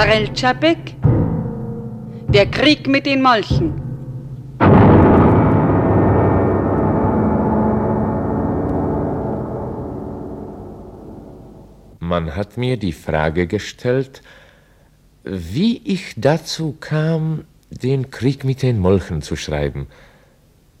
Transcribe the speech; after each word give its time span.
Karel 0.00 0.32
Čapek, 0.32 0.96
der 2.28 2.46
Krieg 2.46 2.88
mit 2.88 3.04
den 3.04 3.20
Molchen. 3.20 3.74
Man 11.98 12.34
hat 12.34 12.56
mir 12.56 12.78
die 12.78 12.94
Frage 12.94 13.46
gestellt, 13.46 14.22
wie 15.22 15.82
ich 15.84 16.14
dazu 16.16 16.74
kam, 16.80 17.44
den 17.68 18.10
Krieg 18.10 18.42
mit 18.42 18.62
den 18.62 18.78
Molchen 18.78 19.20
zu 19.20 19.36
schreiben 19.36 19.86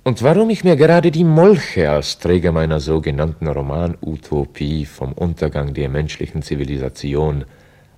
und 0.02 0.22
warum 0.22 0.48
ich 0.48 0.64
mir 0.64 0.76
gerade 0.76 1.10
die 1.10 1.24
Molche 1.24 1.90
als 1.90 2.18
Träger 2.20 2.52
meiner 2.52 2.80
sogenannten 2.80 3.48
Roman-Utopie 3.48 4.86
vom 4.86 5.12
Untergang 5.12 5.74
der 5.74 5.90
menschlichen 5.90 6.40
Zivilisation 6.40 7.44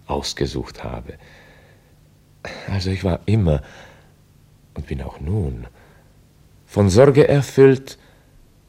ausgesucht 0.07 0.85
habe. 0.85 1.15
Also 2.69 2.91
ich 2.91 3.05
war 3.05 3.21
immer 3.27 3.63
und 4.75 4.87
bin 4.87 5.03
auch 5.03 5.21
nun 5.21 5.67
von 6.67 6.89
Sorge 6.89 7.29
erfüllt, 7.29 7.99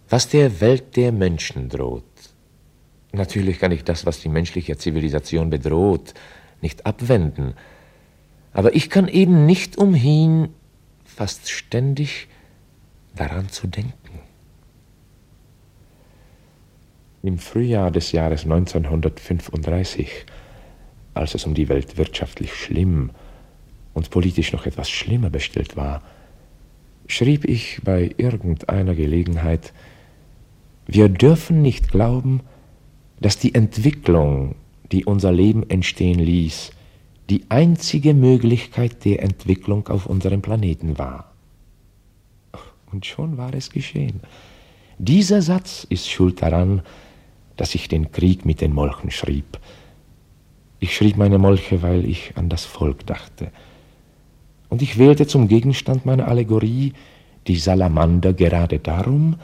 was 0.10 0.28
der 0.28 0.62
Welt 0.62 0.96
der 0.96 1.12
Menschen 1.12 1.70
droht. 1.70 2.04
Natürlich 3.14 3.60
kann 3.60 3.72
ich 3.72 3.84
das, 3.84 4.06
was 4.06 4.20
die 4.20 4.30
menschliche 4.30 4.78
Zivilisation 4.78 5.50
bedroht, 5.50 6.14
nicht 6.62 6.86
abwenden, 6.86 7.54
aber 8.52 8.76
ich 8.76 8.90
kann 8.90 9.08
eben 9.08 9.46
nicht 9.46 9.78
umhin, 9.78 10.50
fast 11.06 11.50
ständig 11.50 12.28
daran 13.16 13.50
zu 13.50 13.68
denken. 13.68 13.94
Im 17.24 17.38
Frühjahr 17.40 17.90
des 17.90 18.12
Jahres 18.12 18.44
1935, 18.44 20.26
als 21.14 21.36
es 21.36 21.46
um 21.46 21.54
die 21.54 21.70
Welt 21.70 21.98
wirtschaftlich 21.98 22.54
schlimm 22.54 23.12
und 23.94 24.10
politisch 24.10 24.54
noch 24.54 24.66
etwas 24.66 24.90
schlimmer 24.90 25.30
bestellt 25.30 25.76
war, 25.76 26.02
schrieb 27.08 27.46
ich 27.46 27.82
bei 27.84 28.12
irgendeiner 28.18 28.96
Gelegenheit, 28.96 29.74
wir 30.86 31.10
dürfen 31.10 31.62
nicht 31.62 31.92
glauben, 31.92 32.42
dass 33.20 33.38
die 33.38 33.56
Entwicklung, 33.56 34.56
die 34.92 35.06
unser 35.06 35.32
Leben 35.32 35.70
entstehen 35.70 36.20
ließ, 36.20 36.72
die 37.30 37.46
einzige 37.50 38.14
Möglichkeit 38.14 39.06
der 39.06 39.24
Entwicklung 39.24 39.88
auf 39.88 40.06
unserem 40.06 40.42
Planeten 40.42 40.98
war. 40.98 41.32
Und 42.92 43.06
schon 43.06 43.38
war 43.38 43.54
es 43.54 43.70
geschehen. 43.70 44.20
Dieser 44.98 45.42
Satz 45.42 45.86
ist 45.90 46.10
schuld 46.10 46.42
daran, 46.42 46.82
dass 47.56 47.76
ich 47.76 47.88
den 47.88 48.12
Krieg 48.12 48.46
mit 48.46 48.62
den 48.62 48.74
Molchen 48.74 49.10
schrieb. 49.10 49.58
Ich 50.84 50.98
schrieb 50.98 51.16
meine 51.16 51.38
Molche, 51.38 51.82
weil 51.82 52.04
ich 52.04 52.34
an 52.36 52.50
das 52.50 52.66
Volk 52.66 53.06
dachte. 53.06 53.54
Und 54.68 54.82
ich 54.82 54.98
wählte 54.98 55.26
zum 55.26 55.48
Gegenstand 55.48 56.06
meiner 56.06 56.28
Allegorie 56.28 56.92
die 57.48 57.56
Salamander 57.56 58.34
gerade 58.34 58.80
darum, 58.80 59.38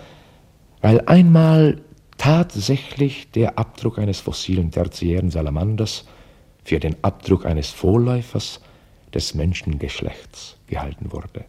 weil 0.81 0.99
einmal 1.05 1.79
tatsächlich 2.17 3.31
der 3.31 3.57
Abdruck 3.57 3.99
eines 3.99 4.19
fossilen 4.19 4.69
tertiären 4.71 5.31
Salamanders 5.31 6.05
für 6.65 6.81
den 6.81 6.97
Abdruck 7.03 7.45
eines 7.45 7.69
Vorläufers 7.69 8.59
des 9.13 9.33
Menschengeschlechts 9.33 10.57
gehalten 10.67 11.13
wurde. 11.13 11.45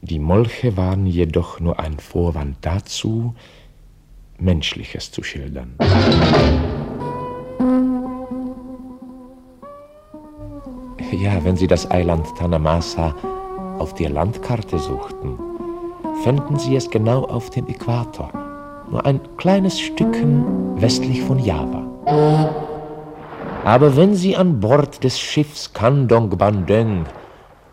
Die 0.00 0.18
Molche 0.18 0.78
waren 0.78 1.04
jedoch 1.04 1.60
nur 1.60 1.78
ein 1.78 1.98
Vorwand 1.98 2.56
dazu, 2.62 3.34
Menschliches 4.38 5.12
zu 5.12 5.22
schildern. 5.22 5.74
Ja, 11.22 11.44
wenn 11.44 11.56
Sie 11.56 11.68
das 11.68 11.88
Eiland 11.88 12.26
Tanamasa 12.36 13.14
auf 13.78 13.94
der 13.94 14.10
Landkarte 14.10 14.76
suchten, 14.76 15.38
fänden 16.24 16.58
Sie 16.58 16.74
es 16.74 16.90
genau 16.90 17.22
auf 17.26 17.48
dem 17.48 17.68
Äquator, 17.68 18.28
nur 18.90 19.06
ein 19.06 19.20
kleines 19.36 19.78
Stückchen 19.78 20.44
westlich 20.82 21.22
von 21.22 21.38
Java. 21.38 21.86
Aber 23.64 23.96
wenn 23.96 24.16
Sie 24.16 24.34
an 24.34 24.58
Bord 24.58 25.04
des 25.04 25.20
Schiffs 25.20 25.72
Kandong 25.72 26.30
Bandeng 26.30 27.04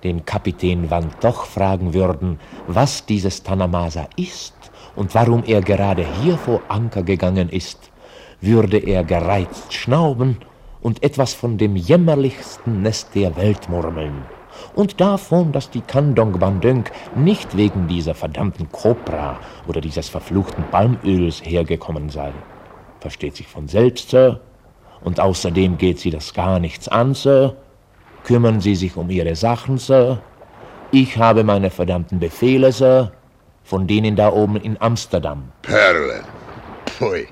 den 0.03 0.23
Kapitän 0.23 0.91
Van 0.91 1.09
doch 1.19 1.45
fragen 1.45 1.95
würden, 1.95 2.39
was 2.67 3.07
dieses 3.07 3.41
Tanamasa 3.41 4.05
ist 4.15 4.53
und 4.95 5.15
warum 5.15 5.43
er 5.43 5.61
gerade 5.61 6.05
hier 6.21 6.37
vor 6.37 6.61
Anker 6.67 7.01
gegangen 7.01 7.49
ist, 7.49 7.89
würde 8.41 8.77
er 8.77 9.03
gereizt 9.03 9.73
schnauben 9.73 10.37
und 10.81 11.03
etwas 11.03 11.33
von 11.33 11.57
dem 11.57 11.75
jämmerlichsten 11.75 12.81
Nest 12.81 13.15
der 13.15 13.35
Welt 13.35 13.69
murmeln 13.69 14.23
und 14.75 14.99
davon, 14.99 15.51
dass 15.51 15.69
die 15.69 15.81
Kandong 15.81 16.39
Bandung 16.39 16.85
nicht 17.15 17.55
wegen 17.57 17.87
dieser 17.87 18.15
verdammten 18.15 18.71
Kopra 18.71 19.39
oder 19.67 19.81
dieses 19.81 20.09
verfluchten 20.09 20.63
Palmöls 20.71 21.41
hergekommen 21.43 22.09
sei. 22.09 22.31
Versteht 22.99 23.35
sich 23.35 23.47
von 23.47 23.67
selbst, 23.67 24.09
Sir. 24.09 24.41
Und 25.01 25.19
außerdem 25.19 25.77
geht 25.77 25.99
sie 25.99 26.09
das 26.09 26.33
gar 26.33 26.59
nichts 26.59 26.87
an, 26.87 27.13
Sir. 27.13 27.55
Kümmern 28.25 28.59
Sie 28.59 28.75
sich 28.75 28.97
um 28.97 29.09
Ihre 29.09 29.35
Sachen, 29.35 29.77
Sir. 29.77 30.21
Ich 30.91 31.17
habe 31.17 31.43
meine 31.43 31.69
verdammten 31.69 32.19
Befehle, 32.19 32.71
Sir, 32.71 33.13
von 33.63 33.87
denen 33.87 34.15
da 34.15 34.31
oben 34.33 34.57
in 34.57 34.75
Amsterdam. 34.81 35.51
Perlen. 35.61 36.23
Pfui. 36.85 37.27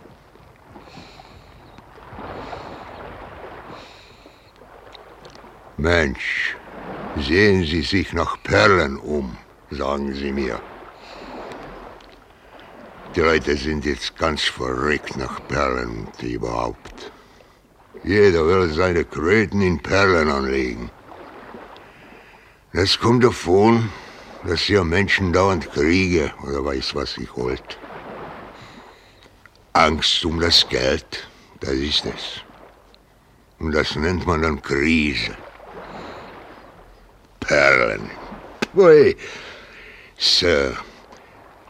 Mensch, 5.78 6.58
Sehen 7.20 7.66
Sie 7.66 7.82
sich 7.82 8.14
nach 8.14 8.38
Perlen 8.44 8.98
um, 8.98 9.38
sagen 9.72 10.14
Sie 10.14 10.32
mir. 10.32 10.60
Die 13.16 13.22
Leute 13.22 13.58
sind 13.58 13.86
jetzt 13.86 14.16
ganz 14.18 14.44
verrückt 14.44 15.18
nach 15.18 15.40
Perlen 15.48 16.06
und 16.06 16.24
überhaupt. 16.24 17.12
Jeder 18.04 18.46
will 18.46 18.70
seine 18.70 19.04
Kröten 19.04 19.62
in 19.62 19.80
Perlen 19.80 20.30
anlegen. 20.30 20.92
Es 22.72 23.00
kommt 23.00 23.24
davon, 23.24 23.90
dass 24.46 24.62
hier 24.62 24.84
Menschen 24.84 25.34
dauernd 25.34 25.72
Kriege 25.72 26.32
oder 26.44 26.64
weiß 26.64 26.94
was 26.94 27.18
ich 27.18 27.36
wollt. 27.36 27.80
Angst 29.74 30.24
um 30.24 30.40
das 30.40 30.70
Geld, 30.70 31.28
das 31.62 31.74
ist 31.74 32.06
es. 32.06 32.42
Und 33.58 33.72
das 33.72 33.96
nennt 33.96 34.28
man 34.28 34.44
dann 34.44 34.62
Krise. 34.62 35.36
Perlen. 37.48 38.10
Pui. 38.74 39.16
Sir, 40.18 40.76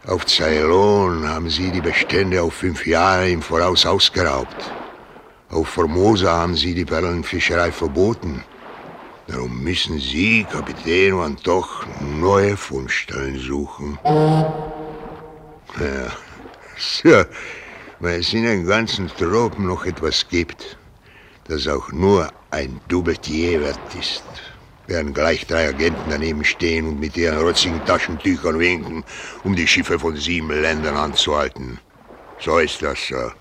auf 0.08 0.26
Ceylon 0.26 1.28
haben 1.28 1.50
Sie 1.50 1.70
die 1.70 1.82
Bestände 1.82 2.42
auf 2.42 2.54
fünf 2.54 2.88
Jahre 2.88 3.30
im 3.30 3.42
Voraus 3.42 3.86
ausgeraubt. 3.86 4.72
Auf 5.50 5.68
Formosa 5.68 6.32
haben 6.32 6.56
Sie 6.56 6.74
die 6.74 6.86
Perlenfischerei 6.86 7.72
verboten. 7.72 8.44
Darum 9.28 9.62
müssen 9.62 10.00
Sie, 10.00 10.46
Kapitän 10.50 11.14
und 11.14 11.46
doch 11.46 11.86
neue 12.00 12.58
Fundstellen 12.58 13.38
suchen. 13.38 14.00
Ja, 14.04 16.12
Sir, 16.78 17.28
wenn 18.00 18.22
es 18.22 18.34
in 18.34 18.44
den 18.44 18.66
ganzen 18.66 19.10
Tropen 19.10 19.68
noch 19.68 19.86
etwas 19.86 20.28
gibt, 20.30 20.78
das 21.48 21.68
auch 21.68 21.92
nur 21.92 22.30
ein 22.52 22.80
Doubletier 22.88 23.62
wert 23.62 23.96
ist, 24.00 24.24
werden 24.88 25.14
gleich 25.14 25.46
drei 25.46 25.68
Agenten 25.68 26.10
daneben 26.10 26.44
stehen 26.44 26.88
und 26.88 27.00
mit 27.00 27.16
ihren 27.18 27.40
rotzigen 27.40 27.84
Taschentüchern 27.86 28.60
winken, 28.60 29.04
um 29.44 29.56
die 29.56 29.68
Schiffe 29.68 30.00
von 30.00 30.16
sieben 30.16 30.50
Ländern 30.50 30.96
anzuhalten. 30.96 31.80
So 32.40 32.58
ist 32.60 32.82
das, 32.82 32.98
Sir. 33.08 33.34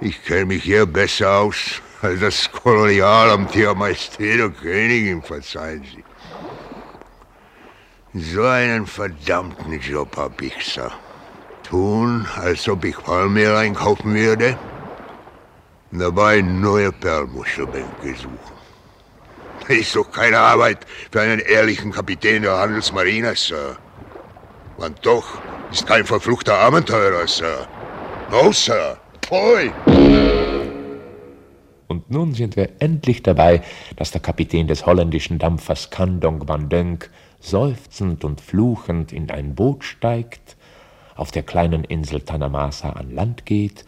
Ich 0.00 0.24
kenne 0.24 0.46
mich 0.46 0.62
hier 0.64 0.86
besser 0.86 1.30
aus 1.38 1.80
als 2.00 2.20
das 2.20 2.50
Kolonialamt 2.50 3.54
Ihrer 3.54 3.74
Majestät 3.74 4.40
und 4.40 4.60
Königin, 4.60 5.22
verzeihen 5.22 5.84
Sie. 5.84 6.04
So 8.20 8.42
einen 8.42 8.86
verdammten 8.86 9.78
Job 9.80 10.16
hab 10.16 10.42
ich, 10.42 10.54
Sir. 10.64 10.90
Tun, 11.62 12.26
als 12.36 12.68
ob 12.68 12.84
ich 12.84 12.96
Palmmeer 12.98 13.56
einkaufen 13.56 14.14
würde 14.14 14.58
dabei 15.92 16.40
neue 16.40 16.90
Perlmuschelbänke 16.90 18.14
suchen. 18.14 18.51
Ist 19.68 19.94
doch 19.96 20.10
keine 20.10 20.38
Arbeit 20.38 20.86
für 21.10 21.20
einen 21.20 21.38
ehrlichen 21.38 21.92
Kapitän 21.92 22.42
der 22.42 22.58
Handelsmarine, 22.58 23.34
Sir. 23.36 23.76
Man 24.78 24.94
doch 25.02 25.38
ist 25.70 25.86
kein 25.86 26.04
verfluchter 26.04 26.54
Abenteurer, 26.58 27.26
Sir. 27.26 27.68
No, 28.30 28.52
Sir. 28.52 28.98
Pfui! 29.22 29.72
Und 31.88 32.10
nun 32.10 32.34
sind 32.34 32.56
wir 32.56 32.70
endlich 32.80 33.22
dabei, 33.22 33.62
dass 33.96 34.10
der 34.10 34.20
Kapitän 34.20 34.66
des 34.66 34.86
holländischen 34.86 35.38
Dampfers 35.38 35.90
Kandong 35.90 36.46
Bandeng 36.46 37.04
seufzend 37.38 38.24
und 38.24 38.40
fluchend 38.40 39.12
in 39.12 39.30
ein 39.30 39.54
Boot 39.54 39.84
steigt, 39.84 40.56
auf 41.14 41.30
der 41.30 41.42
kleinen 41.42 41.84
Insel 41.84 42.20
Tanamasa 42.22 42.90
an 42.90 43.14
Land 43.14 43.46
geht 43.46 43.84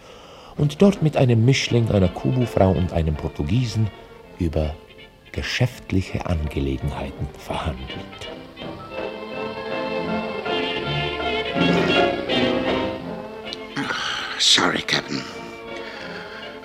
und 0.56 0.82
dort 0.82 1.02
mit 1.02 1.16
einem 1.16 1.44
Mischling, 1.44 1.90
einer 1.90 2.08
Kubu-Frau 2.08 2.70
und 2.70 2.92
einem 2.92 3.14
Portugiesen 3.14 3.90
über 4.38 4.74
geschäftliche 5.34 6.24
Angelegenheiten 6.26 7.28
verhandelt. 7.38 8.30
Sorry, 14.38 14.82
Captain. 14.82 15.24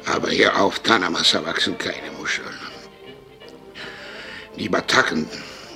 Aber 0.05 0.29
hier 0.29 0.55
auf 0.55 0.77
Tanamassa 0.79 1.43
wachsen 1.43 1.77
keine 1.79 2.11
Muscheln. 2.19 2.47
Die 4.55 4.69
Bataken, 4.69 5.27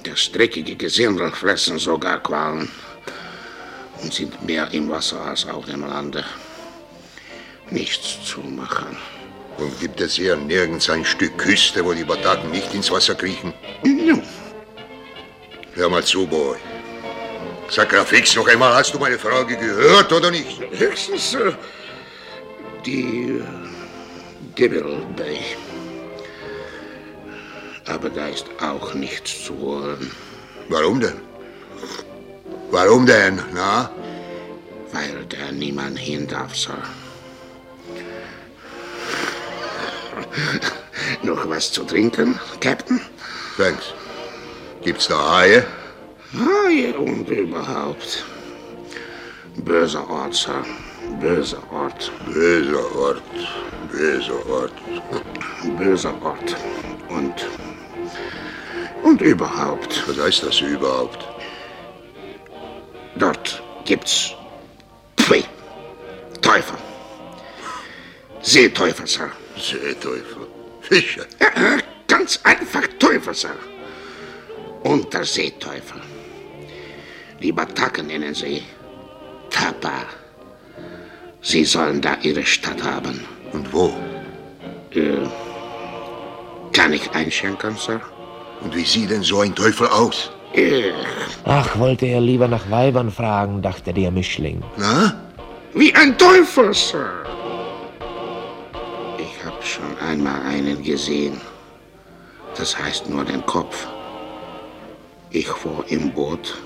das 0.04 0.32
dreckige 0.32 0.76
Gesindel, 0.76 1.32
fressen 1.32 1.80
sogar 1.80 2.22
Qualen 2.22 2.70
und 4.04 4.14
sind 4.14 4.44
mehr 4.46 4.72
im 4.72 4.90
Wasser 4.90 5.20
als 5.22 5.48
auf 5.48 5.66
dem 5.66 5.82
Lande. 5.82 6.24
Nichts 7.72 8.24
zu 8.24 8.42
machen. 8.42 8.98
Und 9.58 9.80
gibt 9.80 10.02
es 10.02 10.16
hier 10.16 10.36
nirgends 10.36 10.90
ein 10.90 11.06
Stück 11.06 11.38
Küste, 11.38 11.86
wo 11.86 11.94
die 11.94 12.04
Bataken 12.04 12.52
nicht 12.52 12.74
ins 12.74 12.92
Wasser 12.92 13.16
kriechen? 13.16 13.54
Ja. 13.84 14.16
Hör 15.76 15.90
mal 15.90 16.04
zu, 16.04 16.26
Boy. 16.28 16.58
Sakrafix, 17.70 18.36
noch 18.36 18.48
einmal, 18.48 18.74
hast 18.76 18.94
du 18.94 19.00
meine 19.00 19.18
Frage 19.18 19.56
gehört 19.58 20.12
oder 20.12 20.30
nicht? 20.30 20.62
Höchstens 20.72 21.34
äh, 21.34 21.54
die 22.86 23.40
äh, 23.40 23.44
Devil 24.58 25.02
Bay. 25.16 25.40
Aber 27.88 28.10
da 28.10 28.28
ist 28.28 28.46
auch 28.62 28.94
nichts 28.94 29.46
zu 29.46 29.58
holen. 29.58 30.12
Warum 30.70 31.00
denn? 31.00 31.20
Warum 32.70 33.06
denn, 33.06 33.42
na? 33.54 33.90
Weil 34.92 35.26
da 35.28 35.52
niemand 35.52 35.98
hin 35.98 36.28
darf, 36.28 36.56
Sir. 36.56 36.78
Noch 41.24 41.48
was 41.50 41.72
zu 41.72 41.84
trinken, 41.84 42.40
Captain? 42.60 43.00
Thanks. 43.58 43.94
Gibt's 44.84 45.08
da 45.08 45.38
Haie? 45.38 45.66
Haie 46.34 46.94
und 46.98 47.30
überhaupt. 47.30 48.26
Böser 49.58 50.10
Ort, 50.10 50.34
Sir. 50.34 50.64
Böser 51.22 51.62
Ort. 51.72 52.12
Böser 52.34 52.96
Ort. 52.96 53.22
Böser 53.92 54.50
Ort. 54.50 54.74
Böser 55.78 56.14
Ort. 56.24 56.56
Und. 57.10 57.48
Und 59.04 59.22
überhaupt. 59.22 60.04
Was 60.08 60.20
heißt 60.20 60.44
das 60.44 60.60
überhaupt? 60.62 61.28
Dort 63.16 63.62
gibt's. 63.86 64.34
Pfui. 65.18 65.44
Teufel. 66.42 66.78
Seeteufel, 68.42 69.08
Sir. 69.08 69.32
Seeteufel. 69.58 70.48
Fische. 70.82 71.26
Ja, 71.40 71.78
ganz 72.08 72.40
einfach 72.44 72.84
Teufel, 73.00 73.34
Sir. 73.34 73.56
Unterseeteufel. 74.84 76.02
Die 77.42 77.52
Bataken 77.52 78.08
nennen 78.08 78.34
sie 78.34 78.64
Tapa. 79.50 80.04
Sie 81.42 81.64
sollen 81.66 82.02
da 82.02 82.18
ihre 82.22 82.46
Stadt 82.46 82.82
haben. 82.84 83.26
Und 83.52 83.72
wo? 83.72 83.94
Äh, 84.92 85.28
kann 86.72 86.94
ich 86.94 87.10
einschenken, 87.12 87.76
Sir? 87.78 88.02
Und 88.62 88.76
wie 88.76 88.86
sieht 88.86 89.10
denn 89.10 89.24
so 89.24 89.42
ein 89.42 89.54
Teufel 89.54 89.88
aus? 89.88 90.32
Äh, 90.54 90.92
Ach, 91.46 91.78
wollte 91.78 92.06
er 92.06 92.22
lieber 92.22 92.48
nach 92.48 92.70
Weibern 92.70 93.12
fragen, 93.12 93.62
dachte 93.62 93.94
der 93.94 94.12
Mischling. 94.12 94.64
Na? 94.78 95.20
wie 95.74 95.94
ein 95.96 96.18
Teufel, 96.18 96.74
Sir. 96.74 97.10
Ich 99.44 99.50
hab 99.50 99.66
schon 99.66 99.98
einmal 99.98 100.42
einen 100.44 100.82
gesehen. 100.82 101.42
Das 102.56 102.80
heißt 102.80 103.10
nur 103.10 103.26
den 103.26 103.46
Kopf. 103.46 103.88
Ich 105.32 105.50
fuhr 105.50 105.84
im 105.90 106.14
Boot 106.14 106.62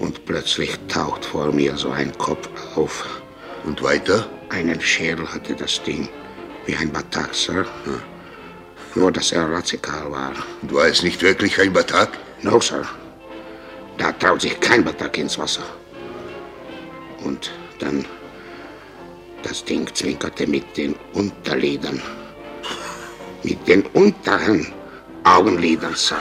und 0.00 0.24
plötzlich 0.24 0.76
taucht 0.88 1.24
vor 1.24 1.52
mir 1.52 1.76
so 1.76 1.90
ein 1.90 2.10
Kopf 2.18 2.48
auf. 2.74 3.22
Und 3.62 3.84
weiter? 3.84 4.28
Einen 4.48 4.80
Schädel 4.80 5.32
hatte 5.32 5.54
das 5.54 5.80
Ding, 5.80 6.08
wie 6.64 6.74
ein 6.74 6.90
Batak, 6.90 7.32
Sir. 7.32 7.64
Nur, 8.96 9.12
dass 9.12 9.30
er 9.30 9.48
radikal 9.48 10.10
war. 10.10 10.32
Und 10.62 10.74
war 10.74 10.86
es 10.86 11.04
nicht 11.04 11.22
wirklich 11.22 11.60
ein 11.60 11.72
Batak? 11.72 12.18
No, 12.42 12.58
Sir. 12.60 12.84
Da 13.96 14.10
traut 14.10 14.40
sich 14.40 14.58
kein 14.58 14.84
Batak 14.84 15.18
ins 15.18 15.38
Wasser. 15.38 15.62
Und 17.22 17.52
dann. 17.78 18.04
Das 19.42 19.64
Ding 19.64 19.86
zwinkerte 19.94 20.46
mit 20.46 20.76
den 20.76 20.94
Unterlidern. 21.12 22.00
Mit 23.42 23.66
den 23.68 23.82
unteren 23.94 24.66
Augenlidern, 25.24 25.94
Sir. 25.94 26.18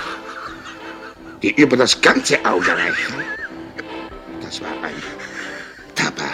Die 1.42 1.52
über 1.62 1.78
das 1.78 2.00
ganze 2.00 2.44
Auge 2.46 2.72
reichen. 2.72 3.16
Das 4.42 4.62
war 4.62 4.70
ein 4.84 5.02
Tapa. 5.96 6.30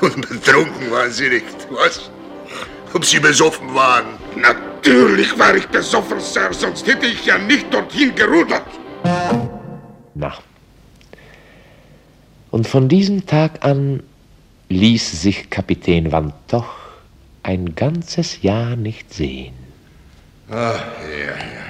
Und 0.00 0.28
betrunken 0.28 0.90
waren 0.90 1.10
sie 1.10 1.28
nicht, 1.28 1.68
was? 1.70 2.10
Ob 2.92 3.04
sie 3.04 3.20
besoffen 3.20 3.74
waren? 3.74 4.06
Natürlich 4.36 5.38
war 5.38 5.54
ich 5.54 5.66
besoffen, 5.68 6.20
Sir, 6.20 6.52
sonst 6.52 6.86
hätte 6.86 7.06
ich 7.06 7.24
ja 7.26 7.38
nicht 7.38 7.72
dorthin 7.72 8.14
gerudert. 8.14 8.66
Na. 10.14 10.34
Und 12.50 12.68
von 12.68 12.88
diesem 12.88 13.26
Tag 13.26 13.64
an 13.64 14.02
ließ 14.74 15.22
sich 15.22 15.50
Kapitän 15.50 16.10
Van 16.10 16.32
Toch 16.48 16.74
ein 17.42 17.74
ganzes 17.74 18.42
Jahr 18.42 18.76
nicht 18.76 19.12
sehen. 19.12 19.54
Ach, 20.50 20.84
ja, 21.18 21.36
ja. 21.36 21.64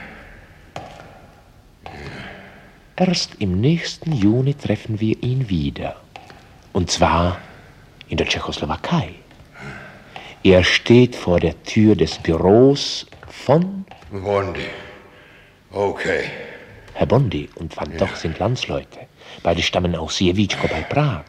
Erst 2.96 3.34
im 3.40 3.60
nächsten 3.60 4.12
Juni 4.12 4.54
treffen 4.54 5.00
wir 5.00 5.22
ihn 5.22 5.48
wieder. 5.48 5.96
Und 6.72 6.90
zwar 6.90 7.38
in 8.08 8.16
der 8.16 8.26
Tschechoslowakei. 8.26 9.10
Er 10.42 10.62
steht 10.62 11.16
vor 11.16 11.40
der 11.40 11.60
Tür 11.64 11.96
des 11.96 12.18
Büros 12.18 13.06
von 13.28 13.84
Bondi. 14.10 14.66
Okay. 15.72 16.24
Herr 16.92 17.06
Bondi 17.06 17.48
und 17.56 17.76
Van 17.76 17.96
Doch 17.96 18.14
sind 18.14 18.38
Landsleute. 18.38 19.00
Beide 19.42 19.62
stammen 19.62 19.96
aus 19.96 20.16
Siewitschko 20.18 20.68
bei 20.68 20.82
Prag, 20.82 21.24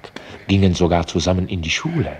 gingen 0.47 0.73
sogar 0.73 1.07
zusammen 1.07 1.47
in 1.47 1.61
die 1.61 1.69
Schule. 1.69 2.17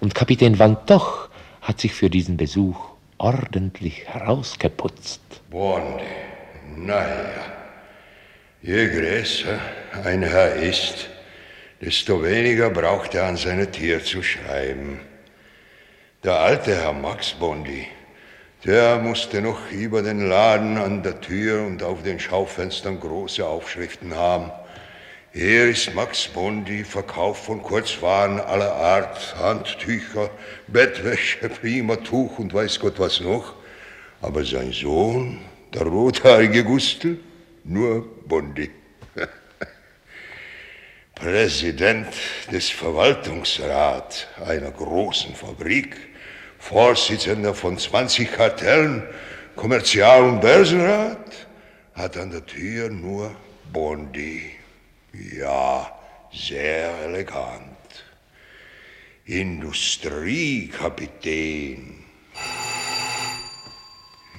Und 0.00 0.14
Kapitän 0.14 0.58
Van 0.58 0.76
Doch 0.86 1.28
hat 1.60 1.80
sich 1.80 1.92
für 1.92 2.10
diesen 2.10 2.36
Besuch 2.36 2.78
ordentlich 3.18 4.06
herausgeputzt. 4.06 5.20
Bondi. 5.50 6.04
Naja. 6.76 7.58
Je 8.62 8.88
größer 8.88 9.58
ein 10.04 10.22
Herr 10.22 10.54
ist, 10.54 11.08
desto 11.80 12.22
weniger 12.22 12.70
braucht 12.70 13.14
er 13.14 13.24
an 13.24 13.36
seine 13.36 13.70
Tier 13.70 14.02
zu 14.02 14.22
schreiben. 14.22 15.00
Der 16.24 16.40
alte 16.40 16.74
Herr 16.74 16.92
Max 16.92 17.32
Bondi, 17.32 17.86
der 18.64 18.98
musste 18.98 19.40
noch 19.40 19.70
über 19.70 20.02
den 20.02 20.28
Laden 20.28 20.76
an 20.76 21.02
der 21.04 21.20
Tür 21.20 21.64
und 21.64 21.82
auf 21.82 22.02
den 22.02 22.18
Schaufenstern 22.18 22.98
große 22.98 23.46
Aufschriften 23.46 24.16
haben. 24.16 24.50
Hier 25.34 25.66
ist 25.68 25.94
Max 25.94 26.26
Bondi, 26.26 26.82
Verkauf 26.84 27.44
von 27.44 27.62
Kurzwaren 27.62 28.40
aller 28.40 28.72
Art, 28.72 29.36
Handtücher, 29.36 30.30
Bettwäsche, 30.68 31.50
prima 31.50 31.96
Tuch 31.96 32.38
und 32.38 32.54
weiß 32.54 32.80
Gott 32.80 32.98
was 32.98 33.20
noch. 33.20 33.54
Aber 34.22 34.42
sein 34.42 34.72
Sohn, 34.72 35.40
der 35.74 35.82
rothaarige 35.82 36.64
Gustel, 36.64 37.20
nur 37.62 38.08
Bondi. 38.26 38.70
Präsident 41.14 42.08
des 42.50 42.70
Verwaltungsrats 42.70 44.26
einer 44.46 44.70
großen 44.70 45.34
Fabrik, 45.34 45.94
Vorsitzender 46.58 47.54
von 47.54 47.76
20 47.76 48.32
Kartellen, 48.32 49.02
Kommerzial- 49.56 50.22
und 50.22 50.40
Börsenrat, 50.40 51.46
hat 51.92 52.16
an 52.16 52.30
der 52.30 52.46
Tür 52.46 52.88
nur 52.88 53.36
Bondi. 53.70 54.57
Ja, 55.18 55.90
sehr 56.32 56.90
elegant. 57.04 57.64
Industriekapitän. 59.24 62.04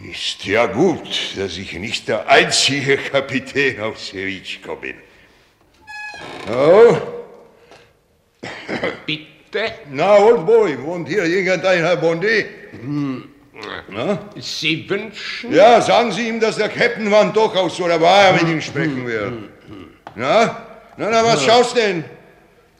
Ist 0.09 0.45
ja 0.45 0.67
gut, 0.67 1.37
dass 1.37 1.57
ich 1.57 1.73
nicht 1.73 2.07
der 2.07 2.29
einzige 2.29 2.95
Kapitän 2.97 3.81
auf 3.81 3.99
Sevitschko 3.99 4.77
bin. 4.77 4.95
Oh, 6.49 6.95
Bitte? 9.05 9.73
na, 9.91 10.17
Old 10.17 10.45
Boy, 10.45 10.81
wohnt 10.81 11.09
hier 11.09 11.25
irgendein 11.25 11.79
Herr 11.79 11.97
Bondi? 11.97 12.45
Na? 13.89 14.29
Sie 14.37 14.89
wünschen? 14.89 15.53
Ja, 15.53 15.81
sagen 15.81 16.13
Sie 16.13 16.29
ihm, 16.29 16.39
dass 16.39 16.55
der 16.55 16.69
Captain 16.69 17.11
Van 17.11 17.33
Doch 17.33 17.53
aus 17.55 17.75
so 17.75 17.85
der 17.87 17.99
Bar 17.99 18.31
mit 18.33 18.43
ihm 18.43 18.61
sprechen 18.61 19.05
will. 19.05 19.49
Na? 20.15 20.68
Na, 20.99 21.09
na, 21.09 21.23
was 21.23 21.41
schaust 21.45 21.77
denn? 21.77 22.03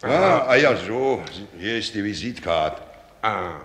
Ah, 0.02 0.46
ah 0.50 0.56
ja, 0.56 0.76
so. 0.76 1.24
Hier 1.58 1.78
ist 1.78 1.96
die 1.96 2.04
Visitkarte. 2.04 2.82
Ah. 3.22 3.62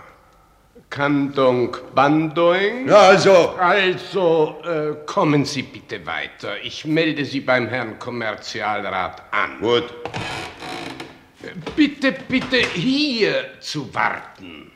Kandong 0.89 1.75
Bandoing. 1.93 2.85
Na, 2.85 3.09
also. 3.09 3.49
Also, 3.59 4.55
äh, 4.63 5.05
kommen 5.05 5.43
Sie 5.43 5.63
bitte 5.63 6.05
weiter. 6.05 6.61
Ich 6.63 6.85
melde 6.85 7.25
Sie 7.25 7.41
beim 7.41 7.67
Herrn 7.67 7.99
Kommerzialrat 7.99 9.23
an. 9.31 9.59
Gut. 9.59 9.93
Bitte, 11.75 12.13
bitte 12.13 12.55
hier 12.55 13.59
zu 13.59 13.93
warten. 13.93 14.71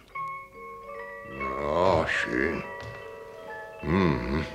Ja, 1.61 2.05
schön. 2.05 2.61
Mhm. 3.83 4.45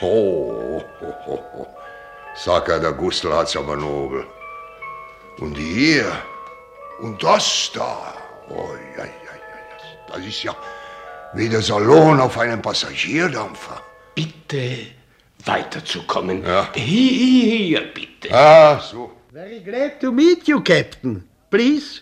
Oh, 0.00 0.80
ho, 1.00 1.14
ho, 1.26 1.44
ho. 1.52 1.66
Sag 2.36 2.68
ja, 2.68 2.78
der 2.78 2.92
Gustl 2.92 3.32
hat's 3.32 3.56
aber 3.56 3.76
nobel. 3.76 4.24
Und 5.38 5.56
hier. 5.56 6.06
Und 7.00 7.22
das 7.22 7.70
da. 7.74 8.14
Oh, 8.48 8.70
ja, 8.96 9.04
ja, 9.04 9.04
ja. 9.04 10.08
Das 10.08 10.24
ist 10.24 10.42
ja 10.42 10.54
wie 11.34 11.48
der 11.48 11.60
Salon 11.62 12.20
auf 12.20 12.38
einem 12.38 12.62
Passagierdampfer. 12.62 13.82
Bitte 14.14 14.78
weiterzukommen. 15.44 16.42
Ja. 16.44 16.68
Hier, 16.74 17.82
bitte. 17.92 18.32
Ah, 18.34 18.80
so. 18.80 19.12
Very 19.32 19.60
glad 19.60 20.00
to 20.00 20.10
meet 20.12 20.48
you, 20.48 20.60
Captain. 20.62 21.24
Please, 21.50 22.00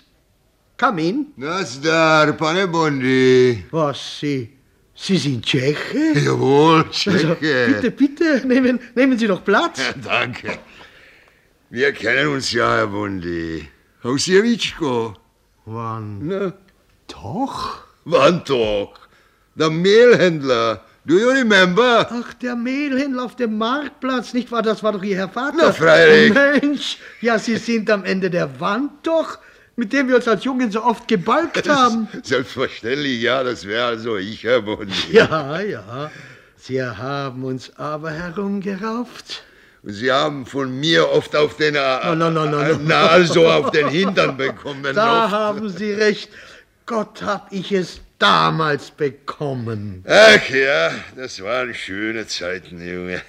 come 0.76 1.02
in. 1.02 1.26
Nazdar, 1.36 2.32
pane 2.34 2.68
Bondi. 2.68 3.64
Was, 3.72 4.20
Sie, 4.20 4.50
Sie 4.94 5.16
sind 5.18 5.44
Tscheche? 5.44 6.12
Jawohl, 6.24 6.84
Also, 6.86 6.92
Tscheche. 6.92 7.36
bitte, 7.74 7.90
bitte, 7.90 8.46
nehmen, 8.46 8.78
nehmen 8.94 9.18
Sie 9.18 9.26
doch 9.26 9.42
Platz. 9.44 9.80
Danke. 10.04 10.58
Wir 11.70 11.92
kennen 11.92 12.28
uns 12.28 12.52
ja, 12.52 12.76
Herr 12.76 12.86
Bondi. 12.86 13.68
Aus 14.02 14.26
Jewitschko. 14.26 15.16
Wann? 15.64 16.26
Na, 16.26 16.52
Doch? 17.08 17.84
wann 18.04 18.42
doch? 18.44 18.92
Der 19.54 19.70
Mehlhändler. 19.70 20.84
Do 21.06 21.18
you 21.18 21.28
remember? 21.28 22.06
Ach, 22.10 22.34
der 22.34 22.56
Mehlhändler 22.56 23.24
auf 23.24 23.36
dem 23.36 23.58
Marktplatz, 23.58 24.32
nicht 24.34 24.50
wahr? 24.52 24.62
Das 24.62 24.82
war 24.82 24.92
doch 24.92 25.02
Ihr 25.02 25.16
Herr 25.16 25.28
Vater. 25.28 25.56
Na, 25.58 25.72
freilich. 25.72 26.32
Mensch, 26.32 26.98
ja, 27.20 27.38
Sie 27.38 27.56
sind 27.56 27.90
am 27.90 28.04
Ende 28.04 28.30
der 28.30 28.60
Wand 28.60 28.90
doch, 29.02 29.38
mit 29.76 29.92
dem 29.92 30.08
wir 30.08 30.16
uns 30.16 30.28
als 30.28 30.44
Jungen 30.44 30.70
so 30.70 30.82
oft 30.82 31.08
gebalgt 31.08 31.68
haben. 31.68 32.08
Selbstverständlich, 32.22 33.20
ja, 33.20 33.42
das 33.42 33.66
wäre 33.66 33.86
also 33.86 34.16
ich, 34.16 34.44
Herr 34.44 34.62
Bondi. 34.62 34.92
Ja, 35.12 35.60
ja. 35.60 36.10
Sie 36.56 36.82
haben 36.82 37.44
uns 37.44 37.76
aber 37.76 38.10
herumgerauft. 38.10 39.44
Sie 39.86 40.10
haben 40.10 40.46
von 40.46 40.80
mir 40.80 41.10
oft 41.10 41.36
auf 41.36 41.56
den... 41.56 41.74
No, 41.74 42.14
no, 42.14 42.30
no, 42.30 42.46
no, 42.46 42.62
no. 42.62 42.78
Na, 42.82 43.08
also 43.08 43.46
auf 43.48 43.70
den 43.70 43.88
Hintern 43.88 44.36
bekommen. 44.38 44.94
Da 44.94 45.24
oft. 45.24 45.32
haben 45.32 45.68
Sie 45.68 45.92
recht. 45.92 46.30
Gott, 46.86 47.22
hab 47.22 47.52
ich 47.52 47.70
es 47.72 48.00
damals 48.18 48.90
bekommen. 48.90 50.02
Ach 50.08 50.48
ja, 50.48 50.90
das 51.16 51.42
waren 51.42 51.74
schöne 51.74 52.26
Zeiten, 52.26 52.80
Junge. 52.86 53.20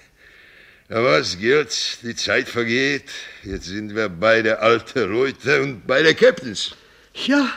Aber 0.88 1.20
was 1.20 1.38
gilt, 1.40 2.04
die 2.04 2.16
Zeit 2.16 2.48
vergeht. 2.48 3.10
Jetzt 3.44 3.66
sind 3.66 3.96
wir 3.96 4.08
beide 4.08 4.60
alte 4.60 5.06
Leute 5.06 5.62
und 5.62 5.86
beide 5.88 6.14
Captains. 6.14 6.76
Ja, 7.14 7.48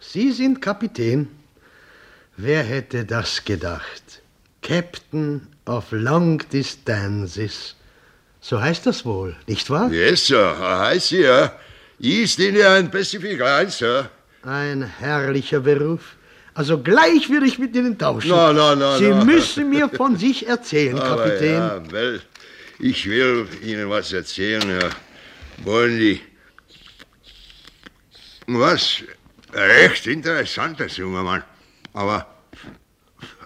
Sie 0.00 0.32
sind 0.32 0.62
Kapitän. 0.62 1.28
Wer 2.36 2.62
hätte 2.62 3.04
das 3.04 3.44
gedacht? 3.44 4.22
Captain 4.62 5.48
of 5.66 5.86
Long 5.90 6.38
Distances. 6.52 7.74
So 8.48 8.62
heißt 8.62 8.86
das 8.86 9.04
wohl, 9.04 9.36
nicht 9.46 9.68
wahr? 9.68 9.92
Yes, 9.92 10.26
sir, 10.26 10.56
I 10.94 10.98
see, 10.98 11.22
ja. 11.22 11.52
East 12.00 12.38
India 12.38 12.76
and 12.76 12.90
Pacific 12.90 13.38
sir. 13.68 14.08
Ein 14.42 14.84
herrlicher 14.84 15.60
Beruf. 15.60 16.16
Also 16.54 16.78
gleich 16.82 17.28
würde 17.28 17.44
ich 17.44 17.58
mit 17.58 17.76
Ihnen 17.76 17.98
tauschen. 17.98 18.30
No, 18.30 18.50
no, 18.54 18.74
no, 18.74 18.96
Sie 18.96 19.10
no. 19.10 19.22
müssen 19.22 19.68
mir 19.68 19.90
von 19.90 20.16
sich 20.16 20.46
erzählen, 20.48 20.96
Kapitän. 20.96 21.52
ja, 21.52 21.82
well, 21.92 22.22
ich 22.78 23.06
will 23.06 23.46
Ihnen 23.62 23.90
was 23.90 24.14
erzählen, 24.14 24.62
Herr 24.62 24.92
Bondi. 25.62 26.22
Was 28.46 29.02
recht 29.52 30.06
interessantes, 30.06 30.96
junger 30.96 31.22
Mann. 31.22 31.44
Aber, 31.92 32.26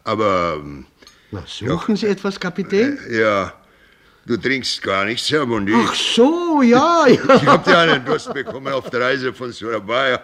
aber, 0.05 0.61
ähm, 0.61 0.87
Na, 1.33 1.43
suchen 1.45 1.97
Sie 1.97 2.07
etwas, 2.07 2.39
Kapitän? 2.39 3.01
ja, 3.11 3.53
du 4.27 4.37
trinkst 4.37 4.83
gar 4.83 5.05
nichts, 5.05 5.31
Herr 5.31 5.47
Bondi. 5.47 5.73
Ach 5.77 5.95
so, 5.95 6.63
ja, 6.63 7.05
Ich 7.09 7.19
ja. 7.25 7.47
hab 7.47 7.65
dir 7.65 7.79
einen 7.79 8.05
Durst 8.05 8.33
bekommen 8.33 8.73
auf 8.73 8.89
der 8.91 9.01
Reise 9.01 9.33
von 9.33 9.53
Surabaya. 9.53 10.23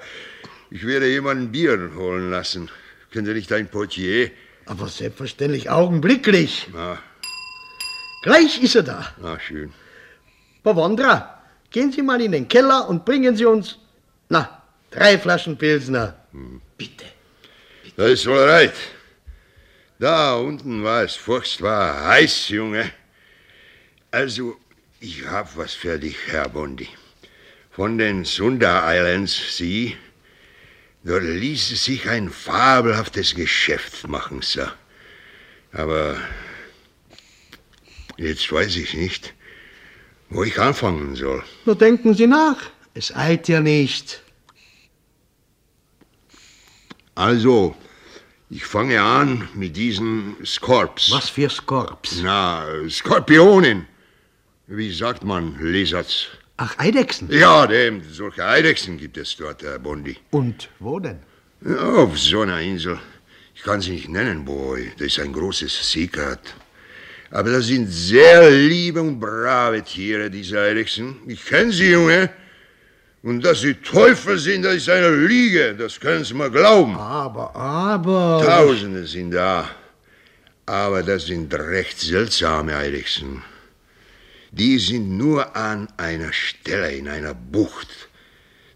Ich 0.70 0.86
werde 0.86 1.08
jemanden 1.08 1.50
Bier 1.50 1.90
holen 1.96 2.30
lassen. 2.30 2.70
Könnte 3.10 3.32
nicht 3.32 3.50
ein 3.52 3.68
Portier? 3.68 4.30
Aber 4.66 4.86
selbstverständlich 4.88 5.70
augenblicklich. 5.70 6.68
Na, 6.74 6.98
Gleich 8.22 8.62
ist 8.62 8.74
er 8.76 8.82
da. 8.82 9.14
na 9.18 9.38
schön. 9.40 9.72
Pavondra, 10.62 11.40
gehen 11.70 11.90
Sie 11.92 12.02
mal 12.02 12.20
in 12.20 12.32
den 12.32 12.48
Keller 12.48 12.88
und 12.88 13.04
bringen 13.04 13.34
Sie 13.36 13.46
uns, 13.46 13.78
na, 14.28 14.62
drei 14.90 15.16
Flaschen 15.18 15.56
Pilsner. 15.56 16.14
Bitte. 16.76 17.04
Das 17.96 18.10
ist 18.10 18.26
wohl 18.26 18.38
recht. 18.38 18.74
Da 19.98 20.34
unten 20.34 20.84
war 20.84 21.02
es 21.04 21.16
furchtbar 21.16 22.04
heiß, 22.08 22.50
Junge. 22.50 22.90
Also, 24.10 24.56
ich 25.00 25.26
hab 25.26 25.56
was 25.56 25.74
für 25.74 25.98
dich, 25.98 26.16
Herr 26.28 26.48
Bondi. 26.48 26.88
Von 27.70 27.98
den 27.98 28.24
Sunda 28.24 28.90
Islands, 28.90 29.56
Sie, 29.56 29.96
dort 31.04 31.24
ließe 31.24 31.76
sich 31.76 32.08
ein 32.08 32.30
fabelhaftes 32.30 33.34
Geschäft 33.34 34.08
machen, 34.08 34.40
Sir. 34.40 34.72
Aber 35.72 36.16
jetzt 38.16 38.50
weiß 38.50 38.76
ich 38.76 38.94
nicht, 38.94 39.34
wo 40.30 40.42
ich 40.42 40.58
anfangen 40.58 41.14
soll. 41.14 41.44
Nur 41.66 41.76
denken 41.76 42.14
Sie 42.14 42.26
nach, 42.26 42.62
es 42.94 43.14
eilt 43.14 43.46
ja 43.48 43.60
nicht. 43.60 44.22
Also, 47.14 47.76
ich 48.48 48.64
fange 48.64 49.02
an 49.02 49.50
mit 49.52 49.76
diesen 49.76 50.34
Scorps. 50.46 51.10
Was 51.10 51.28
für 51.28 51.50
Skorps? 51.50 52.20
Na, 52.22 52.64
Skorpionen. 52.88 53.86
Wie 54.70 54.92
sagt 54.92 55.24
man, 55.24 55.56
Lesatz? 55.60 56.26
Ach, 56.58 56.78
Eidechsen. 56.78 57.30
Ja, 57.32 57.66
dem, 57.66 58.02
solche 58.12 58.44
Eidechsen 58.44 58.98
gibt 58.98 59.16
es 59.16 59.34
dort, 59.34 59.62
Herr 59.62 59.78
Bondi. 59.78 60.14
Und 60.30 60.68
wo 60.78 61.00
denn? 61.00 61.20
Auf 61.80 62.18
so 62.18 62.42
einer 62.42 62.60
Insel. 62.60 62.98
Ich 63.54 63.62
kann 63.62 63.80
sie 63.80 63.92
nicht 63.92 64.10
nennen, 64.10 64.44
Boy. 64.44 64.92
Das 64.98 65.06
ist 65.06 65.20
ein 65.20 65.32
großes 65.32 65.90
Secret. 65.90 66.40
Aber 67.30 67.50
das 67.50 67.68
sind 67.68 67.86
sehr 67.88 68.50
liebe 68.50 69.00
und 69.00 69.18
brave 69.18 69.82
Tiere, 69.82 70.28
diese 70.28 70.60
Eidechsen. 70.60 71.16
Ich 71.26 71.46
kenne 71.46 71.72
sie, 71.72 71.92
Junge. 71.92 72.28
Und 73.22 73.42
dass 73.42 73.62
sie 73.62 73.72
Teufel 73.72 74.38
sind, 74.38 74.66
das 74.66 74.74
ist 74.74 74.90
eine 74.90 75.08
Lüge. 75.08 75.74
Das 75.76 75.98
können 75.98 76.24
Sie 76.24 76.34
mir 76.34 76.50
glauben. 76.50 76.94
Aber, 76.94 77.56
aber. 77.56 78.42
Tausende 78.44 79.06
sind 79.06 79.30
da. 79.30 79.70
Aber 80.66 81.02
das 81.02 81.24
sind 81.24 81.54
recht 81.54 81.98
seltsame 81.98 82.76
Eidechsen. 82.76 83.42
Die 84.52 84.78
sind 84.78 85.16
nur 85.16 85.54
an 85.56 85.88
einer 85.96 86.32
Stelle 86.32 86.92
in 86.92 87.08
einer 87.08 87.34
Bucht. 87.34 88.08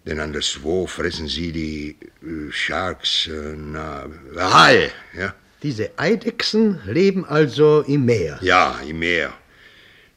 Denn 0.06 0.20
anderswo 0.20 0.86
fressen 0.86 1.28
sie 1.28 1.52
die 1.52 1.96
äh, 2.22 2.50
Sharks, 2.50 3.28
äh, 3.28 3.54
na, 3.56 4.08
Haie, 4.36 4.90
ja? 5.16 5.34
Diese 5.62 5.96
Eidechsen 5.96 6.80
leben 6.86 7.24
also 7.24 7.82
im 7.86 8.04
Meer. 8.04 8.38
Ja, 8.42 8.80
im 8.86 8.98
Meer. 8.98 9.32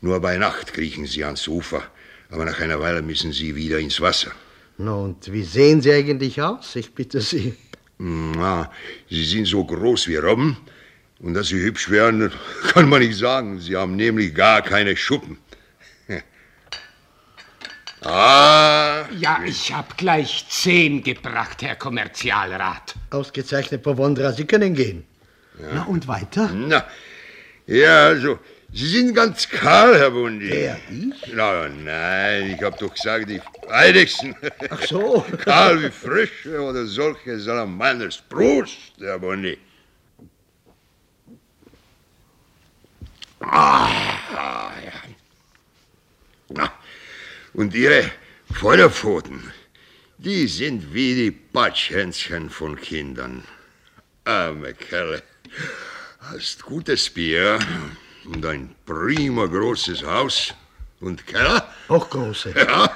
Nur 0.02 0.20
bei 0.20 0.38
Nacht 0.38 0.74
kriechen 0.74 1.06
sie 1.06 1.24
ans 1.24 1.48
Ufer. 1.48 1.84
Aber 2.32 2.46
nach 2.46 2.60
einer 2.60 2.80
Weile 2.80 3.04
müssen 3.04 3.32
sie 3.32 3.56
wieder 3.56 3.78
ins 3.78 4.02
Wasser. 4.02 4.32
Na, 4.78 4.96
und 4.96 5.32
wie 5.32 5.44
sehen 5.44 5.82
sie 5.82 5.92
eigentlich 5.94 6.42
aus? 6.42 6.76
Ich 6.76 6.94
bitte 6.94 7.22
Sie. 7.22 7.54
Na, 7.98 8.72
sie 9.10 9.24
sind 9.24 9.46
so 9.46 9.64
groß 9.64 10.08
wie 10.08 10.18
Robben. 10.18 10.58
Und 11.20 11.34
dass 11.36 11.48
sie 11.48 11.62
hübsch 11.62 11.90
wären, 11.90 12.32
kann 12.74 12.90
man 12.90 13.02
nicht 13.02 13.18
sagen. 13.18 13.60
Sie 13.60 13.76
haben 13.76 13.96
nämlich 13.96 14.34
gar 14.34 14.62
keine 14.62 14.98
Schuppen. 14.98 15.38
Ah, 18.06 19.08
Ja, 19.18 19.40
ich 19.44 19.74
hab 19.74 19.98
gleich 19.98 20.46
zehn 20.48 21.02
gebracht, 21.02 21.64
Herr 21.64 21.76
Kommerzialrat. 21.76 22.94
Ausgezeichnet, 23.10 23.82
Pavondra, 23.82 24.32
Sie 24.32 24.46
können 24.46 24.76
gehen. 24.76 25.06
Na, 25.74 25.84
und 25.86 26.08
weiter? 26.08 26.52
na, 26.54 26.86
ja, 27.66 28.06
also, 28.08 28.38
Sie 28.72 28.88
sind 28.88 29.16
ganz 29.16 29.50
kahl, 29.50 29.98
Herr 29.98 30.12
Bundi. 30.12 30.50
Wer, 30.52 30.78
ich? 30.92 31.34
Na, 31.34 31.68
nein, 31.68 32.56
ich 32.56 32.62
hab 32.62 32.78
doch 32.78 32.94
gesagt, 32.94 33.28
die 33.30 33.42
Eidechsen. 33.70 34.36
Ach 34.70 34.82
so. 34.84 35.26
kahl 35.46 35.82
wie 35.82 35.90
Frösche 35.90 36.62
oder 36.62 36.86
solche 36.86 37.40
Salamanders. 37.40 38.22
Prost, 38.30 38.78
Herr 39.00 39.18
Bundi. 39.18 39.58
Ah, 43.40 44.72
ja. 44.84 44.92
Na, 46.50 46.72
und 47.56 47.74
Ihre 47.74 48.12
Vorderpfoten, 48.54 49.42
die 50.18 50.48
sind 50.48 50.94
wie 50.94 51.16
die 51.16 51.32
Patschhänschen 51.32 52.50
von 52.50 52.76
Kindern. 52.76 53.44
Arme 54.26 54.74
Kerle. 54.74 55.24
Hast 56.20 56.64
gutes 56.64 57.10
Bier 57.10 57.60
und 58.26 58.46
ein 58.46 58.76
prima 58.86 59.46
großes 59.46 60.04
Haus 60.04 60.54
und 61.00 61.26
Keller? 61.28 61.70
Auch 61.88 62.10
große. 62.10 62.54
Ja. 62.56 62.96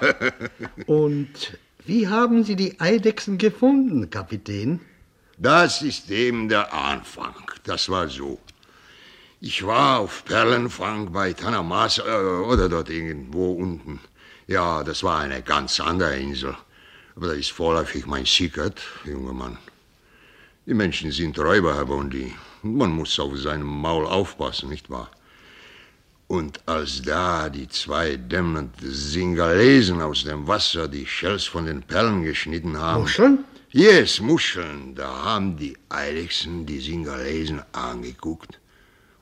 Und 0.88 1.58
wie 1.86 2.08
haben 2.08 2.44
Sie 2.44 2.56
die 2.56 2.80
Eidechsen 2.80 3.38
gefunden, 3.38 4.10
Kapitän? 4.10 4.80
Das 5.38 5.82
ist 5.82 6.10
eben 6.10 6.50
der 6.50 6.74
Anfang. 6.74 7.36
Das 7.64 7.90
war 7.90 8.10
so. 8.10 8.40
Ich 9.42 9.66
war 9.66 10.00
auf 10.00 10.26
Perlenfang 10.26 11.14
bei 11.14 11.32
Tanamas 11.32 12.00
äh, 12.00 12.02
oder 12.02 12.68
dort 12.68 12.90
irgendwo 12.90 13.54
unten. 13.54 14.00
Ja, 14.50 14.84
das 14.84 15.04
war 15.04 15.20
eine 15.20 15.44
ganz 15.44 15.80
andere 15.80 16.18
Insel. 16.18 16.58
Aber 17.16 17.28
das 17.28 17.38
ist 17.38 17.52
vorläufig 17.52 18.08
mein 18.08 18.26
Secret, 18.26 18.82
junger 19.06 19.32
Mann. 19.34 19.60
Die 20.66 20.74
Menschen 20.74 21.12
sind 21.12 21.38
Räuber, 21.38 21.76
Herr 21.76 21.86
Bondi. 21.86 22.34
Man 22.64 22.90
muss 22.90 23.20
auf 23.20 23.38
seinem 23.38 23.68
Maul 23.68 24.08
aufpassen, 24.08 24.70
nicht 24.70 24.90
wahr? 24.90 25.12
Und 26.26 26.68
als 26.68 27.04
da 27.04 27.48
die 27.50 27.68
zwei 27.68 28.16
dämmernden 28.16 28.92
Singalesen 28.92 30.02
aus 30.02 30.24
dem 30.24 30.48
Wasser 30.48 30.88
die 30.88 31.06
Shells 31.06 31.44
von 31.44 31.68
den 31.68 31.84
Perlen 31.84 32.24
geschnitten 32.24 32.76
haben. 32.76 33.02
Muscheln? 33.02 33.46
Yes, 33.70 34.20
Muscheln. 34.20 34.96
Da 34.96 35.26
haben 35.26 35.58
die 35.58 35.78
Eidechsen 35.90 36.66
die 36.66 36.80
Singalesen 36.80 37.62
angeguckt. 37.72 38.60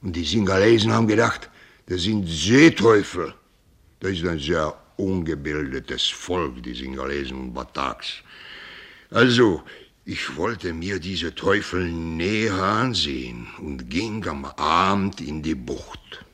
Und 0.02 0.16
die 0.16 0.24
Singalesen 0.24 0.94
haben 0.94 1.08
gedacht, 1.08 1.50
das 1.88 2.04
sind 2.04 2.26
Seeteufel. 2.30 3.34
Das 4.00 4.12
ist 4.12 4.26
ein 4.26 4.40
sehr 4.40 4.74
ungebildetes 4.98 6.08
Volk, 6.08 6.62
die 6.64 6.74
Singalesen 6.74 7.38
und 7.40 7.54
Bataks. 7.54 8.24
Also, 9.10 9.64
ich 10.10 10.36
wollte 10.38 10.74
mir 10.74 11.00
diese 11.00 11.36
Teufel 11.36 11.86
näher 11.86 12.54
ansehen 12.54 13.48
und 13.60 13.90
ging 13.90 14.26
am 14.28 14.46
Abend 14.46 15.20
in 15.22 15.44
die 15.44 15.56
Bucht. 15.56 16.26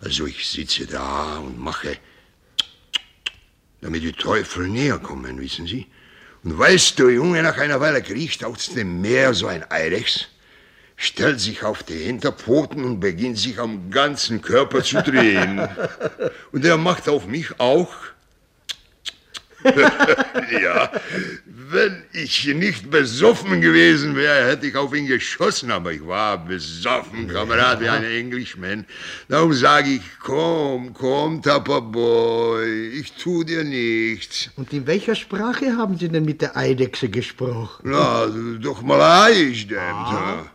Also 0.00 0.26
ich 0.26 0.48
sitze 0.48 0.86
da 0.86 1.38
und 1.38 1.58
mache, 1.58 1.98
damit 3.80 4.02
die 4.02 4.12
Teufel 4.12 4.68
näher 4.68 4.98
kommen, 4.98 5.40
wissen 5.40 5.66
Sie. 5.66 5.86
Und 6.42 6.58
weißt 6.58 6.98
du, 6.98 7.08
Junge, 7.08 7.42
nach 7.42 7.58
einer 7.58 7.80
Weile 7.80 8.02
kriecht 8.02 8.44
aus 8.44 8.68
dem 8.68 9.00
Meer 9.00 9.34
so 9.34 9.46
ein 9.46 9.70
Eidechs, 9.70 10.28
stellt 11.00 11.40
sich 11.40 11.64
auf 11.64 11.82
die 11.82 11.94
Hinterpfoten 11.94 12.84
und 12.84 13.00
beginnt 13.00 13.38
sich 13.38 13.58
am 13.58 13.90
ganzen 13.90 14.42
Körper 14.42 14.84
zu 14.84 15.02
drehen. 15.02 15.66
und 16.52 16.64
er 16.64 16.76
macht 16.76 17.08
auf 17.08 17.26
mich 17.26 17.58
auch. 17.58 17.90
ja, 19.64 20.90
wenn 21.44 22.02
ich 22.12 22.46
nicht 22.46 22.90
besoffen 22.90 23.62
gewesen 23.62 24.14
wäre, 24.14 24.46
hätte 24.46 24.66
ich 24.66 24.76
auf 24.76 24.94
ihn 24.94 25.06
geschossen, 25.06 25.70
aber 25.70 25.92
ich 25.92 26.06
war 26.06 26.36
besoffen, 26.36 27.28
Kamerad, 27.28 27.80
wie 27.80 27.88
ein 27.88 28.04
Englishman. 28.04 28.84
Darum 29.28 29.54
sage 29.54 29.90
ich, 29.90 30.02
komm, 30.22 30.92
komm, 30.92 31.42
Tapper 31.42 31.80
Boy, 31.80 32.88
ich 32.88 33.12
tu 33.12 33.42
dir 33.42 33.64
nichts. 33.64 34.50
Und 34.56 34.72
in 34.74 34.86
welcher 34.86 35.14
Sprache 35.14 35.76
haben 35.76 35.96
Sie 35.96 36.08
denn 36.08 36.26
mit 36.26 36.42
der 36.42 36.56
Eidechse 36.56 37.08
gesprochen? 37.08 37.82
Na, 37.84 38.26
doch 38.60 38.82
mal 38.82 39.30
eindämmt. 39.30 40.50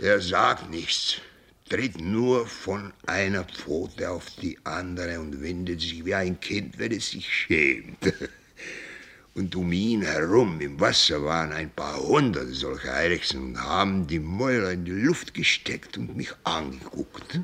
Er 0.00 0.20
sagt 0.20 0.70
nichts, 0.70 1.16
tritt 1.68 2.00
nur 2.00 2.46
von 2.46 2.92
einer 3.06 3.42
Pfote 3.44 4.08
auf 4.10 4.26
die 4.40 4.56
andere 4.62 5.18
und 5.18 5.42
windet 5.42 5.80
sich 5.80 6.04
wie 6.04 6.14
ein 6.14 6.38
Kind, 6.38 6.78
wenn 6.78 6.92
es 6.92 7.10
sich 7.10 7.28
schämt. 7.32 7.98
Und 9.34 9.54
um 9.54 9.70
ihn 9.70 10.02
herum 10.02 10.60
im 10.60 10.80
Wasser 10.80 11.22
waren 11.22 11.52
ein 11.52 11.70
paar 11.70 11.96
hundert 11.96 12.48
solcher 12.54 12.92
Eidechsen 12.92 13.40
und 13.40 13.62
haben 13.62 14.04
die 14.08 14.18
Mäuler 14.18 14.72
in 14.72 14.84
die 14.84 14.90
Luft 14.90 15.32
gesteckt 15.32 15.96
und 15.96 16.16
mich 16.16 16.32
angeguckt. 16.42 17.38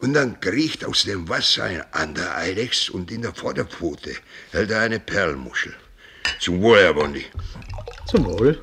Und 0.00 0.12
dann 0.12 0.38
kriecht 0.40 0.84
aus 0.84 1.04
dem 1.04 1.26
Wasser 1.30 1.64
ein 1.64 1.82
anderer 1.92 2.36
Eidechs 2.36 2.90
und 2.90 3.10
in 3.10 3.22
der 3.22 3.34
Vorderpfote 3.34 4.16
hält 4.50 4.70
er 4.70 4.80
eine 4.80 5.00
Perlmuschel. 5.00 5.72
Zum 6.40 6.60
Wohl, 6.60 6.80
Herr 6.80 6.92
Bondi. 6.92 7.24
Zum 8.06 8.26
Wohl. 8.26 8.60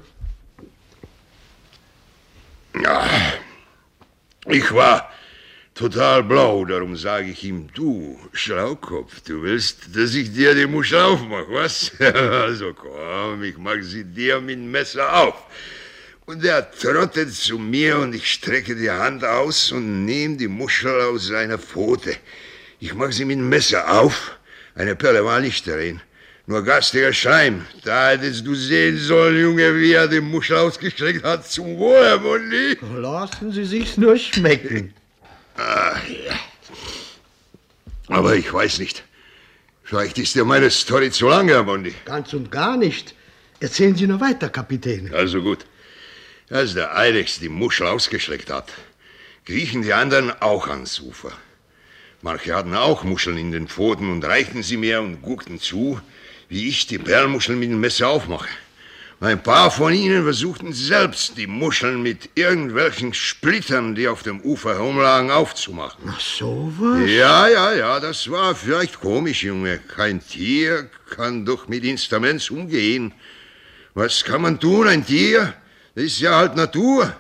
Ja, 2.82 3.10
ich 4.46 4.74
war 4.74 5.12
total 5.76 6.24
blau, 6.24 6.64
darum 6.64 6.96
sage 6.96 7.32
ich 7.32 7.44
ihm, 7.44 7.68
du, 7.74 8.18
Schlaukopf, 8.32 9.22
du 9.22 9.44
willst, 9.44 9.96
dass 9.96 10.16
ich 10.16 10.32
dir 10.34 10.56
die 10.56 10.66
Muschel 10.66 11.00
aufmache, 11.00 11.48
was? 11.50 11.92
Also 12.00 12.74
komm, 12.74 13.44
ich 13.44 13.58
mach 13.58 13.82
sie 13.82 14.06
dir 14.06 14.40
mit 14.40 14.56
dem 14.56 14.72
Messer 14.72 15.14
auf. 15.14 15.36
Und 16.26 16.46
er 16.46 16.72
trottet 16.72 17.34
zu 17.34 17.58
mir 17.58 17.98
und 17.98 18.16
ich 18.16 18.32
strecke 18.32 18.76
die 18.76 18.92
Hand 18.92 19.26
aus 19.26 19.72
und 19.72 20.06
nehme 20.06 20.38
die 20.38 20.48
Muschel 20.48 21.02
aus 21.02 21.28
seiner 21.28 21.58
Pfote. 21.58 22.16
Ich 22.80 22.94
mach 22.94 23.12
sie 23.12 23.26
mit 23.26 23.40
dem 23.40 23.50
Messer 23.50 23.92
auf. 23.92 24.38
Eine 24.76 24.96
Perle 24.96 25.26
war 25.26 25.42
nicht 25.42 25.68
darin. 25.68 26.00
Nur 26.50 26.64
gastiger 26.64 27.14
Schleim. 27.14 27.68
Da 27.84 28.10
hättest 28.10 28.44
du 28.44 28.56
sehen 28.56 28.98
sollen, 28.98 29.40
Junge, 29.40 29.80
wie 29.80 29.92
er 29.92 30.08
die 30.08 30.20
Muschel 30.20 30.58
ausgestreckt 30.58 31.24
hat. 31.24 31.46
Zum 31.46 31.78
Wohl, 31.78 32.04
Herr 32.04 32.18
Mundi. 32.18 32.76
Lassen 32.96 33.52
Sie 33.52 33.66
sich's 33.66 33.98
nur 33.98 34.18
schmecken. 34.18 34.96
Ach, 35.58 36.02
ja. 36.08 36.40
Aber 38.08 38.36
ich 38.36 38.52
weiß 38.52 38.80
nicht. 38.80 39.04
Vielleicht 39.84 40.18
ist 40.18 40.34
dir 40.34 40.44
meine 40.44 40.72
Story 40.72 41.12
zu 41.12 41.28
lang, 41.28 41.50
Herr 41.50 41.66
Bondi. 41.66 41.94
Ganz 42.06 42.34
und 42.34 42.50
gar 42.50 42.78
nicht. 42.78 43.14
Erzählen 43.60 43.96
Sie 43.96 44.08
nur 44.08 44.20
weiter, 44.20 44.50
Kapitän. 44.50 45.14
Also 45.14 45.44
gut. 45.44 45.68
Als 46.50 46.74
der 46.74 46.98
Eidechs 46.98 47.38
die 47.38 47.50
Muschel 47.50 47.86
ausgeschleckt 47.86 48.50
hat, 48.50 48.72
kriechen 49.46 49.84
die 49.84 49.94
anderen 49.94 50.32
auch 50.42 50.68
ans 50.68 51.00
Ufer. 51.00 51.32
Manche 52.24 52.56
hatten 52.56 52.74
auch 52.74 53.04
Muscheln 53.04 53.38
in 53.38 53.52
den 53.52 53.68
Pfoten 53.68 54.12
und 54.12 54.26
reichten 54.26 54.64
sie 54.64 54.78
mir 54.78 55.00
und 55.00 55.22
guckten 55.22 55.60
zu, 55.60 56.02
wie 56.50 56.68
ich 56.68 56.88
die 56.88 56.98
Perlmuscheln 56.98 57.60
mit 57.60 57.70
dem 57.70 57.80
Messer 57.80 58.10
aufmache. 58.10 58.50
Ein 59.22 59.44
paar 59.44 59.70
von 59.70 59.94
ihnen 59.94 60.24
versuchten 60.24 60.72
selbst, 60.72 61.38
die 61.38 61.46
Muscheln 61.46 62.02
mit 62.02 62.30
irgendwelchen 62.36 63.14
Splittern, 63.14 63.94
die 63.94 64.08
auf 64.08 64.24
dem 64.24 64.40
Ufer 64.42 64.76
herumlagen, 64.76 65.30
aufzumachen. 65.30 66.06
Ach, 66.08 66.20
so 66.22 66.72
was? 66.78 67.02
Ja, 67.10 67.48
ja, 67.50 67.74
ja, 67.74 68.00
das 68.00 68.32
war 68.32 68.56
vielleicht 68.56 69.02
komisch, 69.02 69.44
Junge. 69.44 69.80
Kein 69.94 70.26
Tier 70.26 70.90
kann 71.10 71.46
doch 71.46 71.68
mit 71.68 71.84
Instruments 71.84 72.50
umgehen. 72.50 73.14
Was 73.94 74.24
kann 74.24 74.42
man 74.42 74.58
tun, 74.60 74.88
ein 74.88 75.06
Tier? 75.06 75.54
Das 75.96 76.06
ist 76.06 76.22
ja 76.22 76.38
halt 76.38 76.56
Natur. 76.56 77.14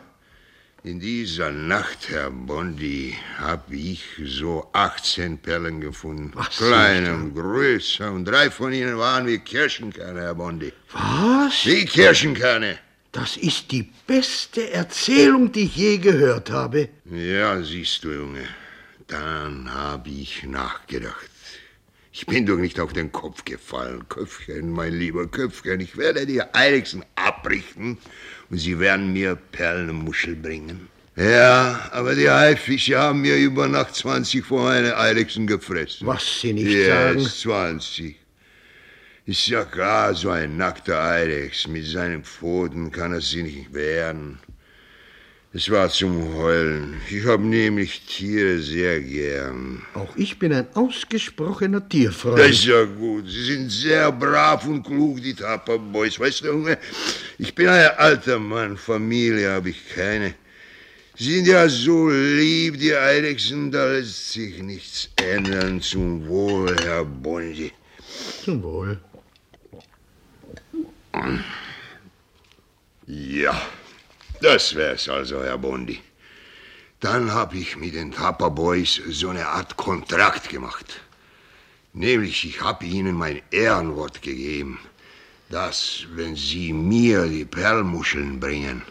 In 0.90 1.00
dieser 1.00 1.52
Nacht, 1.52 2.10
Herr 2.10 2.32
Bondi, 2.32 3.16
hab 3.38 3.72
ich 3.72 4.02
so 4.26 4.68
18 4.74 5.38
Perlen 5.38 5.82
gefunden. 5.82 6.32
Was 6.34 6.58
Kleine 6.58 7.14
und 7.14 7.36
größer. 7.36 8.12
Und 8.12 8.26
drei 8.26 8.50
von 8.50 8.74
ihnen 8.74 8.98
waren 8.98 9.28
wie 9.28 9.38
Kirschenkerne, 9.38 10.22
Herr 10.22 10.34
Bondi. 10.34 10.74
Was? 10.92 11.64
Wie 11.64 11.86
Kirschenkerne. 11.86 12.80
Das 13.12 13.38
ist 13.38 13.72
die 13.72 13.88
beste 14.08 14.72
Erzählung, 14.72 15.52
die 15.52 15.66
ich 15.66 15.76
je 15.76 15.98
gehört 16.00 16.50
habe. 16.50 16.90
Ja, 17.06 17.62
siehst 17.62 18.04
du, 18.04 18.12
Junge. 18.12 18.48
Dann 19.06 19.72
hab 19.72 20.08
ich 20.08 20.42
nachgedacht. 20.42 21.30
Ich 22.12 22.26
bin 22.26 22.48
doch 22.48 22.58
nicht 22.58 22.80
auf 22.80 22.94
den 22.94 23.12
Kopf 23.12 23.46
gefallen, 23.46 24.10
Köpfchen, 24.10 24.72
mein 24.72 24.94
lieber 24.94 25.28
Köpfchen. 25.28 25.82
Ich 25.82 25.98
werde 25.98 26.26
die 26.26 26.42
Eidechsen 26.42 27.06
abrichten 27.14 28.00
und 28.50 28.58
sie 28.58 28.80
werden 28.80 29.14
mir 29.14 29.36
Perlenmuschel 29.36 30.36
bringen. 30.36 30.88
Ja, 31.16 31.90
aber 31.92 32.16
die 32.16 32.30
Haifische 32.30 32.98
haben 32.98 33.22
mir 33.22 33.36
über 33.36 33.68
Nacht 33.68 33.96
20 33.96 34.46
von 34.46 34.64
meine 34.64 34.96
Eidechsen 34.98 35.48
gefressen. 35.48 36.08
Was 36.08 36.42
Sie 36.42 36.54
nicht 36.54 36.68
yes, 36.68 36.88
sagen. 36.88 37.20
20. 37.20 38.16
Ist 39.26 39.48
ja 39.48 39.66
klar, 39.66 40.16
so 40.16 40.30
ein 40.30 40.56
nackter 40.56 41.04
Eidechs 41.04 41.68
mit 41.68 41.86
seinen 41.86 42.24
Pfoten 42.24 42.92
kann 42.92 43.12
er 43.12 43.22
sie 43.22 43.44
nicht 43.44 43.74
wehren. 43.74 44.40
Es 45.52 45.68
war 45.72 45.90
zum 45.90 46.36
Heulen. 46.36 47.02
Ich 47.10 47.26
habe 47.26 47.42
nämlich 47.44 48.02
Tiere 48.06 48.60
sehr 48.60 49.00
gern. 49.02 49.82
Auch 49.96 50.16
ich 50.16 50.38
bin 50.38 50.54
ein 50.54 50.68
ausgesprochener 50.76 51.80
Das 51.80 51.90
Tierfreund. 51.90 52.40
ist 52.40 52.66
ja 52.66 52.84
gut. 52.84 53.28
Sie 53.28 53.44
sind 53.46 53.72
sehr 53.72 54.12
brav 54.12 54.68
und 54.68 54.84
klug, 54.84 55.20
die 55.24 55.34
Tapper 55.34 55.80
Boys. 55.80 56.20
Weißt 56.20 56.42
du, 56.42 56.48
Junge, 56.48 56.78
ich 57.40 57.56
bin 57.56 57.68
ein 57.68 57.90
alter 57.98 58.38
Mann. 58.38 58.78
Familie 58.78 59.50
habe 59.50 59.72
ich 59.72 59.90
keine. 59.90 60.36
Sie 61.18 61.36
sind 61.38 61.48
ja 61.48 61.68
so 61.68 62.10
lieb, 62.10 62.80
die 62.80 62.94
Eidechsen, 62.96 63.72
da 63.72 63.88
lässt 63.92 64.34
sich 64.34 64.62
nichts 64.62 65.10
ändern. 65.16 65.82
Zum 65.82 66.28
Wohl, 66.28 66.76
Herr 66.84 67.04
Bondi. 67.04 67.72
Zum 68.44 68.62
Wohl. 68.62 69.00
Ja, 73.08 73.60
das 74.42 74.76
wär's 74.76 75.10
also, 75.10 75.44
Herr 75.44 75.58
Bondi. 75.58 76.00
Dann 77.00 77.34
hab 77.34 77.54
ich 77.54 77.78
mit 77.78 77.94
den 77.96 78.12
Tapper 78.12 78.50
Boys 78.50 79.02
so 79.10 79.30
eine 79.30 79.48
Art 79.48 79.78
Kontrakt 79.78 80.50
gemacht. 80.50 81.02
Nämlich, 81.94 82.46
ich 82.46 82.62
hab 82.62 82.84
ihnen 82.84 83.16
mein 83.16 83.42
Ehrenwort 83.52 84.22
gegeben, 84.22 84.80
dass, 85.50 86.06
wenn 86.14 86.36
sie 86.36 86.74
mir 86.74 87.26
die 87.28 87.46
Perlmuscheln 87.46 88.40
bringen, 88.40 88.84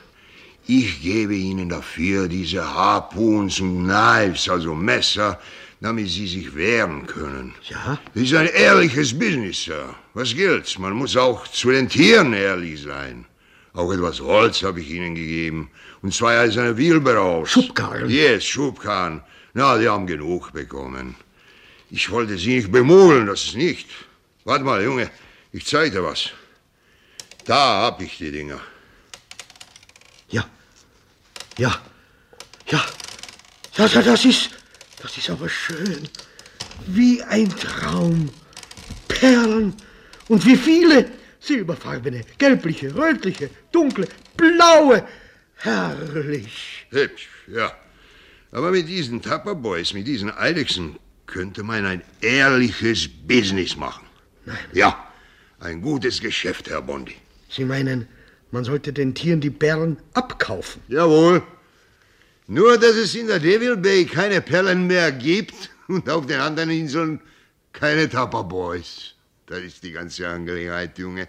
Ich 0.70 1.00
gebe 1.00 1.34
Ihnen 1.34 1.70
dafür 1.70 2.28
diese 2.28 2.62
Harpoons 2.62 3.58
und 3.58 3.84
Knives, 3.84 4.50
also 4.50 4.74
Messer, 4.74 5.40
damit 5.80 6.10
Sie 6.10 6.26
sich 6.26 6.54
wehren 6.54 7.06
können. 7.06 7.54
Ja? 7.70 7.98
Das 8.12 8.24
ist 8.24 8.34
ein 8.34 8.48
ehrliches 8.48 9.18
Business, 9.18 9.64
Sir. 9.64 9.94
Was 10.12 10.34
gilt's? 10.34 10.78
Man 10.78 10.92
muss 10.92 11.16
auch 11.16 11.48
zu 11.48 11.70
den 11.70 11.88
Tieren 11.88 12.34
ehrlich 12.34 12.82
sein. 12.82 13.24
Auch 13.74 13.92
etwas 13.92 14.20
Holz 14.20 14.62
habe 14.62 14.80
ich 14.80 14.90
Ihnen 14.90 15.14
gegeben. 15.14 15.70
Und 16.02 16.14
zwei 16.14 16.38
eiserne 16.38 16.76
Wheelbarrows. 16.76 17.50
Schubkarren? 17.50 18.08
Yes, 18.08 18.44
Schubkarren. 18.44 19.22
Na, 19.54 19.78
die 19.78 19.88
haben 19.88 20.06
genug 20.06 20.52
bekommen. 20.52 21.14
Ich 21.90 22.10
wollte 22.10 22.36
Sie 22.36 22.56
nicht 22.56 22.70
bemogeln, 22.70 23.26
das 23.26 23.44
ist 23.44 23.56
nicht. 23.56 23.88
Warte 24.44 24.64
mal, 24.64 24.82
Junge, 24.82 25.10
ich 25.52 25.66
zeig 25.66 25.92
dir 25.92 26.04
was. 26.04 26.30
Da 27.44 27.82
hab 27.82 28.00
ich 28.02 28.18
die 28.18 28.30
Dinger. 28.30 28.60
Ja. 30.28 30.44
Ja. 31.56 31.80
Ja. 32.66 32.84
Ja, 33.76 33.86
ja, 33.86 34.02
das 34.02 34.24
ist. 34.24 34.50
Das 35.00 35.16
ist 35.16 35.30
aber 35.30 35.48
schön. 35.48 36.08
Wie 36.86 37.22
ein 37.22 37.48
Traum. 37.56 38.30
Perlen. 39.06 39.74
Und 40.28 40.44
wie 40.44 40.56
viele? 40.56 41.10
Silberfarbene, 41.48 42.20
gelbliche, 42.36 42.94
rötliche, 42.94 43.48
dunkle, 43.72 44.06
blaue. 44.36 45.02
Herrlich. 45.56 46.86
Hübsch, 46.90 47.28
ja. 47.46 47.72
Aber 48.52 48.70
mit 48.70 48.86
diesen 48.86 49.22
Tupperboys, 49.22 49.94
mit 49.94 50.06
diesen 50.06 50.30
Eidechsen, 50.30 50.98
könnte 51.26 51.62
man 51.62 51.86
ein 51.86 52.02
ehrliches 52.20 53.08
Business 53.08 53.76
machen. 53.76 54.06
Ja, 54.72 54.90
ein 55.60 55.80
gutes 55.80 56.20
Geschäft, 56.20 56.68
Herr 56.68 56.82
Bondi. 56.82 57.16
Sie 57.48 57.64
meinen, 57.64 58.06
man 58.50 58.64
sollte 58.64 58.92
den 58.92 59.14
Tieren 59.14 59.40
die 59.40 59.50
Perlen 59.50 59.96
abkaufen? 60.12 60.82
Jawohl. 60.88 61.42
Nur, 62.46 62.78
dass 62.78 62.96
es 62.96 63.14
in 63.14 63.26
der 63.26 63.40
Devil 63.40 63.76
Bay 63.76 64.04
keine 64.04 64.40
Perlen 64.40 64.86
mehr 64.86 65.12
gibt 65.12 65.70
und 65.88 66.08
auf 66.10 66.26
den 66.26 66.40
anderen 66.40 66.70
Inseln 66.70 67.20
keine 67.72 68.08
Tupperboys. 68.08 69.14
Das 69.46 69.60
ist 69.60 69.82
die 69.82 69.92
ganze 69.92 70.28
Angelegenheit, 70.28 70.98
Junge. 70.98 71.28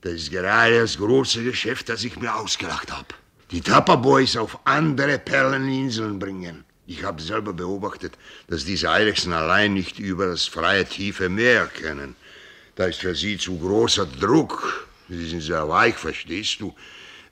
Das 0.00 0.12
ist 0.12 0.30
gerade 0.30 0.80
das 0.80 0.96
große 0.96 1.42
Geschäft, 1.42 1.88
das 1.88 2.04
ich 2.04 2.16
mir 2.18 2.34
ausgedacht 2.34 2.92
habe. 2.92 3.08
Die 3.50 3.60
Tupperboys 3.60 4.36
auf 4.36 4.58
andere 4.64 5.18
Perleninseln 5.18 6.18
bringen. 6.18 6.64
Ich 6.86 7.02
habe 7.04 7.20
selber 7.20 7.52
beobachtet, 7.52 8.16
dass 8.48 8.64
diese 8.64 8.90
Eidechsen 8.90 9.32
allein 9.32 9.74
nicht 9.74 9.98
über 9.98 10.26
das 10.26 10.46
freie 10.46 10.84
tiefe 10.86 11.28
Meer 11.28 11.66
können. 11.66 12.14
Da 12.76 12.86
ist 12.86 13.00
für 13.00 13.14
sie 13.14 13.36
zu 13.38 13.58
großer 13.58 14.06
Druck. 14.06 14.86
Sie 15.08 15.28
sind 15.28 15.40
sehr 15.42 15.68
weich, 15.68 15.96
verstehst 15.96 16.60
du? 16.60 16.74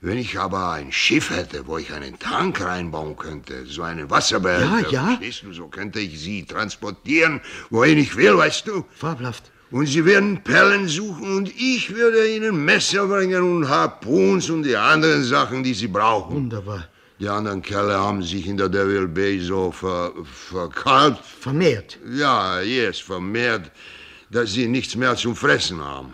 Wenn 0.01 0.17
ich 0.17 0.37
aber 0.37 0.71
ein 0.73 0.91
Schiff 0.91 1.31
hätte, 1.31 1.65
wo 1.65 1.77
ich 1.79 1.91
einen 1.91 2.19
Tank 2.19 2.61
reinbauen 2.61 3.17
könnte, 3.17 3.65
so 3.65 3.81
einen 3.81 4.09
Wasserbehälter, 4.11 4.81
Ja, 4.81 4.89
ja. 4.91 5.05
verstehst 5.07 5.43
du, 5.43 5.53
so 5.53 5.67
könnte 5.69 5.99
ich 5.99 6.19
sie 6.19 6.45
transportieren, 6.45 7.41
wohin 7.71 7.97
ich 7.97 8.15
will, 8.15 8.37
weißt 8.37 8.67
du? 8.67 8.85
Fabelhaft. 8.95 9.51
Und 9.69 9.85
sie 9.85 10.05
werden 10.05 10.41
Perlen 10.43 10.87
suchen 10.87 11.37
und 11.37 11.49
ich 11.49 11.93
würde 11.93 12.33
ihnen 12.33 12.63
Messer 12.63 13.05
bringen 13.05 13.43
und 13.43 13.67
Harpoons 13.67 14.49
und 14.49 14.63
die 14.63 14.77
anderen 14.77 15.23
Sachen, 15.23 15.61
die 15.61 15.73
sie 15.73 15.87
brauchen. 15.87 16.35
Wunderbar. 16.35 16.87
Die 17.19 17.27
anderen 17.27 17.61
Kerle 17.61 17.95
haben 17.95 18.21
sich 18.23 18.47
in 18.47 18.57
der 18.57 18.69
Devil 18.69 19.07
Bay 19.07 19.39
so 19.39 19.71
ver, 19.71 20.13
verkalbt. 20.23 21.25
Vermehrt. 21.25 21.97
Ja, 22.11 22.61
yes, 22.61 22.99
vermehrt, 22.99 23.71
dass 24.29 24.53
sie 24.53 24.67
nichts 24.67 24.95
mehr 24.95 25.15
zum 25.15 25.35
Fressen 25.35 25.83
haben. 25.83 26.13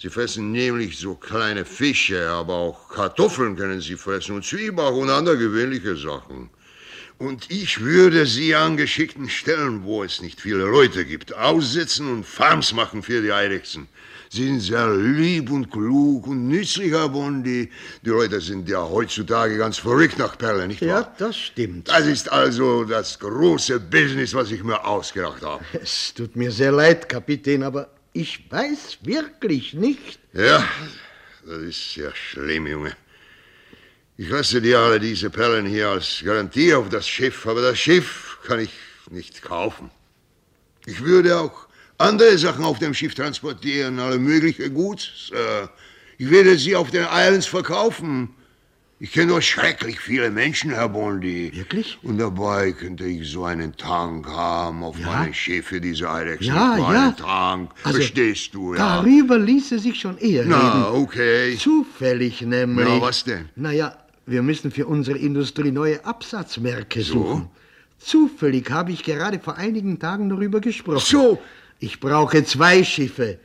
Sie 0.00 0.08
fressen 0.08 0.50
nämlich 0.52 0.98
so 0.98 1.14
kleine 1.14 1.64
Fische, 1.64 2.28
aber 2.30 2.54
auch 2.54 2.88
Kartoffeln 2.88 3.56
können 3.56 3.80
sie 3.80 3.96
fressen 3.96 4.36
und 4.36 4.44
Zwieback 4.44 4.94
und 4.94 5.10
andere 5.10 5.36
gewöhnliche 5.36 5.96
Sachen. 5.96 6.50
Und 7.18 7.50
ich 7.50 7.80
würde 7.80 8.26
sie 8.26 8.54
an 8.54 8.76
geschickten 8.76 9.28
Stellen, 9.28 9.82
wo 9.82 10.04
es 10.04 10.22
nicht 10.22 10.40
viele 10.40 10.64
Leute 10.64 11.04
gibt, 11.04 11.34
aussetzen 11.34 12.08
und 12.08 12.24
Farms 12.24 12.72
machen 12.72 13.02
für 13.02 13.20
die 13.20 13.32
Eidechsen. 13.32 13.88
Sie 14.30 14.44
sind 14.44 14.60
sehr 14.60 14.94
lieb 14.94 15.50
und 15.50 15.68
klug 15.70 16.28
und 16.28 16.46
nützlich, 16.46 16.92
Herr 16.92 17.08
Bondi. 17.08 17.70
Die 18.04 18.10
Leute 18.10 18.40
sind 18.40 18.68
ja 18.68 18.82
heutzutage 18.88 19.56
ganz 19.56 19.78
verrückt 19.78 20.18
nach 20.18 20.38
Perlen, 20.38 20.68
nicht 20.68 20.82
wahr? 20.82 20.88
Ja, 20.88 21.14
das 21.18 21.36
stimmt. 21.36 21.88
Das 21.88 22.06
ist 22.06 22.30
also 22.30 22.84
das 22.84 23.18
große 23.18 23.80
Business, 23.80 24.34
was 24.34 24.52
ich 24.52 24.62
mir 24.62 24.84
ausgedacht 24.84 25.42
habe. 25.42 25.64
Es 25.72 26.14
tut 26.14 26.36
mir 26.36 26.52
sehr 26.52 26.70
leid, 26.70 27.08
Kapitän, 27.08 27.64
aber 27.64 27.90
ich 28.12 28.48
weiß 28.48 28.98
wirklich 29.02 29.74
nicht. 29.74 30.20
Ja, 30.34 30.62
das 31.44 31.62
ist 31.62 31.96
ja 31.96 32.14
schlimm, 32.14 32.66
Junge. 32.68 32.94
Ich 34.20 34.28
lasse 34.28 34.60
dir 34.60 34.80
alle 34.80 34.98
diese 34.98 35.30
Perlen 35.30 35.64
hier 35.66 35.90
als 35.90 36.22
Garantie 36.24 36.74
auf 36.74 36.88
das 36.88 37.06
Schiff, 37.08 37.46
aber 37.46 37.62
das 37.62 37.78
Schiff 37.78 38.38
kann 38.44 38.58
ich 38.58 38.70
nicht 39.10 39.42
kaufen. 39.42 39.90
Ich 40.86 41.00
würde 41.04 41.38
auch 41.38 41.68
andere 41.98 42.36
Sachen 42.36 42.64
auf 42.64 42.78
dem 42.80 42.94
Schiff 42.94 43.14
transportieren, 43.14 43.98
alle 44.00 44.18
mögliche 44.18 44.70
Guts. 44.70 45.30
Ich 46.18 46.30
werde 46.30 46.58
sie 46.58 46.74
auf 46.74 46.90
den 46.90 47.04
Islands 47.04 47.46
verkaufen. 47.46 48.30
Ich 49.00 49.12
kenne 49.12 49.26
nur 49.26 49.40
schrecklich 49.42 50.00
viele 50.00 50.28
Menschen, 50.32 50.72
Herr 50.72 50.88
Bondi. 50.88 51.52
Wirklich? 51.54 51.96
Und 52.02 52.18
dabei 52.18 52.72
könnte 52.72 53.04
ich 53.04 53.30
so 53.30 53.44
einen 53.44 53.76
Tank 53.76 54.26
haben 54.26 54.82
auf 54.82 54.98
Ja? 54.98 55.06
meinem 55.06 55.32
Schiff 55.34 55.66
für 55.66 55.80
diese 55.80 56.10
Eidechsen. 56.10 56.48
Ja, 56.52 56.74
so 56.76 56.92
ja. 56.92 57.12
Tank, 57.12 57.70
Also, 57.84 57.98
verstehst 57.98 58.52
du, 58.54 58.74
ja? 58.74 58.96
Darüber 58.96 59.38
ließe 59.38 59.78
sich 59.78 60.00
schon 60.00 60.18
eher 60.18 60.44
Na, 60.44 60.88
reden. 60.90 61.02
okay. 61.04 61.56
Zufällig 61.56 62.40
nämlich. 62.42 62.88
Ja, 62.88 63.00
was 63.00 63.22
denn? 63.22 63.48
Naja, 63.54 63.96
wir 64.30 64.42
müssen 64.42 64.70
für 64.70 64.86
unsere 64.86 65.18
Industrie 65.18 65.70
neue 65.70 66.04
Absatzmärkte 66.04 67.02
So? 67.02 67.12
suchen. 67.14 67.50
Zufällig 67.98 68.70
habe 68.70 68.92
ich 68.92 69.02
gerade 69.02 69.40
vor 69.40 69.56
einigen 69.56 69.98
Tagen 69.98 70.28
darüber 70.28 70.60
gesprochen. 70.60 71.00
So. 71.04 71.38
Ich 71.80 71.98
brauche 72.00 72.44
zwei 72.44 72.84
Schiffe. 72.84 73.38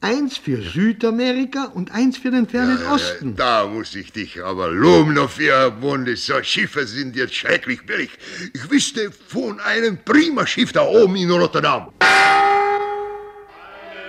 Eins 0.00 0.36
für 0.36 0.60
Südamerika 0.60 1.64
und 1.64 1.90
eins 1.92 2.18
für 2.18 2.30
den 2.30 2.46
fernen 2.46 2.78
Ja, 2.82 2.92
Osten. 2.94 3.36
Da 3.36 3.66
muss 3.66 3.94
ich 3.94 4.12
dich 4.12 4.42
aber 4.44 4.68
loben 4.70 5.14
dafür, 5.14 5.52
Herr 5.58 5.70
Bundes. 5.70 6.26
So 6.26 6.42
Schiffe 6.42 6.86
sind 6.86 7.16
jetzt 7.16 7.34
schrecklich 7.34 7.86
billig. 7.86 8.10
Ich 8.52 8.70
wüsste 8.70 9.10
von 9.28 9.60
einem 9.60 9.96
prima 10.04 10.46
Schiff 10.46 10.72
da 10.72 10.82
oben 10.86 11.16
in 11.16 11.30
Rotterdam. 11.30 11.88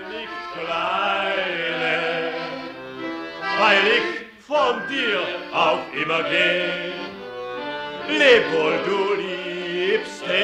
nicht 0.09 0.29
kleine, 0.53 2.33
weil 3.59 3.94
von 4.47 4.87
dir 4.87 5.21
auf 5.51 5.79
immer 5.93 6.21
geh. 6.23 6.93
Leb 8.07 8.43
wohl, 8.53 8.77
du 8.85 9.15
Liebste, 9.15 10.43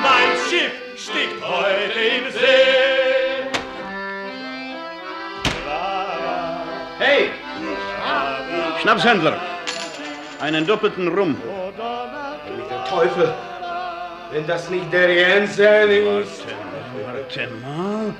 mein 0.00 0.30
Schiff 0.48 0.72
stickt 0.96 1.42
heute 1.44 1.98
im 1.98 2.30
See. 2.30 3.50
Hey, 6.98 7.30
Schnapshändler, 8.80 9.40
einen 10.40 10.64
doppelten 10.64 11.08
Rum. 11.08 11.36
Der 12.70 12.84
Teufel, 12.84 13.34
wenn 14.30 14.46
das 14.46 14.70
nicht 14.70 14.92
der 14.92 15.12
Jensen 15.12 15.90
ist. 16.22 16.44
Warte 17.22 17.48
mal. 17.62 18.14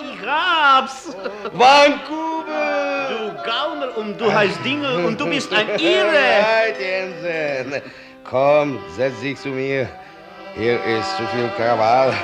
ich 0.00 0.26
hab's. 0.26 1.16
Vancouver! 1.52 3.08
Du 3.08 3.32
Gauner 3.42 3.96
und 3.96 4.20
du 4.20 4.32
heißt 4.32 4.64
Dingel 4.64 5.04
und 5.04 5.20
du 5.20 5.26
bist 5.26 5.52
ein 5.52 5.68
Ire. 5.78 6.46
Halt, 6.46 6.76
Jensen. 6.78 7.82
Komm, 8.24 8.78
setz 8.96 9.20
dich 9.20 9.38
zu 9.40 9.48
mir. 9.48 9.88
Hier 10.54 10.82
ist 10.84 11.16
zu 11.16 11.26
viel 11.28 11.48
Krawall. 11.56 12.12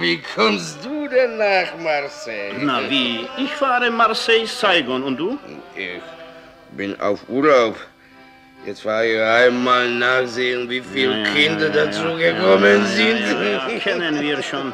Wie 0.00 0.20
kommst 0.34 0.83
denn 1.14 1.36
nach 1.38 1.76
Marseille? 1.78 2.52
Na 2.60 2.80
wie, 2.88 3.26
ich 3.38 3.52
fahre 3.52 3.90
Marseille, 3.90 4.46
Saigon 4.46 5.02
und 5.02 5.16
du? 5.16 5.38
Ich 5.76 6.00
bin 6.72 7.00
auf 7.00 7.20
Urlaub. 7.28 7.76
Jetzt 8.66 8.82
fahre 8.82 9.06
ich 9.06 9.20
einmal 9.20 9.88
nachsehen, 9.88 10.68
wie 10.70 10.80
viele 10.80 11.18
Ja, 11.18 11.28
Kinder 11.34 11.68
ja, 11.68 11.74
ja, 11.74 11.84
dazu 11.84 12.18
ja, 12.18 12.86
sind. 12.86 13.80
Kennen 13.80 14.20
wir 14.20 14.42
schon. 14.42 14.72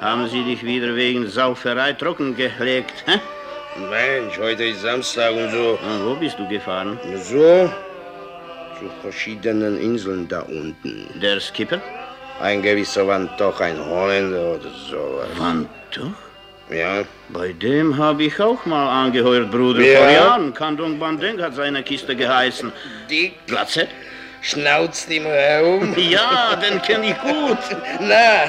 Haben 0.00 0.28
sie 0.28 0.42
dich 0.42 0.64
wieder 0.64 0.94
wegen 0.96 1.28
Sauferei 1.28 1.92
trockengelegt, 1.92 3.04
hä? 3.06 3.20
Mensch, 3.88 4.36
heute 4.38 4.64
ist 4.64 4.82
Samstag 4.82 5.32
und 5.32 5.50
so. 5.50 5.78
Ah, 5.82 6.00
wo 6.04 6.14
bist 6.16 6.38
du 6.38 6.48
gefahren? 6.48 6.98
So, 7.22 7.70
zu 8.78 8.90
verschiedenen 9.00 9.80
Inseln 9.80 10.26
da 10.26 10.40
unten. 10.40 11.08
Der 11.22 11.38
Skipper? 11.38 11.80
Ein 12.40 12.62
gewisser 12.62 13.06
war 13.06 13.20
doch 13.38 13.60
ein 13.60 13.78
Holländer 13.84 14.54
oder 14.54 14.70
so. 14.88 15.20
Wann 15.36 15.68
doch? 15.94 16.74
Ja, 16.74 17.02
Bei 17.30 17.52
dem 17.52 17.98
habe 17.98 18.22
ich 18.24 18.40
auch 18.40 18.64
mal 18.64 19.04
angeheuert, 19.04 19.50
Bruder. 19.50 19.80
Ja. 19.82 19.98
Vor 20.00 20.10
Jahren. 20.10 20.54
Kandong 20.54 20.98
Bandeng 20.98 21.40
hat 21.42 21.54
seine 21.54 21.82
Kiste 21.82 22.14
geheißen. 22.14 22.72
die, 23.10 23.32
Glatze? 23.46 23.88
schnauzt 24.42 25.10
immer 25.10 25.28
herum. 25.30 25.94
Ja, 25.98 26.56
den 26.56 26.80
kenn 26.82 27.02
ich 27.02 27.18
gut. 27.20 27.58
Na, 28.00 28.44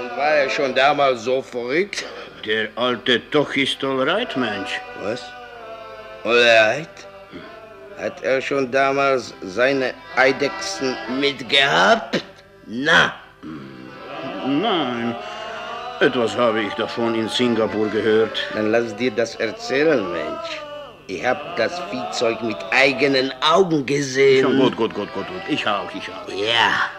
und 0.00 0.10
war 0.16 0.30
er 0.42 0.50
schon 0.50 0.74
damals 0.74 1.22
so 1.24 1.40
verrückt? 1.42 2.04
Der 2.44 2.68
alte 2.76 3.20
Doch 3.30 3.54
ist 3.54 3.84
allright, 3.84 4.36
Mensch. 4.36 4.80
Was? 5.02 5.22
Alright? 6.24 6.88
Hat 7.98 8.22
er 8.22 8.40
schon 8.40 8.70
damals 8.70 9.34
seine 9.42 9.92
Eidechsen 10.16 10.96
mitgehabt? 11.20 12.22
Na, 12.66 13.12
Nein, 14.46 15.16
etwas 16.00 16.36
habe 16.36 16.62
ich 16.62 16.74
davon 16.74 17.14
in 17.14 17.28
Singapur 17.28 17.88
gehört. 17.88 18.38
dann 18.54 18.70
lass 18.70 18.94
dir 18.96 19.10
das 19.10 19.34
erzählen, 19.36 20.10
Mensch. 20.12 20.60
Ich 21.06 21.24
hab 21.24 21.56
das 21.56 21.80
Viehzeug 21.90 22.42
mit 22.42 22.56
eigenen 22.70 23.32
Augen 23.42 23.84
gesehen. 23.86 24.42
Schon 24.42 24.58
gut, 24.58 24.76
gut, 24.76 24.94
gut, 24.94 25.12
gut, 25.14 25.26
gut. 25.26 25.42
Ich 25.48 25.66
auch, 25.66 25.90
ich 25.94 26.08
auch. 26.10 26.28
Ja. 26.28 26.90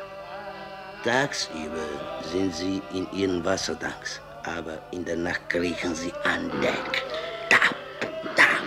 Tagsüber 1.03 1.87
sind 2.23 2.53
sie 2.53 2.81
in 2.93 3.07
ihren 3.13 3.45
Wassertanks, 3.45 4.19
aber 4.43 4.79
in 4.91 5.05
der 5.05 5.15
Nacht 5.15 5.47
kriechen 5.49 5.95
sie 5.95 6.11
an 6.23 6.49
Deck. 6.61 7.03
Tap, 7.49 7.75
tap, 8.01 8.35
tap, 8.35 8.61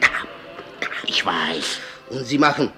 tap. 0.00 0.90
Ich 1.06 1.24
weiß. 1.24 1.78
Und 2.10 2.24
sie 2.24 2.38
machen, 2.38 2.72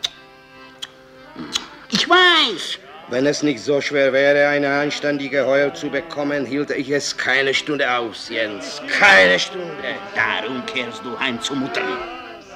Ich 1.90 2.08
weiß. 2.08 2.78
Wenn 3.10 3.26
es 3.26 3.42
nicht 3.42 3.60
so 3.60 3.80
schwer 3.80 4.12
wäre, 4.12 4.48
eine 4.48 4.68
anständige 4.68 5.46
Heuer 5.46 5.72
zu 5.72 5.88
bekommen, 5.88 6.44
hielt 6.44 6.70
ich 6.70 6.90
es 6.90 7.16
keine 7.16 7.54
Stunde 7.54 7.90
aus, 7.90 8.28
Jens. 8.28 8.82
Keine 8.98 9.38
Stunde. 9.38 9.94
Darum 10.14 10.64
kehrst 10.66 11.02
du 11.04 11.18
heim 11.18 11.40
zu 11.40 11.54
Mutter. 11.54 11.80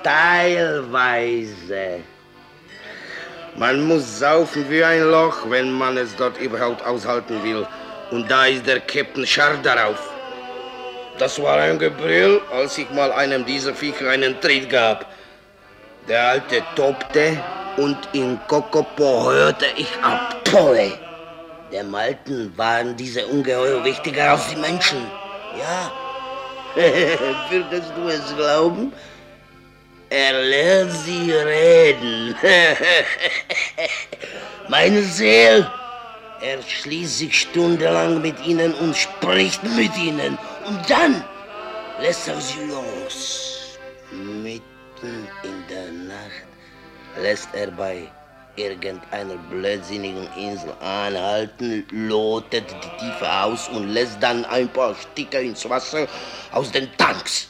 Teilweise. 0.02 2.00
Man 3.56 3.86
muss 3.86 4.18
saufen 4.18 4.68
wie 4.68 4.84
ein 4.84 5.02
Loch, 5.10 5.48
wenn 5.48 5.70
man 5.70 5.96
es 5.96 6.14
dort 6.16 6.38
überhaupt 6.40 6.84
aushalten 6.84 7.42
will. 7.42 7.66
Und 8.10 8.30
da 8.30 8.46
ist 8.46 8.66
der 8.66 8.80
Captain 8.80 9.26
scharf 9.26 9.60
darauf. 9.62 10.10
Das 11.18 11.40
war 11.42 11.58
ein 11.58 11.78
Gebrüll, 11.78 12.40
als 12.52 12.76
ich 12.76 12.90
mal 12.90 13.12
einem 13.12 13.44
dieser 13.46 13.74
Viecher 13.74 14.10
einen 14.10 14.40
Tritt 14.40 14.68
gab. 14.68 15.06
Der 16.08 16.28
Alte 16.28 16.62
tobte 16.74 17.38
und 17.76 17.96
in 18.12 18.38
Kokopo 18.48 19.30
hörte 19.30 19.66
ich 19.76 19.88
ab. 20.02 20.44
Poe. 20.44 20.92
Dem 21.72 21.94
Alten 21.94 22.52
waren 22.56 22.96
diese 22.96 23.26
Ungeheuer 23.26 23.82
wichtiger 23.84 24.32
als 24.32 24.48
die 24.48 24.56
Menschen. 24.56 24.98
Ja. 25.58 25.90
Würdest 27.50 27.92
du 27.96 28.08
es 28.08 28.36
glauben? 28.36 28.92
Er 30.10 30.42
lernt 30.42 30.92
sie 30.92 31.32
reden. 31.32 32.34
Meine 34.68 35.02
Seele. 35.02 35.70
Er 36.42 36.60
schließt 36.60 37.18
sich 37.18 37.40
stundenlang 37.40 38.20
mit 38.20 38.44
ihnen 38.44 38.74
und 38.74 38.96
spricht 38.96 39.62
mit 39.62 39.96
ihnen. 39.96 40.36
Und 40.66 40.90
dann 40.90 41.24
lässt 42.00 42.28
er 42.28 42.40
sie 42.40 42.64
los. 42.68 43.41
Lässt 47.16 47.48
er 47.54 47.70
bei 47.70 48.08
irgendeiner 48.56 49.36
blödsinnigen 49.50 50.28
Insel 50.36 50.72
anhalten, 50.80 51.86
lotet 51.90 52.70
die 52.70 53.04
Tiefe 53.04 53.32
aus 53.32 53.68
und 53.68 53.88
lässt 53.88 54.22
dann 54.22 54.44
ein 54.46 54.68
paar 54.68 54.94
Sticker 54.94 55.40
ins 55.40 55.68
Wasser 55.68 56.06
aus 56.52 56.70
den 56.70 56.88
Tanks. 56.98 57.48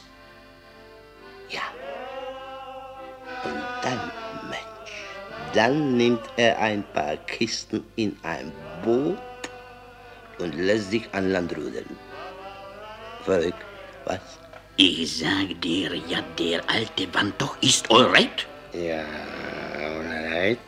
Ja. 1.49 1.61
Und 3.43 3.61
dann, 3.81 4.11
Mensch, 4.49 4.93
dann 5.53 5.97
nimmt 5.97 6.23
er 6.37 6.57
ein 6.59 6.83
paar 6.93 7.17
Kisten 7.27 7.83
in 7.95 8.17
ein 8.23 8.51
Boot 8.83 9.17
und 10.39 10.55
lässt 10.55 10.91
sich 10.91 11.07
an 11.11 11.31
Land 11.31 11.55
rudern. 11.57 11.97
Verrückt, 13.25 13.63
was? 14.05 14.19
Ich 14.77 15.19
sag 15.19 15.61
dir, 15.61 15.93
ja, 16.07 16.19
der 16.39 16.61
alte 16.67 17.13
Wand 17.13 17.35
doch 17.39 17.55
ist 17.61 17.91
alright. 17.91 18.47
Ja, 18.73 19.03
alright. 19.83 20.59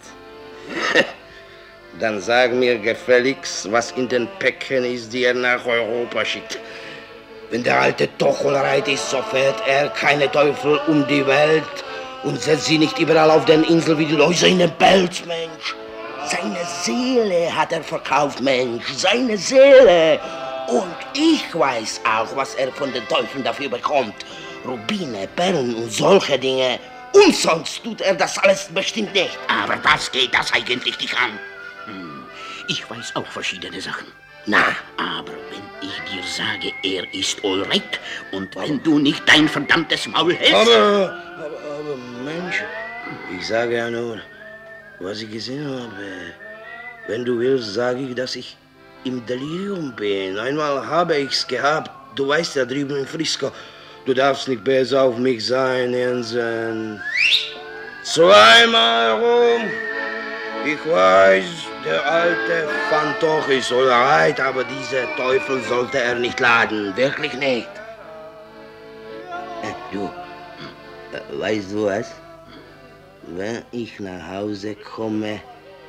Dann 1.99 2.19
sag 2.19 2.51
mir 2.51 2.77
gefälligst, 2.77 3.71
was 3.71 3.91
in 3.91 4.07
den 4.09 4.27
Päckchen 4.39 4.83
ist, 4.83 5.13
die 5.13 5.23
er 5.23 5.33
nach 5.33 5.65
Europa 5.65 6.25
schickt. 6.25 6.59
Wenn 7.51 7.63
der 7.63 7.79
alte 7.79 8.09
Tochelreit 8.17 8.87
ist, 8.87 9.09
so 9.09 9.21
fährt 9.21 9.61
er 9.67 9.89
keine 9.89 10.29
Teufel 10.31 10.79
um 10.87 11.07
die 11.07 11.25
Welt 11.25 11.63
und 12.23 12.41
setzt 12.41 12.65
sie 12.65 12.77
nicht 12.77 12.99
überall 12.99 13.31
auf 13.31 13.45
den 13.45 13.63
Inseln 13.63 13.97
wie 13.97 14.05
die 14.05 14.15
Läuse 14.15 14.47
in 14.47 14.59
den 14.59 14.71
Pelz, 14.71 15.23
Mensch. 15.25 15.75
Seine 16.25 16.65
Seele 16.65 17.55
hat 17.55 17.71
er 17.71 17.83
verkauft, 17.83 18.41
Mensch, 18.41 18.85
seine 18.93 19.37
Seele. 19.37 20.19
Und 20.67 20.95
ich 21.13 21.53
weiß 21.53 22.01
auch, 22.03 22.35
was 22.35 22.55
er 22.55 22.71
von 22.71 22.91
den 22.91 23.07
Teufeln 23.07 23.43
dafür 23.43 23.69
bekommt. 23.69 24.15
Rubine, 24.67 25.27
Perlen 25.35 25.75
und 25.75 25.91
solche 25.91 26.39
Dinge. 26.39 26.79
Und 27.15 27.33
sonst 27.33 27.83
tut 27.83 28.01
er 28.01 28.15
das 28.15 28.37
alles 28.39 28.67
bestimmt 28.73 29.13
nicht. 29.13 29.37
Aber 29.47 29.77
was 29.83 30.11
geht 30.11 30.33
das 30.33 30.51
eigentlich 30.53 30.97
dich 30.97 31.15
an? 31.17 31.39
Hm, 31.85 32.25
ich 32.67 32.89
weiß 32.89 33.15
auch 33.15 33.27
verschiedene 33.27 33.79
Sachen. 33.79 34.07
Na, 34.47 34.75
Aber 34.97 35.31
wenn 35.49 35.65
ich 35.81 35.97
dir 36.11 36.23
sage, 36.23 36.71
er 36.83 37.03
ist 37.13 37.43
alright 37.43 37.99
und 38.31 38.55
wenn 38.55 38.83
du 38.83 38.99
nicht 38.99 39.23
dein 39.27 39.47
verdammtes 39.47 40.07
Maul 40.07 40.35
hältst... 40.35 40.53
aber, 40.53 41.13
aber, 41.37 41.59
aber, 41.79 41.97
Mensch, 42.23 42.63
ich 43.35 43.47
sage 43.47 43.77
ja 43.77 43.89
nur, 43.89 44.19
was 44.99 45.21
ich 45.21 45.31
gesehen 45.31 45.65
habe. 45.65 46.33
Wenn 47.07 47.25
du 47.25 47.39
willst, 47.39 47.73
sage 47.73 48.01
ich, 48.01 48.13
dass 48.13 48.35
ich 48.35 48.57
im 49.03 49.25
Delirium 49.25 49.95
bin. 49.95 50.37
Einmal 50.37 50.85
habe 50.85 51.17
ich's 51.17 51.47
gehabt. 51.47 51.89
Du 52.15 52.27
weißt 52.27 52.55
ja 52.55 52.65
drüben 52.65 52.97
in 52.97 53.07
Frisco. 53.07 53.51
Du 54.05 54.13
darfst 54.13 54.47
nicht 54.47 54.63
besser 54.63 55.01
auf 55.01 55.17
mich 55.17 55.45
sein, 55.47 55.91
Jensen. 55.91 57.01
Zweimal 58.03 59.11
rum. 59.13 59.61
Ich 60.63 60.91
weiß, 60.91 61.45
der 61.83 62.11
alte 62.11 62.67
Fantoch 62.89 63.47
ist 63.49 63.71
alright, 63.71 64.39
aber 64.39 64.63
diese 64.63 65.07
Teufel 65.17 65.61
sollte 65.63 65.99
er 65.99 66.15
nicht 66.15 66.39
laden. 66.39 66.95
Wirklich 66.95 67.33
nicht. 67.33 67.67
Äh, 69.63 69.73
Du, 69.91 70.09
äh, 71.13 71.39
weißt 71.39 71.71
du 71.71 71.85
was? 71.85 72.11
Wenn 73.27 73.63
ich 73.71 73.99
nach 73.99 74.27
Hause 74.27 74.75
komme, 74.75 75.39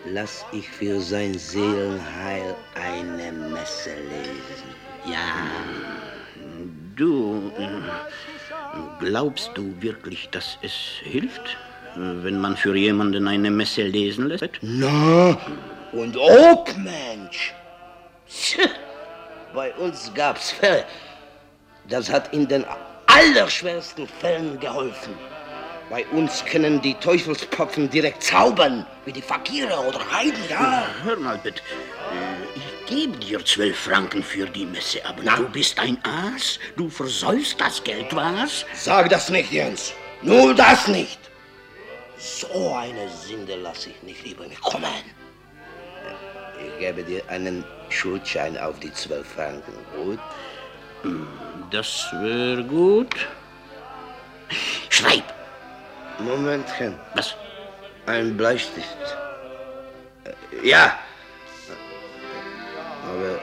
lass 0.06 0.44
ich 0.52 0.68
für 0.68 1.00
sein 1.00 1.34
Seelenheil 1.34 2.54
eine 2.74 3.32
Messe 3.32 3.94
lesen. 3.94 4.70
Ja, 5.04 5.46
du, 6.96 7.52
äh, 7.58 7.68
glaubst 9.04 9.50
du 9.54 9.74
wirklich, 9.80 10.28
dass 10.30 10.58
es 10.62 10.72
hilft, 11.02 11.56
wenn 11.94 12.40
man 12.40 12.56
für 12.56 12.76
jemanden 12.76 13.28
eine 13.28 13.50
Messe 13.50 13.82
lesen 13.82 14.26
lässt? 14.28 14.50
Na, 14.62 15.38
und 15.92 16.16
ob, 16.16 16.74
Mensch. 16.76 17.54
Bei 19.54 19.72
uns 19.74 20.12
gab's 20.14 20.50
Fälle. 20.50 20.84
Das 21.88 22.10
hat 22.10 22.32
in 22.32 22.48
den 22.48 22.64
allerschwersten 23.06 24.06
Fällen 24.06 24.58
geholfen. 24.60 25.14
Bei 25.88 26.04
uns 26.06 26.44
können 26.44 26.82
die 26.82 26.94
Teufelspopfen 26.94 27.88
direkt 27.88 28.22
zaubern, 28.22 28.84
wie 29.04 29.12
die 29.12 29.22
Fakire 29.22 29.78
oder 29.78 30.00
Heiden, 30.10 30.42
ja. 30.50 30.84
Hör 31.04 31.16
mal, 31.16 31.38
bitte. 31.38 31.62
Ich 32.88 32.94
gebe 32.94 33.16
dir 33.18 33.44
zwölf 33.44 33.76
Franken 33.78 34.22
für 34.22 34.46
die 34.46 34.64
Messe, 34.64 35.04
aber 35.04 35.20
Na? 35.24 35.36
du 35.36 35.48
bist 35.48 35.78
ein 35.78 35.98
Aas. 36.04 36.58
Du 36.76 36.88
versäufst 36.88 37.60
das 37.60 37.82
Geld, 37.82 38.14
was? 38.14 38.64
Sag 38.74 39.10
das 39.10 39.28
nicht, 39.28 39.50
Jens. 39.50 39.92
Nur 40.22 40.54
das 40.54 40.86
nicht. 40.86 41.18
So 42.16 42.74
eine 42.74 43.08
Sünde 43.08 43.56
lasse 43.56 43.90
ich 43.90 44.02
nicht 44.02 44.24
über 44.26 44.46
mich 44.46 44.60
kommen. 44.60 44.84
Ich 46.64 46.78
gebe 46.78 47.02
dir 47.02 47.28
einen 47.28 47.64
Schuldschein 47.90 48.56
auf 48.56 48.78
die 48.78 48.92
zwölf 48.92 49.26
Franken, 49.34 49.72
gut? 49.96 50.18
Das 51.72 52.06
wäre 52.12 52.62
gut. 52.64 53.14
Schreib. 54.90 55.24
Momentchen, 56.20 56.94
Was? 57.14 57.34
ein 58.06 58.36
Bleistift. 58.36 58.96
Äh, 60.24 60.66
Ja. 60.68 60.98
Aber 63.10 63.38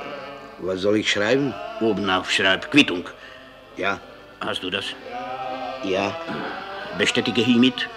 was 0.60 0.82
soll 0.82 0.98
ich 0.98 1.10
schreiben? 1.12 1.54
Oben 1.82 2.10
auf 2.10 2.30
schreib 2.32 2.70
Quittung. 2.72 3.06
Ja, 3.78 4.00
Hast 4.40 4.62
du 4.64 4.70
das? 4.70 4.86
ja, 5.84 6.16
Bestätige 6.98 7.42
hiermit 7.42 7.88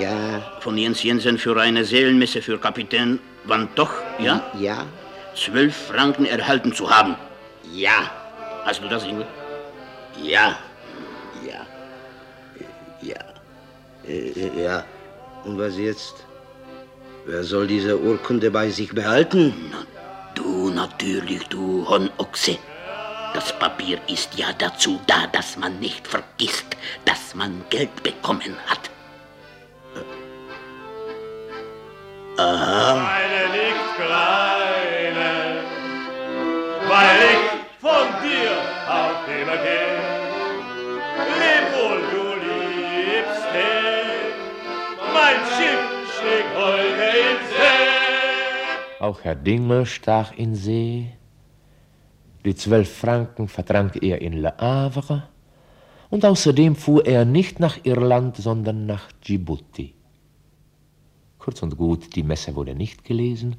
ja, 0.00 0.42
von 0.60 0.76
Jens 0.76 1.02
Jensen 1.02 1.38
für 1.38 1.58
eine 1.58 1.84
Seelenmesse 1.84 2.42
für 2.42 2.58
Kapitän 2.58 3.18
Van 3.44 3.68
Toch, 3.74 3.92
ja? 4.18 4.42
ja, 4.58 4.84
Zwölf 5.34 5.74
Franken 5.88 6.26
erhalten 6.26 6.72
zu 6.74 6.90
haben. 6.90 7.16
ja, 7.72 8.10
Hast 8.64 8.82
du 8.82 8.88
das, 8.88 9.04
Inge? 9.04 9.26
ja, 10.22 10.56
ja, 11.46 11.60
ja, 13.00 13.16
äh, 14.06 14.62
ja. 14.62 14.84
Und 15.44 15.58
was 15.58 15.78
jetzt? 15.78 16.14
Wer 17.26 17.42
soll 17.42 17.66
diese 17.66 17.98
Urkunde 17.98 18.50
bei 18.50 18.68
sich 18.68 18.92
behalten? 18.94 19.54
Na, 19.70 19.78
natürlich, 20.74 21.46
du 21.48 21.86
Honochse. 21.88 22.58
Das 23.34 23.56
Papier 23.58 24.00
ist 24.08 24.36
ja 24.36 24.52
dazu 24.58 25.00
da, 25.06 25.26
dass 25.28 25.56
man 25.56 25.78
nicht 25.78 26.06
vergisst, 26.06 26.76
dass 27.04 27.34
man 27.34 27.64
Geld 27.70 28.02
bekommen 28.02 28.56
hat. 28.66 28.90
Aha. 32.38 33.29
Auch 49.00 49.24
Herr 49.24 49.34
Dingel 49.34 49.86
stach 49.86 50.36
in 50.36 50.54
See. 50.54 51.06
Die 52.44 52.54
zwölf 52.54 52.98
Franken 52.98 53.48
vertrank 53.48 53.98
er 54.02 54.20
in 54.20 54.34
Le 54.34 54.52
Havre. 54.58 55.22
Und 56.10 56.26
außerdem 56.26 56.76
fuhr 56.76 57.06
er 57.06 57.24
nicht 57.24 57.60
nach 57.60 57.78
Irland, 57.84 58.36
sondern 58.36 58.84
nach 58.84 59.10
Djibouti. 59.24 59.94
Kurz 61.38 61.62
und 61.62 61.78
gut, 61.78 62.14
die 62.14 62.22
Messe 62.22 62.54
wurde 62.54 62.74
nicht 62.74 63.02
gelesen, 63.04 63.56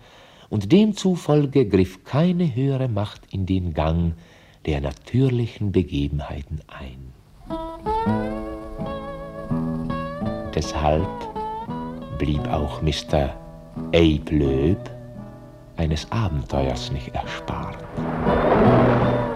und 0.49 0.71
demzufolge 0.71 1.65
griff 1.65 2.04
keine 2.04 2.54
höhere 2.54 2.88
Macht 2.88 3.21
in 3.32 3.47
den 3.47 3.73
Gang 3.73 4.13
der 4.67 4.80
natürlichen 4.80 5.71
Begebenheiten 5.71 6.62
ein. 6.67 7.13
Deshalb 10.54 11.10
blieb 12.19 12.47
auch 12.47 12.84
Mr. 12.84 13.34
Abe 13.91 14.21
Loeb 14.30 15.01
eines 15.82 16.10
Abenteuers 16.12 16.91
nicht 16.91 17.10
erspart. 17.15 17.78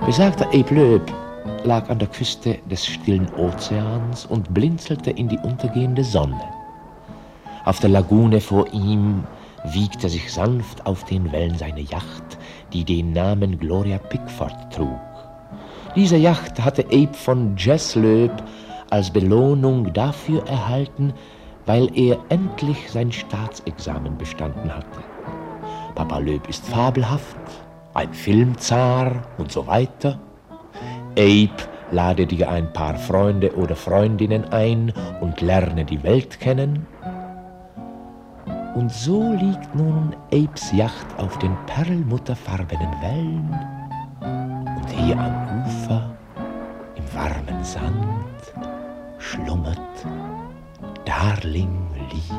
Besagter 0.06 0.48
Loeb 0.70 1.12
lag 1.64 1.90
an 1.90 1.98
der 1.98 2.08
Küste 2.08 2.60
des 2.70 2.86
stillen 2.86 3.28
Ozeans 3.34 4.28
und 4.28 4.54
blinzelte 4.54 5.10
in 5.10 5.28
die 5.28 5.40
untergehende 5.40 6.04
Sonne. 6.04 6.40
Auf 7.66 7.80
der 7.80 7.90
Lagune 7.90 8.40
vor 8.40 8.72
ihm 8.72 9.24
wiegte 9.74 10.08
sich 10.08 10.32
sanft 10.32 10.86
auf 10.86 11.04
den 11.06 11.32
Wellen 11.32 11.58
seine 11.58 11.82
Yacht, 11.82 12.38
die 12.72 12.84
den 12.84 13.14
Namen 13.14 13.58
Gloria 13.58 13.98
Pickford 13.98 14.72
trug. 14.72 15.02
Diese 15.96 16.18
Yacht 16.18 16.64
hatte 16.64 16.86
Abe 16.86 17.14
von 17.14 17.56
Jess 17.58 17.96
Loeb 17.96 18.44
als 18.92 19.10
Belohnung 19.10 19.92
dafür 19.94 20.48
erhalten, 20.48 21.12
weil 21.66 21.90
er 21.98 22.20
endlich 22.30 22.92
sein 22.92 23.12
Staatsexamen 23.12 24.16
bestanden 24.20 24.72
hatte. 24.72 25.15
Papa 25.96 26.20
Loeb 26.20 26.48
ist 26.50 26.66
fabelhaft, 26.68 27.38
ein 27.94 28.14
Filmzar 28.14 29.24
und 29.38 29.52
so 29.52 29.66
weiter. 29.66 30.20
Abe 31.18 31.50
lade 31.92 32.26
dir 32.26 32.50
ein 32.50 32.72
paar 32.74 32.96
Freunde 32.96 33.56
oder 33.56 33.76
Freundinnen 33.76 34.46
ein 34.52 34.92
und 35.22 35.40
lerne 35.40 35.86
die 35.86 36.04
Welt 36.04 36.40
kennen. 36.40 36.86
Und 38.76 38.92
so 38.92 39.32
liegt 39.32 39.74
nun 39.74 40.14
Abes 40.34 40.74
Yacht 40.74 41.08
auf 41.18 41.38
den 41.40 41.56
perlmutterfarbenen 41.66 42.92
Wellen 43.02 43.60
und 44.76 44.90
hier 44.90 45.18
am 45.18 45.64
Ufer, 45.66 46.10
im 46.96 47.14
warmen 47.16 47.64
Sand, 47.64 48.54
schlummert 49.18 49.80
Darling 51.06 51.88
Lee. 52.12 52.36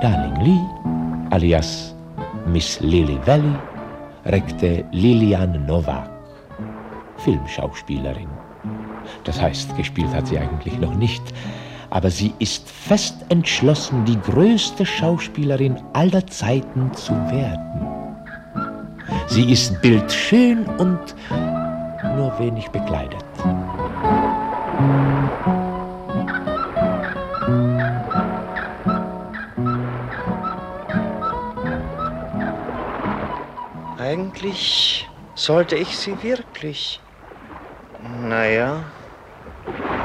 Darling 0.00 0.36
Lee, 0.40 0.99
alias 1.30 1.94
Miss 2.46 2.80
Lily 2.80 3.18
Valley, 3.24 3.54
reckte 4.26 4.84
Lilian 4.92 5.64
Novak, 5.66 6.10
Filmschauspielerin. 7.18 8.28
Das 9.24 9.40
heißt, 9.40 9.76
gespielt 9.76 10.12
hat 10.12 10.26
sie 10.26 10.38
eigentlich 10.38 10.78
noch 10.78 10.94
nicht, 10.94 11.22
aber 11.90 12.10
sie 12.10 12.32
ist 12.38 12.68
fest 12.68 13.16
entschlossen, 13.28 14.04
die 14.04 14.20
größte 14.20 14.84
Schauspielerin 14.84 15.76
aller 15.92 16.26
Zeiten 16.26 16.92
zu 16.94 17.12
werden. 17.30 17.86
Sie 19.26 19.50
ist 19.50 19.80
bildschön 19.80 20.66
und 20.78 21.14
nur 22.16 22.38
wenig 22.38 22.68
bekleidet. 22.68 23.24
Eigentlich 34.10 35.08
sollte 35.36 35.76
ich 35.76 35.96
sie 35.96 36.20
wirklich, 36.24 37.00
naja, 38.28 38.82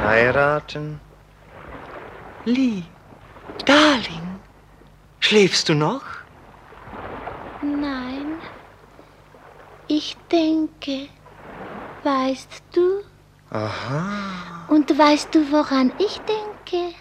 heiraten. 0.03 0.99
Lee, 2.45 2.83
Darling, 3.65 4.39
schläfst 5.19 5.69
du 5.69 5.73
noch? 5.73 6.03
Nein. 7.63 8.37
Ich 9.87 10.15
denke, 10.31 11.09
weißt 12.03 12.61
du? 12.73 13.01
Aha. 13.49 14.67
Und 14.67 14.95
weißt 14.95 15.33
du, 15.33 15.51
woran 15.51 15.91
ich 15.97 16.21
denke? 16.21 16.93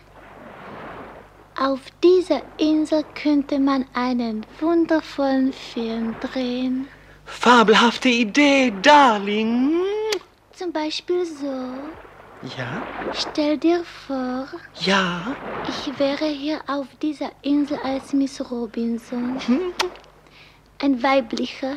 Auf 1.59 1.81
dieser 2.03 2.43
Insel 2.59 3.05
könnte 3.15 3.59
man 3.59 3.87
einen 3.95 4.45
wundervollen 4.61 5.53
Film 5.53 6.17
drehen. 6.21 6.89
Fabelhafte 7.27 8.09
Idee, 8.09 8.73
Darling. 8.83 9.77
Zum 10.53 10.73
Beispiel 10.73 11.25
so. 11.25 11.47
Ja? 12.59 12.83
Stell 13.13 13.57
dir 13.57 13.83
vor, 13.85 14.47
Ja? 14.81 15.35
ich 15.69 15.99
wäre 15.99 16.27
hier 16.27 16.61
auf 16.67 16.87
dieser 17.01 17.31
Insel 17.43 17.79
als 17.83 18.13
Miss 18.13 18.41
Robinson. 18.51 19.39
Ein 20.83 21.03
weiblicher 21.03 21.77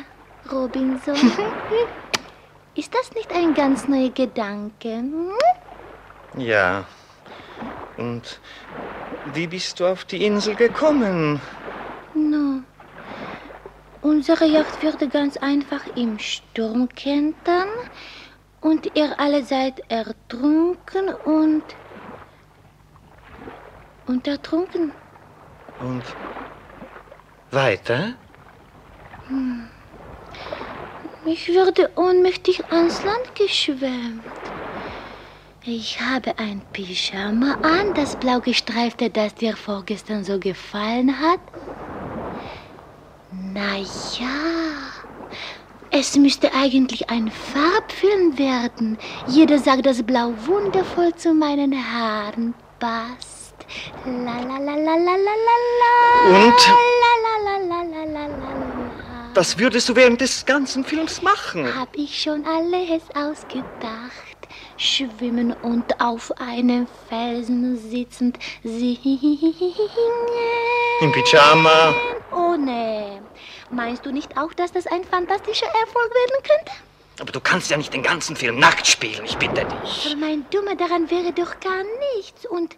Robinson. 0.52 1.14
Ist 2.74 2.94
das 2.94 3.12
nicht 3.14 3.32
ein 3.32 3.54
ganz 3.54 3.88
neuer 3.88 4.10
Gedanke? 4.10 4.96
hm? 4.98 5.30
Ja. 6.36 6.84
Und 7.96 8.38
wie 9.34 9.46
bist 9.46 9.80
du 9.80 9.86
auf 9.86 10.04
die 10.04 10.24
Insel 10.24 10.56
gekommen? 10.56 11.40
No. 12.14 12.62
Unsere 14.00 14.46
Yacht 14.46 14.82
würde 14.82 15.08
ganz 15.08 15.36
einfach 15.36 15.86
im 15.94 16.18
Sturm 16.18 16.88
kentern 16.88 17.68
und 18.60 18.96
ihr 18.96 19.18
alle 19.20 19.44
seid 19.44 19.80
ertrunken 19.90 21.10
und. 21.24 21.76
und 24.06 24.26
ertrunken. 24.26 24.94
Und 25.78 26.16
weiter? 27.50 28.16
Hm. 29.26 29.70
Ich 31.24 31.48
würde 31.48 31.90
ohnmächtig 31.96 32.70
ans 32.72 33.02
Land 33.04 33.34
geschwemmt. 33.34 34.47
Ich 35.70 36.00
habe 36.00 36.32
ein 36.38 36.62
Pyjama 36.72 37.58
an, 37.60 37.92
das 37.92 38.16
blau 38.16 38.40
gestreifte, 38.40 39.10
das 39.10 39.34
dir 39.34 39.54
vorgestern 39.54 40.24
so 40.24 40.38
gefallen 40.38 41.20
hat. 41.20 41.40
Na 43.52 43.76
ja, 43.76 44.38
es 45.90 46.16
müsste 46.16 46.54
eigentlich 46.54 47.10
ein 47.10 47.30
Farbfilm 47.30 48.38
werden. 48.38 48.96
Jeder 49.26 49.58
sagt, 49.58 49.84
dass 49.84 50.02
Blau 50.02 50.32
wundervoll 50.46 51.14
zu 51.16 51.34
meinen 51.34 51.74
Haaren 51.74 52.54
passt. 52.78 53.54
La 54.06 54.40
la 54.40 54.56
la 54.56 54.74
la 54.74 54.94
la 54.96 55.16
la 55.26 55.36
la. 55.80 56.46
Und? 56.46 56.74
Das 59.34 59.58
würdest 59.58 59.90
du 59.90 59.94
während 59.96 60.22
des 60.22 60.46
ganzen 60.46 60.82
Films 60.82 61.20
machen. 61.20 61.66
Hab 61.78 61.94
ich 61.94 62.22
schon 62.22 62.46
alles 62.46 63.02
ausgedacht. 63.14 64.27
Schwimmen 64.78 65.52
und 65.62 66.00
auf 66.00 66.32
einem 66.40 66.86
Felsen 67.08 67.76
sitzend 67.76 68.38
singen. 68.62 69.54
Im 71.00 71.12
Pyjama. 71.12 71.94
Ohne. 72.32 73.20
Meinst 73.70 74.06
du 74.06 74.12
nicht 74.12 74.38
auch, 74.38 74.52
dass 74.54 74.72
das 74.72 74.86
ein 74.86 75.04
fantastischer 75.04 75.66
Erfolg 75.66 76.10
werden 76.14 76.44
könnte? 76.44 76.72
Aber 77.20 77.32
du 77.32 77.40
kannst 77.40 77.70
ja 77.70 77.76
nicht 77.76 77.92
den 77.92 78.04
ganzen 78.04 78.36
Film 78.36 78.60
nackt 78.60 78.86
spielen, 78.86 79.24
ich 79.24 79.36
bitte 79.36 79.66
dich. 79.82 80.06
Aber 80.06 80.16
mein 80.16 80.46
Dummer 80.50 80.76
daran 80.76 81.10
wäre 81.10 81.32
doch 81.32 81.58
gar 81.58 81.82
nichts. 82.16 82.46
Und, 82.46 82.76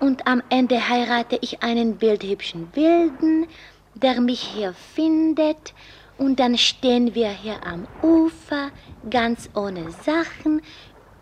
und 0.00 0.26
am 0.26 0.42
Ende 0.48 0.88
heirate 0.88 1.38
ich 1.42 1.62
einen 1.62 1.98
bildhübschen 1.98 2.74
Wilden, 2.74 3.46
der 3.94 4.20
mich 4.22 4.40
hier 4.40 4.74
findet. 4.94 5.74
Und 6.20 6.38
dann 6.38 6.58
stehen 6.58 7.14
wir 7.14 7.30
hier 7.30 7.66
am 7.66 7.88
Ufer, 8.02 8.70
ganz 9.08 9.48
ohne 9.54 9.90
Sachen, 9.90 10.60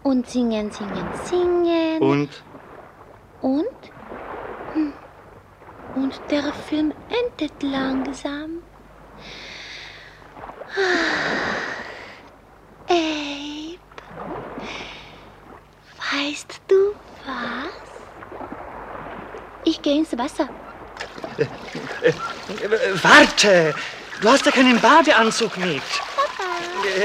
und 0.03 0.29
singen, 0.29 0.73
singen, 0.73 1.09
singen. 1.23 2.03
Und? 2.03 2.43
Und? 3.41 3.79
Hm. 4.75 4.93
Und 5.95 6.21
der 6.33 6.53
Film 6.53 6.93
endet 7.09 7.63
langsam. 7.63 8.61
Abe, 12.89 13.79
weißt 16.13 16.61
du 16.67 16.75
was? 17.25 18.03
Ich 19.65 19.81
gehe 19.81 19.99
ins 19.99 20.19
Wasser. 20.19 20.49
Äh, 22.03 22.09
äh, 22.09 23.05
warte! 23.05 23.75
Du 24.21 24.29
hast 24.29 24.45
ja 24.47 24.51
keinen 24.51 24.81
Badeanzug 24.81 25.57
mit. 25.59 25.83
Papa. 26.17 26.51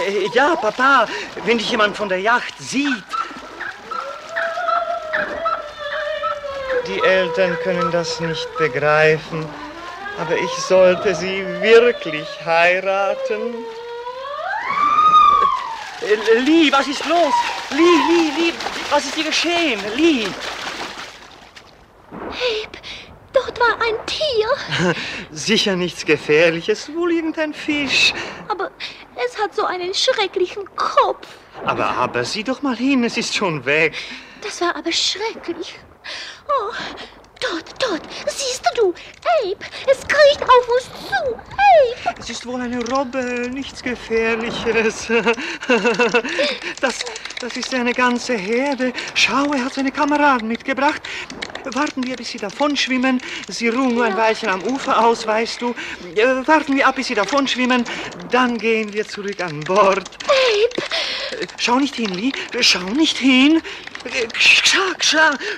Äh, 0.07 0.27
ja, 0.33 0.55
Papa, 0.55 1.07
wenn 1.45 1.59
dich 1.59 1.69
jemand 1.69 1.95
von 1.95 2.09
der 2.09 2.19
Yacht 2.19 2.55
sieht. 2.57 3.03
Die 6.87 6.99
Eltern 7.03 7.55
können 7.63 7.91
das 7.91 8.19
nicht 8.19 8.47
begreifen, 8.57 9.45
aber 10.19 10.35
ich 10.37 10.51
sollte 10.51 11.13
sie 11.13 11.45
wirklich 11.61 12.27
heiraten. 12.43 13.53
Äh, 16.01 16.39
Lee, 16.39 16.71
was 16.71 16.87
ist 16.87 17.05
los? 17.05 17.33
Lee, 17.69 17.77
Lee, 17.77 18.31
Lee, 18.37 18.53
was 18.89 19.05
ist 19.05 19.15
dir 19.15 19.25
geschehen? 19.25 19.79
Lee! 19.95 20.27
Abe, 22.11 22.79
dort 23.33 23.59
war 23.59 23.75
ein 23.81 23.95
Tier. 24.05 24.95
Sicher 25.31 25.75
nichts 25.75 26.05
Gefährliches, 26.05 26.93
wohl 26.93 27.11
irgendein 27.11 27.53
Fisch. 27.53 28.13
Aber 28.47 28.71
es 29.25 29.37
hat 29.41 29.55
so 29.55 29.65
einen 29.65 29.93
schrecklichen 29.93 30.63
Kopf. 30.75 31.27
Aber, 31.65 31.89
aber 31.89 32.23
sieh 32.23 32.43
doch 32.43 32.61
mal 32.61 32.75
hin, 32.75 33.03
es 33.03 33.17
ist 33.17 33.35
schon 33.35 33.65
weg. 33.65 33.95
Das 34.41 34.61
war 34.61 34.75
aber 34.75 34.91
schrecklich. 34.91 35.75
Oh, 36.47 36.73
dort, 37.43 37.83
dort, 37.83 38.01
siehst 38.27 38.63
du, 38.75 38.89
Abe, 38.89 39.55
es 39.87 39.99
kriecht 40.07 40.41
auf 40.41 40.69
uns 40.69 41.09
zu. 41.09 41.35
Abe! 41.35 42.19
Es 42.19 42.29
ist 42.29 42.45
wohl 42.45 42.61
eine 42.61 42.83
Robbe, 42.89 43.49
nichts 43.51 43.81
Gefährliches. 43.81 45.07
Das, 46.81 46.99
das 47.39 47.55
ist 47.55 47.73
eine 47.73 47.93
ganze 47.93 48.33
Herde. 48.35 48.91
Schau, 49.15 49.53
er 49.53 49.65
hat 49.65 49.73
seine 49.73 49.91
Kameraden 49.91 50.47
mitgebracht. 50.49 51.01
Warten 51.73 52.05
wir, 52.05 52.17
bis 52.17 52.29
sie 52.31 52.37
davonschwimmen. 52.37 53.21
Sie 53.47 53.69
ruhen 53.69 53.95
nur 53.95 54.03
ein 54.03 54.17
Weilchen 54.17 54.49
am 54.49 54.61
Ufer 54.63 55.05
aus, 55.05 55.25
weißt 55.25 55.61
du. 55.61 55.73
Äh, 56.15 56.45
Warten 56.45 56.75
wir 56.75 56.87
ab, 56.87 56.95
bis 56.95 57.07
sie 57.07 57.15
davonschwimmen. 57.15 57.85
Dann 58.31 58.57
gehen 58.57 58.91
wir 58.91 59.07
zurück 59.07 59.39
an 59.41 59.61
Bord. 59.61 60.09
Abe! 60.25 61.47
Schau 61.57 61.79
nicht 61.79 61.95
hin, 61.95 62.13
Lee. 62.13 62.33
Schau 62.59 62.83
nicht 62.83 63.17
hin. 63.17 63.61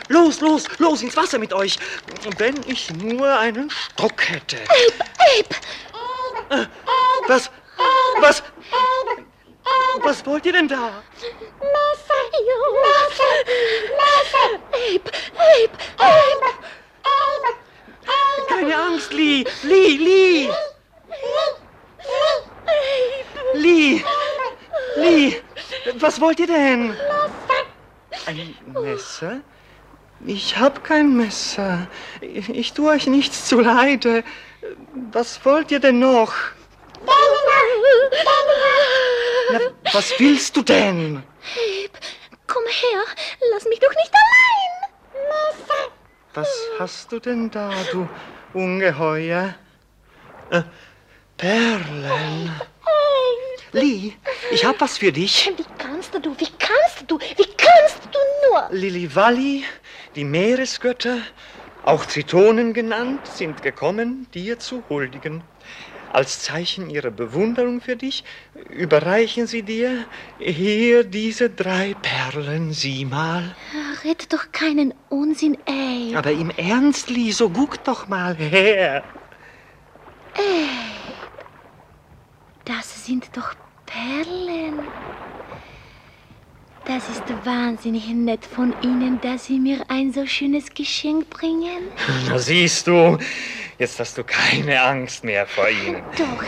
Los, 0.09 0.41
los, 0.41 0.63
los 0.79 1.01
ins 1.01 1.15
Wasser 1.15 1.39
mit 1.39 1.53
euch. 1.53 1.77
Wenn 2.37 2.55
ich 2.67 2.91
nur 2.91 3.27
einen 3.39 3.69
Stock 3.71 4.29
hätte. 4.29 4.57
Abe, 4.57 5.45
Abe! 6.49 6.61
Äh, 6.61 6.67
Was? 7.27 7.49
Was? 8.19 8.43
Was 10.03 10.25
wollt 10.25 10.45
ihr 10.45 10.53
denn 10.53 10.67
da? 10.67 11.01
Messer, 11.59 12.21
Messer, 12.83 13.35
Messer! 13.97 14.49
Abe, 14.71 15.11
Abe, 15.37 15.73
Abe! 15.97 16.55
Keine 18.47 18.75
Angst, 18.75 19.13
Lee. 19.13 19.45
Lee, 19.63 19.97
Lee. 19.97 20.49
Lee. 23.53 24.03
Lee. 24.97 25.41
Was 25.95 26.19
wollt 26.21 26.39
ihr 26.39 26.47
denn? 26.47 26.95
Ein 28.26 28.55
Messer? 28.73 29.41
Ich 30.26 30.57
hab 30.57 30.84
kein 30.84 31.15
Messer. 31.15 31.88
Ich, 32.21 32.49
ich 32.49 32.73
tue 32.73 32.91
euch 32.91 33.07
nichts 33.07 33.45
zuleide. 33.47 34.23
Was 35.11 35.43
wollt 35.45 35.71
ihr 35.71 35.80
denn 35.80 35.99
noch? 35.99 36.34
Na, 39.51 39.59
was 39.93 40.11
willst 40.19 40.57
du 40.57 40.63
denn? 40.63 41.17
Abe, 41.17 41.99
komm 42.47 42.63
her, 42.65 43.03
lass 43.53 43.65
mich 43.65 43.80
doch 43.80 43.93
nicht 43.93 44.11
allein. 44.13 45.30
Messer! 45.30 45.91
Was 46.34 46.49
hast 46.80 47.11
du 47.11 47.19
denn 47.19 47.51
da, 47.51 47.71
du 47.91 48.09
Ungeheuer? 48.53 49.53
Äh, 50.49 50.63
Perlen. 51.38 52.51
Lee, 53.76 54.13
ich 54.51 54.63
hab 54.63 54.80
was 54.80 54.99
für 54.99 55.11
dich. 55.11 55.51
Wie 55.57 55.65
kannst 55.78 56.15
du, 56.15 56.32
wie 56.39 56.47
kannst 56.57 57.11
du, 57.11 57.19
wie 57.19 57.49
kannst 57.57 57.99
du 58.09 58.19
nur? 58.49 58.69
Lilivalli, 58.71 59.65
die 60.15 60.23
Meeresgötter, 60.23 61.17
auch 61.84 62.05
Zitonen 62.05 62.73
genannt, 62.73 63.28
sind 63.28 63.61
gekommen, 63.61 64.28
dir 64.34 64.59
zu 64.59 64.82
huldigen. 64.88 65.43
Als 66.13 66.41
Zeichen 66.41 66.89
ihrer 66.89 67.11
Bewunderung 67.11 67.82
für 67.82 67.97
dich 67.97 68.23
überreichen 68.69 69.45
sie 69.45 69.63
dir 69.63 70.05
hier 70.39 71.03
diese 71.03 71.49
drei 71.49 71.95
Perlen, 72.01 72.71
sieh 72.71 73.03
mal. 73.03 73.57
Red 74.05 74.32
doch 74.32 74.53
keinen 74.53 74.93
Unsinn, 75.09 75.57
Abe. 75.67 76.17
Aber 76.17 76.32
im 76.32 76.49
Ernst, 76.51 77.09
Lee, 77.09 77.32
so 77.32 77.49
guck 77.49 77.84
doch 77.84 78.07
mal 78.07 78.36
her. 78.36 79.03
Abe, 80.34 80.69
das 82.63 83.05
sind 83.05 83.36
doch 83.36 83.53
Perlen. 83.95 84.91
Das 86.88 87.09
ist 87.09 87.23
wahnsinnig 87.45 88.07
nett 88.09 88.45
von 88.45 88.73
Ihnen, 88.83 89.19
dass 89.21 89.45
Sie 89.45 89.59
mir 89.59 89.79
ein 89.88 90.13
so 90.13 90.25
schönes 90.27 90.71
Geschenk 90.73 91.29
bringen. 91.31 91.89
Na 92.29 92.38
siehst 92.38 92.86
du, 92.86 93.17
jetzt 93.79 93.99
hast 93.99 94.17
du 94.19 94.23
keine 94.23 94.79
Angst 94.81 95.23
mehr 95.23 95.47
vor 95.47 95.67
ihnen. 95.67 96.03
Doch, 96.15 96.43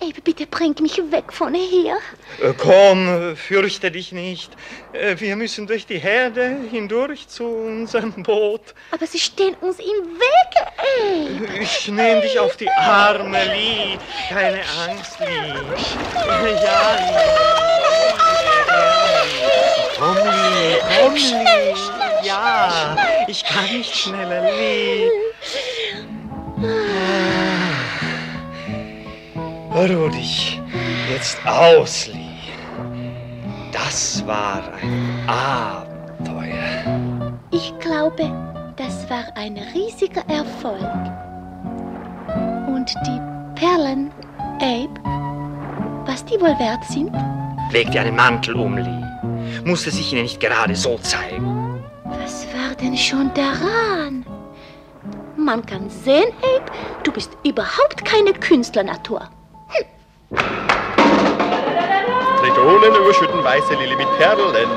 Abe, 0.00 0.20
bitte 0.22 0.46
bring 0.46 0.74
mich 0.80 0.98
weg 1.10 1.32
von 1.32 1.52
hier. 1.54 1.96
Äh, 2.40 2.52
Komm, 2.56 3.34
fürchte 3.36 3.90
dich 3.90 4.12
nicht. 4.12 4.52
Äh, 4.92 5.16
Wir 5.18 5.34
müssen 5.34 5.66
durch 5.66 5.84
die 5.84 5.98
Herde 5.98 6.58
hindurch 6.70 7.26
zu 7.26 7.44
unserem 7.44 8.12
Boot. 8.22 8.62
Aber 8.92 9.06
Sie 9.06 9.18
stehen 9.18 9.54
uns 9.62 9.78
im 9.80 9.84
Weg, 9.84 11.46
Abe. 11.48 11.60
Ich 11.60 11.88
nehme 11.88 12.20
dich 12.20 12.38
auf 12.38 12.56
die 12.56 12.70
Arme, 12.70 13.44
Lee. 13.46 13.98
Keine 14.28 14.60
Angst, 14.88 15.18
Lee. 15.18 15.54
Ja, 16.28 16.94
Lee. 16.94 17.71
Komm, 20.88 21.14
Lee. 21.14 21.74
Ja, 22.22 22.96
ich 23.26 23.44
kann 23.44 23.64
nicht 23.64 23.94
schneller, 23.94 24.42
Lee. 24.42 25.08
Ruh 29.74 30.08
dich 30.08 30.60
jetzt 31.10 31.38
aus, 31.46 32.06
Lee. 32.08 32.18
Das 33.72 34.24
war 34.26 34.62
ein 34.80 35.28
Abenteuer. 35.28 37.32
Ich 37.50 37.72
glaube, 37.80 38.30
das 38.76 39.08
war 39.10 39.24
ein 39.34 39.58
riesiger 39.74 40.22
Erfolg. 40.28 40.80
Und 42.68 42.94
die 43.06 43.20
Perlen, 43.58 44.10
Abe, 44.60 45.00
was 46.06 46.24
die 46.24 46.40
wohl 46.40 46.58
wert 46.58 46.84
sind? 46.84 47.12
Leg 47.70 47.90
dir 47.90 48.02
einen 48.02 48.16
Mantel 48.16 48.54
um, 48.56 48.76
Lee. 48.76 49.11
Musste 49.64 49.90
sich 49.90 50.12
ihnen 50.12 50.22
nicht 50.22 50.40
gerade 50.40 50.74
so 50.74 50.98
zeigen. 50.98 51.84
Was 52.04 52.46
war 52.46 52.74
denn 52.80 52.96
schon 52.96 53.32
daran? 53.34 54.26
Man 55.36 55.64
kann 55.64 55.88
sehen, 55.88 56.32
Abe, 56.42 56.64
du 57.04 57.12
bist 57.12 57.30
überhaupt 57.44 58.04
keine 58.04 58.32
Künstlernatur. 58.32 59.28
Tritonen 62.40 62.94
überschütten 62.94 63.42
weiße 63.44 63.74
Lilly 63.74 63.96
mit 63.96 64.08
Perlen. 64.18 64.68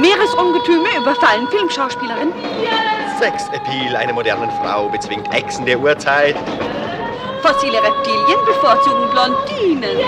Meeresungetüme 0.00 0.88
überfallen 0.98 1.46
Filmschauspielerin. 1.48 2.32
Sexappeal 3.18 3.96
einer 3.96 4.12
modernen 4.12 4.50
Frau 4.62 4.88
bezwingt 4.88 5.32
Echsen 5.34 5.64
der 5.66 5.78
Urzeit. 5.78 6.36
Fossile 7.46 7.80
Reptilien 7.80 8.44
bevorzugen 8.44 9.08
Blondinen. 9.08 9.98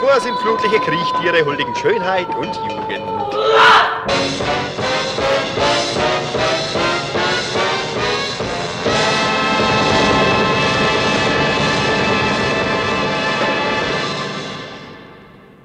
Vorsintflutliche 0.00 0.80
Kriechtiere 0.80 1.44
huldigen 1.44 1.72
Schönheit 1.76 2.26
und 2.34 2.52
Jugend. 2.56 3.04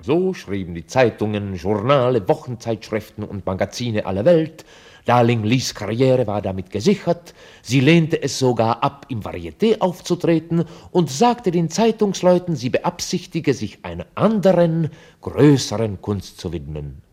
So 0.04 0.36
schrieben 0.36 0.76
die 0.76 0.86
Zeitungen, 0.86 1.56
Journale, 1.56 2.28
Wochenzeitschriften 2.28 3.24
und 3.24 3.48
Magazine 3.48 4.06
aller 4.06 4.26
Welt. 4.26 4.64
Darling 5.06 5.44
Lees 5.44 5.76
Karriere 5.76 6.26
war 6.26 6.42
damit 6.42 6.72
gesichert. 6.72 7.36
Sie 7.62 7.80
lehnte 7.80 8.22
es 8.22 8.40
sogar 8.40 8.84
ab, 8.84 9.06
im 9.10 9.22
Varieté 9.22 9.80
aufzutreten 9.80 10.66
und 10.92 11.12
sagte 11.12 11.52
den 11.52 11.70
Zeitungsleuten, 11.70 12.56
sie 12.56 12.72
beabsichtige, 12.72 13.54
sich 13.54 13.86
einer 13.86 14.08
anderen, 14.16 14.90
größeren 15.22 16.02
Kunst 16.02 16.40
zu 16.40 16.52
widmen. 16.52 17.04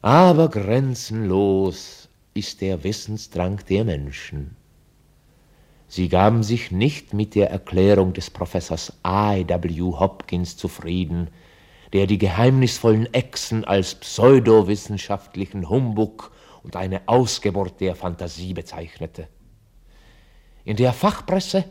Aber 0.00 0.48
grenzenlos 0.48 2.08
ist 2.34 2.60
der 2.60 2.82
Wissensdrang 2.84 3.60
der 3.68 3.84
Menschen. 3.84 4.56
Sie 5.88 6.08
gaben 6.08 6.42
sich 6.42 6.70
nicht 6.70 7.12
mit 7.12 7.34
der 7.34 7.50
Erklärung 7.50 8.12
des 8.14 8.30
Professors 8.30 8.94
I.W. 9.06 9.80
Hopkins 9.92 10.56
zufrieden, 10.56 11.28
der 11.92 12.06
die 12.06 12.18
geheimnisvollen 12.18 13.12
Echsen 13.12 13.64
als 13.64 13.94
pseudowissenschaftlichen 13.94 15.68
Humbug 15.68 16.32
und 16.62 16.76
eine 16.76 17.02
Ausgeburt 17.06 17.80
der 17.80 17.94
Fantasie 17.94 18.54
bezeichnete. 18.54 19.28
In 20.64 20.76
der 20.76 20.92
Fachpresse 20.92 21.64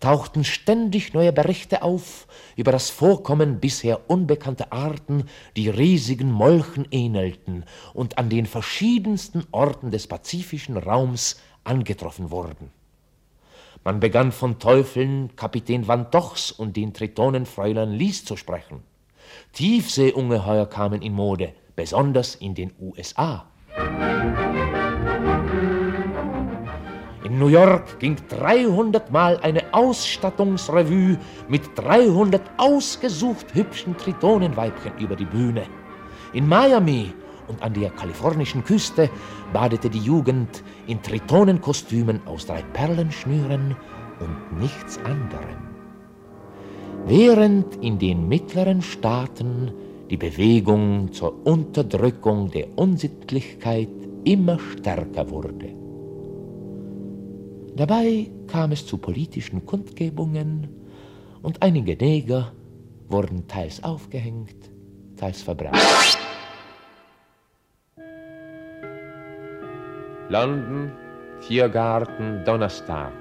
tauchten 0.00 0.44
ständig 0.44 1.14
neue 1.14 1.32
Berichte 1.32 1.82
auf 1.82 2.26
über 2.56 2.72
das 2.72 2.90
Vorkommen 2.90 3.60
bisher 3.60 4.10
unbekannter 4.10 4.72
Arten, 4.72 5.24
die 5.56 5.70
riesigen 5.70 6.30
Molchen 6.30 6.86
ähnelten 6.90 7.64
und 7.94 8.18
an 8.18 8.28
den 8.28 8.44
verschiedensten 8.44 9.46
Orten 9.50 9.90
des 9.90 10.06
pazifischen 10.06 10.76
Raums 10.76 11.40
angetroffen 11.62 12.30
wurden. 12.30 12.70
Man 13.82 14.00
begann 14.00 14.32
von 14.32 14.58
Teufeln 14.58 15.36
Kapitän 15.36 15.86
Van 15.86 16.10
Dochs 16.10 16.50
und 16.50 16.76
den 16.76 16.92
Tritonenfräulein 16.92 17.92
Lies 17.92 18.24
zu 18.24 18.36
sprechen. 18.36 18.82
Tiefseeungeheuer 19.54 20.66
kamen 20.66 21.00
in 21.00 21.12
Mode, 21.12 21.52
besonders 21.76 22.34
in 22.34 22.56
den 22.56 22.72
USA. 22.80 23.46
In 27.22 27.38
New 27.38 27.46
York 27.46 28.00
ging 28.00 28.16
300 28.28 29.12
Mal 29.12 29.38
eine 29.42 29.72
Ausstattungsrevue 29.72 31.18
mit 31.48 31.62
300 31.76 32.42
ausgesucht 32.56 33.54
hübschen 33.54 33.96
Tritonenweibchen 33.96 34.98
über 34.98 35.14
die 35.14 35.24
Bühne. 35.24 35.66
In 36.32 36.48
Miami 36.48 37.14
und 37.46 37.62
an 37.62 37.74
der 37.74 37.90
kalifornischen 37.90 38.64
Küste 38.64 39.08
badete 39.52 39.88
die 39.88 40.00
Jugend 40.00 40.64
in 40.88 41.00
Tritonenkostümen 41.00 42.26
aus 42.26 42.46
drei 42.46 42.62
Perlenschnüren 42.72 43.76
und 44.18 44.58
nichts 44.58 44.98
anderem. 45.04 45.73
Während 47.06 47.76
in 47.84 47.98
den 47.98 48.28
mittleren 48.28 48.80
Staaten 48.80 49.70
die 50.08 50.16
Bewegung 50.16 51.12
zur 51.12 51.46
Unterdrückung 51.46 52.50
der 52.50 52.78
Unsittlichkeit 52.78 53.90
immer 54.24 54.58
stärker 54.58 55.28
wurde. 55.28 55.68
Dabei 57.76 58.30
kam 58.46 58.72
es 58.72 58.86
zu 58.86 58.96
politischen 58.96 59.66
Kundgebungen 59.66 60.68
und 61.42 61.62
einige 61.62 61.94
Neger 61.94 62.52
wurden 63.08 63.46
teils 63.48 63.84
aufgehängt, 63.84 64.70
teils 65.18 65.42
verbrannt. 65.42 65.76
London, 70.30 70.90
Tiergarten, 71.46 72.42
Donnerstag, 72.46 73.12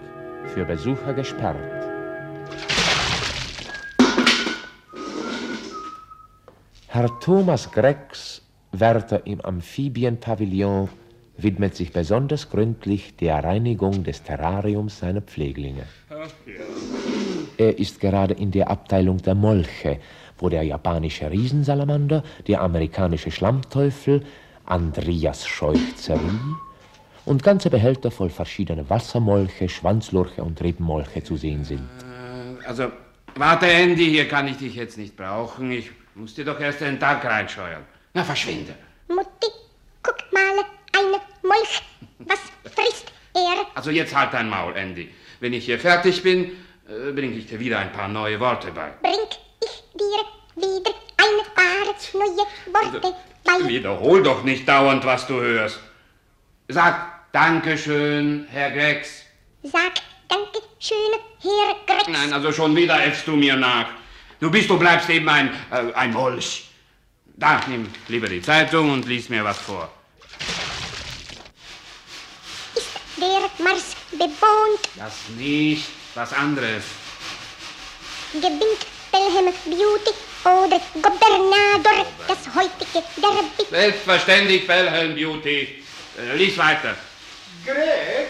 für 0.45 0.63
Besucher 0.63 1.13
gesperrt. 1.13 1.92
Herr 6.93 7.09
Thomas 7.21 7.71
Grex, 7.71 8.43
Wärter 8.71 9.25
im 9.25 9.41
Amphibienpavillon, 9.41 10.89
widmet 11.37 11.75
sich 11.75 11.91
besonders 11.91 12.51
gründlich 12.51 13.15
der 13.15 13.43
Reinigung 13.43 14.03
des 14.03 14.21
Terrariums 14.21 14.99
seiner 14.99 15.21
Pfleglinge. 15.21 15.87
Er 17.57 17.79
ist 17.79 17.99
gerade 17.99 18.35
in 18.35 18.51
der 18.51 18.69
Abteilung 18.69 19.17
der 19.17 19.33
Molche, 19.33 20.01
wo 20.37 20.49
der 20.49 20.61
japanische 20.61 21.31
Riesensalamander, 21.31 22.21
der 22.45 22.61
amerikanische 22.61 23.31
Schlammteufel, 23.31 24.23
Andreas 24.67 25.47
Scheuchzerie 25.47 26.19
und 27.25 27.41
ganze 27.41 27.71
Behälter 27.71 28.11
voll 28.11 28.29
verschiedener 28.29 28.87
Wassermolche, 28.87 29.67
Schwanzlurche 29.67 30.43
und 30.43 30.61
Rippenmolche 30.61 31.23
zu 31.23 31.37
sehen 31.37 31.63
sind. 31.63 31.89
Also, 32.67 32.91
warte, 33.33 33.65
Andy, 33.65 34.11
hier 34.11 34.27
kann 34.27 34.47
ich 34.47 34.57
dich 34.57 34.75
jetzt 34.75 34.99
nicht 34.99 35.17
brauchen. 35.17 35.71
Ich 35.71 35.89
muss 36.15 36.33
dir 36.35 36.45
doch 36.45 36.59
erst 36.59 36.81
einen 36.81 36.99
Tag 36.99 37.23
reinscheuern. 37.25 37.83
Na, 38.13 38.23
verschwinde. 38.23 38.75
Mutti, 39.07 39.47
guck 40.01 40.17
mal, 40.31 40.63
eine 40.97 41.19
Molch. 41.41 41.81
Was 42.19 42.39
frisst 42.73 43.11
er? 43.33 43.65
Also 43.75 43.89
jetzt 43.91 44.15
halt 44.15 44.33
dein 44.33 44.49
Maul, 44.49 44.75
Andy. 44.75 45.09
Wenn 45.39 45.53
ich 45.53 45.65
hier 45.65 45.79
fertig 45.79 46.21
bin, 46.23 46.51
äh, 46.87 47.11
bringe 47.11 47.35
ich 47.35 47.47
dir 47.47 47.59
wieder 47.59 47.79
ein 47.79 47.91
paar 47.91 48.07
neue 48.07 48.39
Worte 48.39 48.71
bei. 48.71 48.91
Bring 49.01 49.13
ich 49.61 49.83
dir 49.93 50.67
wieder 50.67 50.91
ein 51.17 51.53
paar 51.55 51.93
neue 52.13 52.45
Worte 52.73 52.99
bei. 53.01 53.67
Wiederhol 53.67 54.23
doch 54.23 54.43
nicht 54.43 54.67
dauernd, 54.67 55.03
was 55.05 55.27
du 55.27 55.35
hörst. 55.41 55.79
Sag 56.67 57.31
Dankeschön, 57.33 58.47
Herr 58.51 58.71
Grex. 58.71 59.23
Sag 59.63 59.93
Dankeschön, 60.29 61.19
Herr 61.41 61.75
Grex. 61.85 62.07
Nein, 62.07 62.31
also 62.31 62.51
schon 62.51 62.75
wieder 62.75 63.03
äffst 63.03 63.27
du 63.27 63.35
mir 63.35 63.55
nach. 63.55 63.87
Du 64.43 64.51
bist, 64.51 64.69
du 64.69 64.77
bleibst 64.77 65.09
eben 65.09 65.29
ein, 65.29 65.53
äh, 65.71 65.93
ein 65.93 66.11
Molch. 66.11 66.65
Da, 67.37 67.61
nimm 67.65 67.89
lieber 68.09 68.27
die 68.27 68.41
Zeitung 68.41 68.91
und 68.91 69.07
lies 69.07 69.29
mir 69.29 69.41
was 69.41 69.57
vor. 69.57 69.89
Ist 72.75 72.87
der 73.15 73.65
Mars 73.65 73.95
bewohnt? 74.11 74.81
Das 74.97 75.13
nicht, 75.37 75.87
was 76.13 76.33
anderes. 76.33 76.83
Gewinnt 78.33 78.81
Pelham 79.13 79.53
Beauty 79.63 80.11
oder 80.43 80.81
Gobernador 80.95 82.05
das 82.27 82.39
heutige 82.53 83.01
Derby? 83.15 83.69
Selbstverständlich, 83.69 84.67
Pelham 84.67 85.15
Beauty. 85.15 85.85
Äh, 86.19 86.35
lies 86.35 86.57
weiter. 86.57 86.97
Grex? 87.65 88.29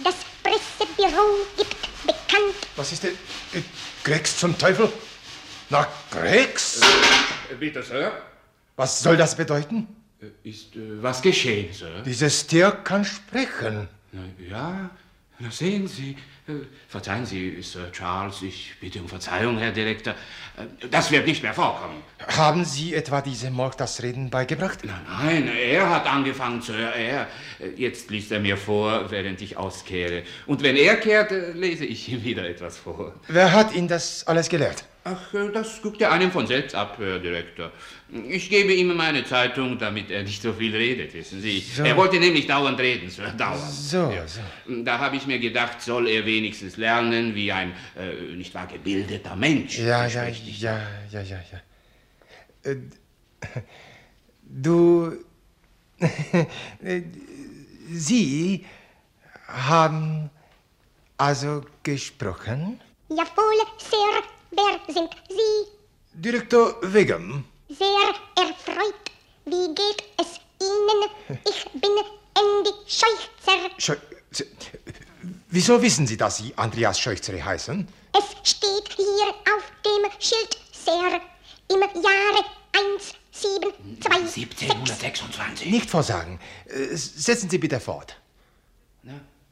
Das 0.00 0.16
Pressebüro 0.42 1.46
gibt 1.56 2.02
bekannt. 2.02 2.56
Was 2.74 2.90
ist 2.90 3.04
denn 3.04 3.12
äh, 3.54 3.62
Grex 4.02 4.38
zum 4.38 4.58
Teufel? 4.58 4.92
Na, 5.70 5.86
Grex? 6.10 6.80
Äh, 6.80 7.54
bitte, 7.58 7.82
Sir? 7.82 8.12
Was 8.76 9.02
soll 9.02 9.16
das 9.16 9.36
bedeuten? 9.36 9.88
Ist 10.44 10.76
äh, 10.76 11.02
was 11.02 11.20
geschehen, 11.22 11.72
Sir? 11.72 12.02
Dieses 12.04 12.46
Tier 12.46 12.70
kann 12.70 13.04
sprechen. 13.04 13.88
Na, 14.12 14.20
ja, 14.48 14.90
na 15.38 15.50
sehen 15.50 15.88
Sie. 15.88 16.16
Äh, 16.48 16.52
verzeihen 16.88 17.26
Sie, 17.26 17.60
Sir 17.62 17.90
Charles, 17.90 18.40
ich 18.42 18.74
bitte 18.80 19.00
um 19.00 19.08
Verzeihung, 19.08 19.58
Herr 19.58 19.72
Direktor. 19.72 20.14
Äh, 20.56 20.86
Das 20.88 21.10
wird 21.10 21.26
nicht 21.26 21.42
mehr 21.42 21.52
vorkommen. 21.54 22.00
Haben 22.36 22.64
Sie 22.64 22.94
etwa 22.94 23.20
diesem 23.20 23.52
Molch 23.52 23.74
das 23.74 24.00
Reden 24.02 24.30
beigebracht? 24.30 24.78
Nein, 24.84 25.46
nein, 25.46 25.48
er 25.56 25.90
hat 25.90 26.06
angefangen, 26.06 26.62
Sir, 26.62 26.92
er. 26.94 27.26
Äh, 27.58 27.70
Jetzt 27.76 28.10
liest 28.10 28.30
er 28.30 28.38
mir 28.38 28.56
vor, 28.56 29.10
während 29.10 29.42
ich 29.42 29.56
auskehre. 29.56 30.22
Und 30.46 30.62
wenn 30.62 30.76
er 30.76 30.96
kehrt, 30.96 31.32
äh, 31.32 31.50
lese 31.50 31.84
ich 31.84 32.08
ihm 32.08 32.22
wieder 32.28 32.48
etwas 32.48 32.76
vor. 32.78 33.14
Wer 33.26 33.52
hat 33.52 33.74
Ihnen 33.74 33.88
das 33.88 34.24
alles 34.28 34.48
gelehrt? 34.48 34.84
Ach, 35.08 35.34
äh, 35.34 35.52
das 35.52 35.80
guckt 35.82 36.00
er 36.02 36.10
einem 36.10 36.32
von 36.32 36.46
selbst 36.48 36.74
ab, 36.74 36.96
Herr 36.98 37.20
Direktor. 37.20 37.70
Ich 38.28 38.50
gebe 38.50 38.72
ihm 38.72 38.94
meine 38.96 39.24
Zeitung, 39.24 39.78
damit 39.78 40.10
er 40.10 40.24
nicht 40.24 40.42
so 40.42 40.52
viel 40.52 40.74
redet, 40.74 41.14
wissen 41.14 41.40
Sie. 41.40 41.60
So. 41.60 41.84
Er 41.84 41.96
wollte 41.96 42.18
nämlich 42.18 42.46
dauernd 42.48 42.80
reden, 42.80 43.08
Sir, 43.08 43.28
dauernd. 43.30 43.60
So, 43.70 44.10
Ja. 44.10 44.26
so. 44.26 44.40
Da 44.82 44.98
habe 44.98 45.14
ich 45.16 45.26
mir 45.26 45.38
gedacht, 45.38 45.80
soll 45.80 46.08
er 46.08 46.26
wenigstens 46.26 46.76
lernen, 46.76 47.34
wie 47.36 47.52
ein, 47.52 47.72
äh, 47.96 48.34
nicht 48.34 48.52
wahr, 48.52 48.66
gebildeter 48.66 49.36
Mensch. 49.36 49.78
Ja, 49.78 50.06
ja, 50.06 50.26
ja, 50.26 50.78
ja, 51.12 51.20
ja, 51.22 51.40
ja. 51.52 52.70
Äh, 52.70 52.76
Du. 54.48 55.12
äh, 56.82 57.02
Sie 57.92 58.64
haben 59.46 60.30
also 61.16 61.62
gesprochen? 61.82 62.80
Jawohl, 63.08 63.60
Sir. 63.78 64.35
Wer 64.56 64.94
sind 64.94 65.10
Sie? 65.28 66.20
Direktor 66.20 66.76
Wiggum. 66.82 67.44
Sehr 67.68 68.14
erfreut. 68.36 68.94
Wie 69.44 69.74
geht 69.74 70.02
es 70.18 70.40
Ihnen? 70.60 71.38
Ich 71.48 71.64
bin 71.72 71.90
Andy 72.34 72.70
Scheuchzer. 72.86 73.70
Scheu 73.78 73.96
Wieso 75.48 75.80
wissen 75.82 76.06
Sie, 76.06 76.16
dass 76.16 76.38
Sie 76.38 76.52
Andreas 76.56 76.98
Scheuchzere 77.00 77.44
heißen? 77.44 77.88
Es 78.12 78.50
steht 78.50 78.88
hier 78.94 79.28
auf 79.54 79.64
dem 79.84 80.10
Schild, 80.20 80.58
Sir. 80.72 81.20
Im 81.68 81.80
Jahre 81.80 82.44
172. 82.72 83.72
1726. 84.10 85.70
Nicht 85.70 85.90
vorsagen. 85.90 86.38
Äh, 86.66 86.94
Setzen 86.96 87.48
Sie 87.50 87.58
bitte 87.58 87.80
fort. 87.80 88.16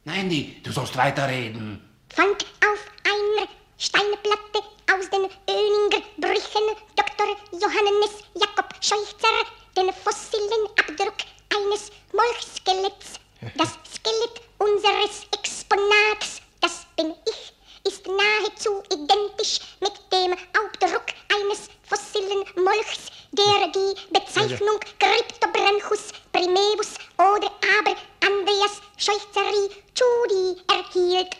Nein, 0.03 0.29
die, 0.29 0.61
du 0.61 0.71
sollst 0.71 0.95
weiterreden. 0.95 1.81
Fand 2.13 2.43
auf 2.43 2.91
einer 3.03 3.47
Steinplatte 3.77 4.59
aus 4.93 5.09
den 5.09 5.25
Öninger 5.49 6.01
Brüchen 6.17 6.63
Dr. 6.95 7.27
Johannes 7.51 8.23
Jakob 8.33 8.73
Scheuchzer 8.79 9.27
den 9.75 9.91
fossilen 9.91 10.67
Abdruck 10.79 11.19
eines 11.53 11.91
Molchskeletts. 12.13 13.19
Das 13.57 13.77
Skelett 13.93 14.41
unseres 14.59 15.27
Exponats, 15.33 16.41
das 16.61 16.85
bin 16.95 17.13
ich, 17.27 17.53
ist 17.85 18.07
nahezu 18.07 18.81
identisch 18.93 19.59
mit 19.81 19.93
dem 20.11 20.31
Abdruck 20.53 21.07
eines 21.35 21.67
fossilen 21.83 22.45
Molchs, 22.55 23.11
der 23.33 23.67
die 23.73 23.93
Bezeichnung 24.13 24.79
Cryptobranchus 24.99 26.13
primevus 26.31 26.93
oder 27.17 27.51
aber 27.79 27.95
Andreas 28.25 28.81
Scheuchzeri 28.97 29.69
Chudi 29.93 30.61
erhielt. 30.71 31.35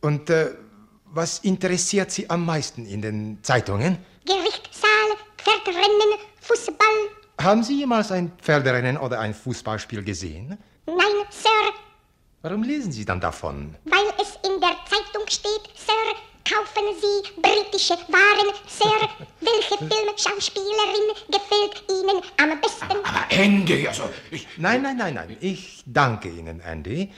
Und 0.00 0.28
äh, 0.30 0.65
was 1.12 1.38
interessiert 1.40 2.10
Sie 2.10 2.28
am 2.28 2.44
meisten 2.44 2.86
in 2.86 3.02
den 3.02 3.38
Zeitungen? 3.42 3.98
Gerichtssaal, 4.24 5.16
Pferdrennen, 5.38 6.18
Fußball. 6.40 6.76
Haben 7.40 7.62
Sie 7.62 7.78
jemals 7.80 8.10
ein 8.12 8.32
Pferderennen 8.40 8.96
oder 8.96 9.20
ein 9.20 9.34
Fußballspiel 9.34 10.02
gesehen? 10.02 10.58
Nein, 10.86 10.96
Sir, 11.30 11.50
Warum 12.42 12.62
lesen 12.62 12.92
Sie 12.92 13.04
dann 13.04 13.20
davon? 13.20 13.74
weil 13.84 14.06
es 14.20 14.34
in 14.48 14.60
der 14.60 14.76
Zeitung 14.88 15.26
steht, 15.28 15.62
Sir. 15.76 15.92
Kaufen 16.48 16.84
Sie 17.00 17.40
britische 17.42 17.94
Waren, 17.94 18.54
Sir. 18.68 19.08
Welche 19.40 19.76
Filmschauspielerin 19.78 21.08
gefällt 21.28 21.84
Ihnen 21.90 22.22
am 22.40 22.60
besten? 22.60 22.84
Aber 23.04 23.26
Andy, 23.30 23.88
also 23.88 24.04
ich... 24.30 24.46
Nein, 24.56 24.82
nein, 24.82 24.96
nein, 24.96 25.14
nein. 25.14 25.36
Ich 25.40 25.82
danke 25.86 26.28
Ihnen, 26.28 26.60
Andy. 26.60 27.12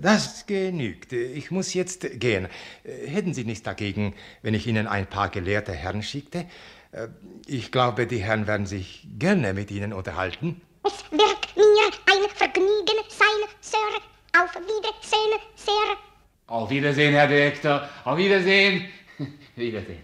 Das 0.00 0.46
genügt. 0.46 1.12
Ich 1.12 1.50
muss 1.50 1.74
jetzt 1.74 2.20
gehen. 2.20 2.48
Hätten 2.84 3.34
Sie 3.34 3.44
nichts 3.44 3.62
dagegen, 3.62 4.14
wenn 4.42 4.54
ich 4.54 4.66
Ihnen 4.66 4.86
ein 4.86 5.06
paar 5.06 5.28
gelehrte 5.30 5.72
Herren 5.72 6.02
schickte? 6.02 6.46
Äh, 6.92 7.08
Ich 7.46 7.70
glaube, 7.72 8.06
die 8.06 8.18
Herren 8.18 8.46
werden 8.46 8.66
sich 8.66 9.06
gerne 9.18 9.54
mit 9.54 9.70
Ihnen 9.70 9.92
unterhalten. 9.92 10.60
Es 10.84 11.04
wird 11.10 11.56
mir 11.56 11.86
ein 12.06 12.30
Vergnügen 12.34 12.98
sein, 13.08 13.48
Sir. 13.60 13.78
Auf 14.40 14.54
Wiedersehen, 14.54 15.40
Sir. 15.54 15.96
Auf 16.46 16.70
Wiedersehen, 16.70 17.12
Herr 17.14 17.26
Direktor. 17.28 17.88
Auf 18.04 18.18
Wiedersehen. 18.18 18.84
Wiedersehen. 19.56 20.02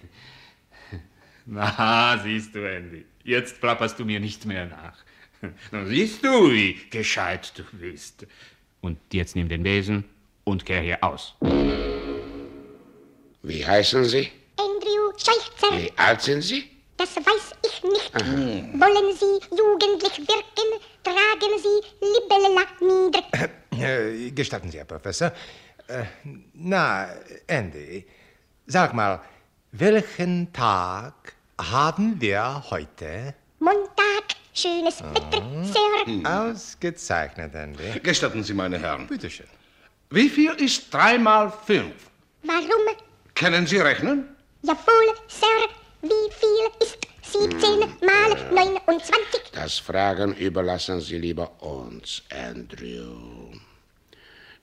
Na, 1.46 2.18
siehst 2.22 2.54
du, 2.54 2.60
Andy. 2.68 3.04
Jetzt 3.24 3.60
plapperst 3.60 3.98
du 3.98 4.04
mir 4.04 4.20
nicht 4.20 4.46
mehr 4.46 4.66
nach. 4.66 4.96
Na, 5.72 5.84
siehst 5.84 6.24
du, 6.24 6.50
wie 6.52 6.74
gescheit 6.90 7.52
du 7.56 7.64
bist. 7.76 8.26
Und 8.82 8.98
jetzt 9.12 9.34
nimm 9.36 9.48
den 9.48 9.62
Besen 9.62 10.04
und 10.44 10.66
kehr 10.66 10.80
hier 10.82 11.02
aus. 11.02 11.34
Wie 13.42 13.64
heißen 13.66 14.04
Sie? 14.04 14.28
Andrew 14.58 15.12
Scheichzer. 15.16 15.70
Wie 15.78 15.92
alt 15.96 16.20
sind 16.20 16.42
Sie? 16.42 16.68
Das 16.96 17.16
weiß 17.16 17.52
ich 17.64 17.82
nicht. 17.84 18.14
Wollen 18.14 19.16
Sie 19.16 19.56
jugendlich 19.56 20.18
wirken? 20.18 20.68
Tragen 21.02 21.52
Sie 21.62 21.80
Libella 22.12 22.66
nieder. 22.80 23.22
Äh, 23.80 24.30
Gestatten 24.32 24.70
Sie, 24.70 24.78
Herr 24.78 24.84
Professor. 24.84 25.32
Äh, 25.88 26.04
Na, 26.54 27.08
Andy, 27.46 28.04
sag 28.66 28.94
mal, 28.94 29.20
welchen 29.72 30.52
Tag 30.52 31.34
haben 31.60 32.20
wir 32.20 32.64
heute? 32.70 33.34
Montag, 33.58 33.91
schönes 34.52 35.02
Wetter, 35.02 35.42
Sir. 35.64 36.28
Ausgezeichnet, 36.28 37.54
Andy. 37.54 38.00
Gestatten 38.02 38.42
Sie, 38.42 38.54
meine 38.54 38.78
Herren. 38.78 39.06
Bitte 39.06 39.30
schön. 39.30 39.46
Wie 40.10 40.28
viel 40.28 40.52
ist 40.54 40.92
drei 40.92 41.18
mal 41.18 41.50
fünf? 41.66 41.94
Warum? 42.42 42.96
Können 43.34 43.66
Sie 43.66 43.78
rechnen? 43.78 44.28
Jawohl, 44.62 45.14
Sir. 45.28 45.46
Wie 46.02 46.08
viel 46.08 46.68
ist 46.80 46.98
17 47.32 47.78
mal 48.04 48.52
29? 48.52 49.40
Das 49.52 49.78
Fragen 49.78 50.34
überlassen 50.34 51.00
Sie 51.00 51.18
lieber 51.18 51.50
uns, 51.62 52.22
Andrew. 52.30 53.52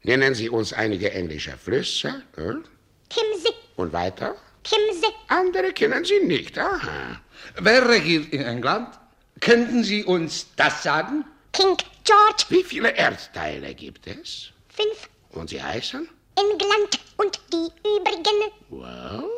Nennen 0.04 0.36
Sie 0.36 0.50
uns 0.50 0.72
einige 0.74 1.12
englische 1.12 1.58
Flüsse. 1.58 2.24
Hm? 2.36 2.64
Themse, 3.10 3.50
Und 3.76 3.92
weiter? 3.94 4.36
Themse. 4.64 5.08
Andere 5.30 5.72
kennen 5.74 6.04
Sie 6.06 6.20
nicht. 6.20 6.58
Aha. 6.60 7.20
Wer 7.60 7.88
regiert 7.90 8.32
in 8.32 8.42
England? 8.42 8.99
Könnten 9.40 9.84
Sie 9.84 10.04
uns 10.04 10.48
das 10.56 10.84
sagen? 10.84 11.26
King 11.54 11.78
George. 12.04 12.46
Wie 12.50 12.64
viele 12.64 12.90
Erdteile 12.96 13.74
gibt 13.74 14.08
es? 14.08 14.52
Fünf. 14.70 15.10
Und 15.32 15.50
sie 15.50 15.62
heißen? 15.62 16.10
England 16.36 17.00
und 17.18 17.40
die 17.52 17.68
übrigen. 17.88 18.52
Well, 18.70 19.30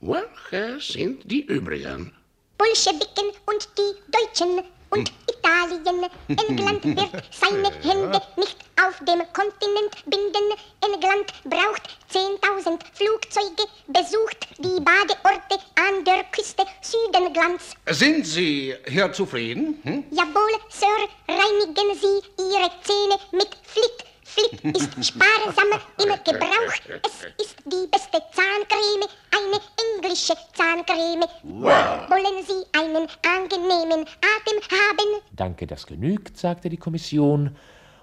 welche 0.00 0.80
sind 0.80 1.30
die 1.30 1.42
übrigen? 1.42 2.14
Bolschewiken 2.58 3.30
und 3.46 3.68
die 3.78 4.12
Deutschen 4.12 4.62
und 4.90 5.12
Italien. 5.30 6.06
England 6.28 6.84
wird 6.84 7.24
seine 7.32 7.70
Hände 7.82 8.20
nicht 8.36 8.56
auf 8.86 8.98
dem 9.00 9.20
Kontinent 9.32 9.94
binden. 10.06 10.46
England 10.80 11.32
braucht 11.44 11.82
10.000 12.12 12.78
Flugzeuge, 12.92 13.64
besucht 13.88 14.46
die 14.58 14.80
Badeorte 14.80 15.58
an 15.76 16.04
der 16.04 16.24
Küste 16.30 16.64
Südenglanz. 16.80 17.74
Sind 17.90 18.26
Sie 18.26 18.74
hier 18.86 19.12
zufrieden? 19.12 19.80
Hm? 19.82 20.04
Jawohl, 20.10 20.52
Sir, 20.68 20.86
reinigen 21.28 21.98
Sie 22.00 22.42
Ihre 22.42 22.70
Zähne 22.82 23.18
mit 23.32 23.48
Flick. 23.64 24.06
Flick 24.24 24.76
ist 24.76 25.06
sparsam 25.06 25.80
im 25.98 26.08
Gebrauch. 26.24 26.74
Es 27.02 27.44
ist 27.44 27.56
die 27.64 27.86
beste 27.90 28.22
Zahncreme, 28.32 29.08
eine 29.32 29.60
englische 29.96 30.34
Zahncreme. 30.54 31.24
Wow. 31.42 32.08
Wollen 32.10 32.44
Sie 32.46 32.78
einen 32.78 33.08
angenehmen 33.26 34.06
Atem 34.06 34.60
haben? 34.70 35.22
Danke, 35.32 35.66
das 35.66 35.86
genügt, 35.86 36.38
sagte 36.38 36.68
die 36.68 36.76
Kommission, 36.76 37.56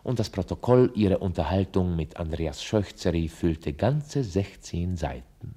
und 0.04 0.20
das 0.20 0.30
Protokoll 0.30 0.92
ihrer 0.96 1.22
Unterhaltung 1.22 1.96
mit 1.96 2.18
Andreas 2.18 2.64
Scheuchzeri 2.64 3.30
füllte 3.30 3.74
ganze 3.74 4.24
16 4.24 4.98
Seiten. 4.98 5.56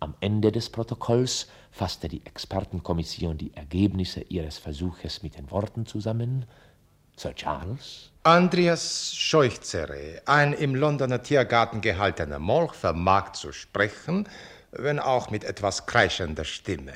Am 0.00 0.14
Ende 0.20 0.50
des 0.50 0.70
Protokolls 0.70 1.48
fasste 1.70 2.08
die 2.08 2.24
Expertenkommission 2.24 3.38
die 3.38 3.54
Ergebnisse 3.54 4.20
ihres 4.20 4.58
Versuches 4.58 5.22
mit 5.22 5.36
den 5.36 5.50
Worten 5.50 5.86
zusammen. 5.86 6.44
Sir 7.16 7.34
Charles? 7.34 8.10
Andreas 8.24 9.14
Scheuchzere, 9.14 10.22
ein 10.26 10.52
im 10.52 10.74
Londoner 10.74 11.22
Tiergarten 11.22 11.80
gehaltener 11.80 12.38
Molch, 12.38 12.74
vermag 12.74 13.32
zu 13.32 13.52
sprechen, 13.52 14.28
wenn 14.72 14.98
auch 14.98 15.30
mit 15.30 15.44
etwas 15.44 15.86
kreischender 15.86 16.44
Stimme. 16.44 16.94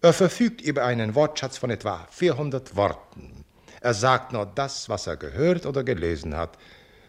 Er 0.00 0.12
verfügt 0.12 0.60
über 0.60 0.84
einen 0.84 1.14
Wortschatz 1.14 1.58
von 1.58 1.70
etwa 1.70 2.06
400 2.10 2.76
Worten. 2.76 3.41
Er 3.82 3.94
sagt 3.94 4.32
nur 4.32 4.46
das, 4.46 4.88
was 4.88 5.08
er 5.08 5.16
gehört 5.16 5.66
oder 5.66 5.82
gelesen 5.82 6.36
hat. 6.36 6.56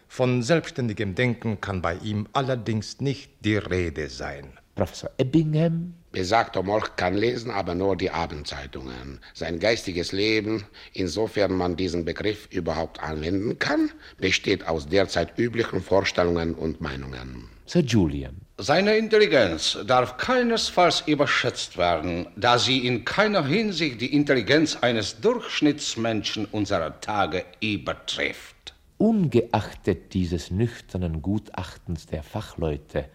Von 0.08 0.42
selbstständigem 0.42 1.14
Denken 1.14 1.60
kann 1.60 1.80
bei 1.80 1.94
ihm 1.94 2.26
allerdings 2.32 3.00
nicht 3.00 3.30
die 3.44 3.56
Rede 3.56 4.08
sein. 4.08 4.58
Professor 4.74 5.10
Ebbingham? 5.18 5.94
Besagter 6.10 6.64
Molch 6.64 6.96
kann 6.96 7.14
lesen, 7.14 7.52
aber 7.52 7.76
nur 7.76 7.96
die 7.96 8.10
Abendzeitungen. 8.10 9.20
Sein 9.34 9.60
geistiges 9.60 10.10
Leben, 10.10 10.64
insofern 10.92 11.56
man 11.56 11.76
diesen 11.76 12.04
Begriff 12.04 12.48
überhaupt 12.50 13.00
anwenden 13.00 13.56
kann, 13.60 13.90
besteht 14.18 14.66
aus 14.66 14.88
derzeit 14.88 15.38
üblichen 15.38 15.80
Vorstellungen 15.80 16.54
und 16.54 16.80
Meinungen. 16.80 17.48
Sir 17.66 17.82
Julian. 17.82 18.43
Seine 18.56 18.96
Intelligenz 18.96 19.76
darf 19.84 20.16
keinesfalls 20.16 21.02
überschätzt 21.08 21.76
werden, 21.76 22.28
da 22.36 22.56
sie 22.56 22.86
in 22.86 23.04
keiner 23.04 23.44
Hinsicht 23.44 24.00
die 24.00 24.14
Intelligenz 24.14 24.76
eines 24.76 25.20
Durchschnittsmenschen 25.20 26.44
unserer 26.44 27.00
Tage 27.00 27.44
übertrifft. 27.60 28.74
Ungeachtet 28.96 30.14
dieses 30.14 30.52
nüchternen 30.52 31.20
Gutachtens 31.20 32.06
der 32.06 32.22
Fachleute 32.22 33.06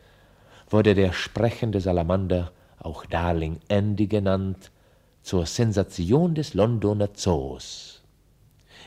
wurde 0.70 0.94
der 0.94 1.14
sprechende 1.14 1.80
Salamander, 1.80 2.52
auch 2.78 3.06
Darling 3.06 3.62
Andy 3.70 4.08
genannt, 4.08 4.72
zur 5.22 5.46
Sensation 5.46 6.36
des 6.36 6.54
Londoner 6.54 7.14
Zoos. 7.14 8.02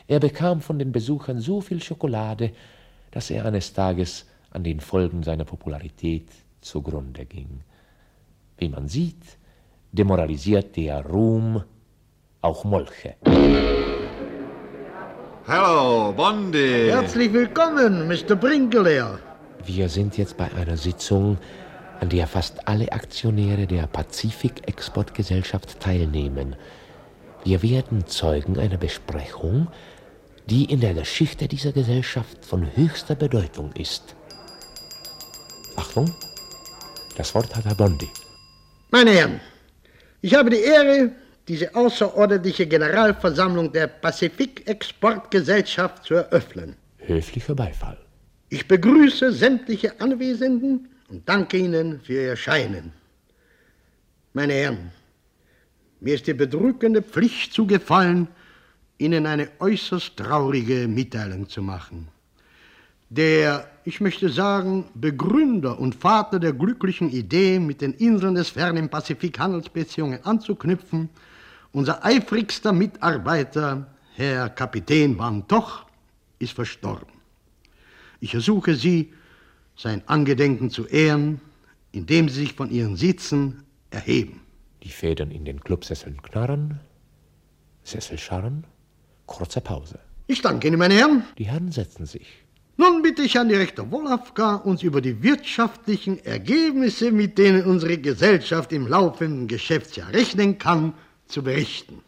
Er 0.07 0.19
bekam 0.19 0.61
von 0.61 0.77
den 0.77 0.91
Besuchern 0.91 1.39
so 1.39 1.61
viel 1.61 1.81
Schokolade, 1.81 2.51
dass 3.09 3.31
er 3.31 3.43
eines 3.45 3.73
Tages 3.73 4.27
an 4.51 4.63
den 4.63 4.79
Folgen 4.79 5.23
seiner 5.23 5.45
Popularität 5.45 6.27
zugrunde 6.63 7.25
ging. 7.25 7.61
Wie 8.57 8.69
man 8.69 8.87
sieht, 8.87 9.37
demoralisiert 9.91 10.75
der 10.75 11.05
Ruhm 11.05 11.63
auch 12.41 12.63
Molche. 12.63 13.15
Hallo, 15.47 16.13
Bondi. 16.13 16.87
Herzlich 16.89 17.31
willkommen, 17.33 18.07
Mr. 18.07 18.35
Brinkeleer. 18.35 19.19
Wir 19.65 19.89
sind 19.89 20.17
jetzt 20.17 20.37
bei 20.37 20.51
einer 20.53 20.77
Sitzung, 20.77 21.37
an 21.99 22.09
der 22.09 22.27
fast 22.27 22.67
alle 22.67 22.91
Aktionäre 22.91 23.67
der 23.67 23.87
Pazifik-Exportgesellschaft 23.87 25.79
teilnehmen. 25.79 26.55
Wir 27.43 27.61
werden 27.61 28.07
Zeugen 28.07 28.57
einer 28.57 28.77
Besprechung, 28.77 29.67
die 30.49 30.65
in 30.65 30.79
der 30.79 30.93
Geschichte 30.93 31.47
dieser 31.47 31.71
Gesellschaft 31.71 32.45
von 32.45 32.75
höchster 32.75 33.15
Bedeutung 33.15 33.71
ist. 33.73 34.15
Achtung, 35.75 36.13
das 37.15 37.33
Wort 37.35 37.55
hat 37.55 37.65
Herr 37.65 37.75
Bondi. 37.75 38.09
Meine 38.91 39.11
Herren, 39.11 39.39
ich 40.21 40.35
habe 40.35 40.49
die 40.49 40.61
Ehre, 40.61 41.11
diese 41.47 41.75
außerordentliche 41.75 42.65
Generalversammlung 42.67 43.71
der 43.71 43.87
Pazifik-Exportgesellschaft 43.87 46.03
zu 46.05 46.15
eröffnen. 46.15 46.75
Höflicher 46.97 47.55
Beifall. 47.55 47.97
Ich 48.49 48.67
begrüße 48.67 49.31
sämtliche 49.31 49.99
Anwesenden 49.99 50.89
und 51.09 51.27
danke 51.27 51.57
Ihnen 51.57 51.99
für 52.01 52.13
Ihr 52.13 52.29
Erscheinen. 52.29 52.93
Meine 54.33 54.53
Herren, 54.53 54.91
mir 55.99 56.13
ist 56.15 56.27
die 56.27 56.33
bedrückende 56.33 57.01
Pflicht 57.01 57.53
zugefallen, 57.53 58.27
Ihnen 58.97 59.25
eine 59.25 59.49
äußerst 59.59 60.15
traurige 60.15 60.87
Mitteilung 60.87 61.49
zu 61.49 61.61
machen. 61.61 62.07
Der 63.09 63.67
ich 63.85 64.01
möchte 64.01 64.29
sagen, 64.29 64.85
Begründer 64.93 65.79
und 65.79 65.95
Vater 65.95 66.39
der 66.39 66.53
glücklichen 66.53 67.09
Idee, 67.09 67.59
mit 67.59 67.81
den 67.81 67.93
Inseln 67.93 68.35
des 68.35 68.49
fernen 68.49 68.89
Pazifik 68.89 69.39
Handelsbeziehungen 69.39 70.23
anzuknüpfen, 70.25 71.09
unser 71.71 72.05
eifrigster 72.05 72.71
Mitarbeiter, 72.71 73.87
Herr 74.15 74.49
Kapitän 74.49 75.17
Van 75.17 75.47
Toch, 75.47 75.85
ist 76.39 76.53
verstorben. 76.53 77.13
Ich 78.19 78.33
ersuche 78.33 78.75
Sie, 78.75 79.11
sein 79.75 80.01
Angedenken 80.07 80.69
zu 80.69 80.85
ehren, 80.85 81.41
indem 81.91 82.29
Sie 82.29 82.41
sich 82.41 82.53
von 82.53 82.69
Ihren 82.69 82.95
Sitzen 82.95 83.63
erheben. 83.89 84.41
Die 84.83 84.89
Federn 84.89 85.31
in 85.31 85.45
den 85.45 85.59
Clubsesseln 85.59 86.21
knarren, 86.21 86.79
Sessel 87.83 88.17
scharren, 88.17 88.65
kurze 89.25 89.61
Pause. 89.61 89.99
Ich 90.27 90.41
danke 90.41 90.67
Ihnen, 90.67 90.79
meine 90.79 90.93
Herren. 90.93 91.23
Die 91.37 91.45
Herren 91.45 91.71
setzen 91.71 92.05
sich. 92.05 92.42
Nun 92.75 93.03
bitte 93.03 93.21
ich 93.21 93.35
Herrn 93.35 93.49
Direktor 93.49 93.91
Wolafka, 93.91 94.55
uns 94.55 94.81
über 94.81 94.99
die 94.99 95.21
wirtschaftlichen 95.21 96.17
Ergebnisse, 96.25 97.11
mit 97.11 97.37
denen 97.37 97.65
unsere 97.65 97.99
Gesellschaft 97.99 98.73
im 98.73 98.87
laufenden 98.87 99.47
Geschäftsjahr 99.47 100.11
rechnen 100.11 100.57
kann, 100.57 100.93
zu 101.27 101.43
berichten. 101.43 102.01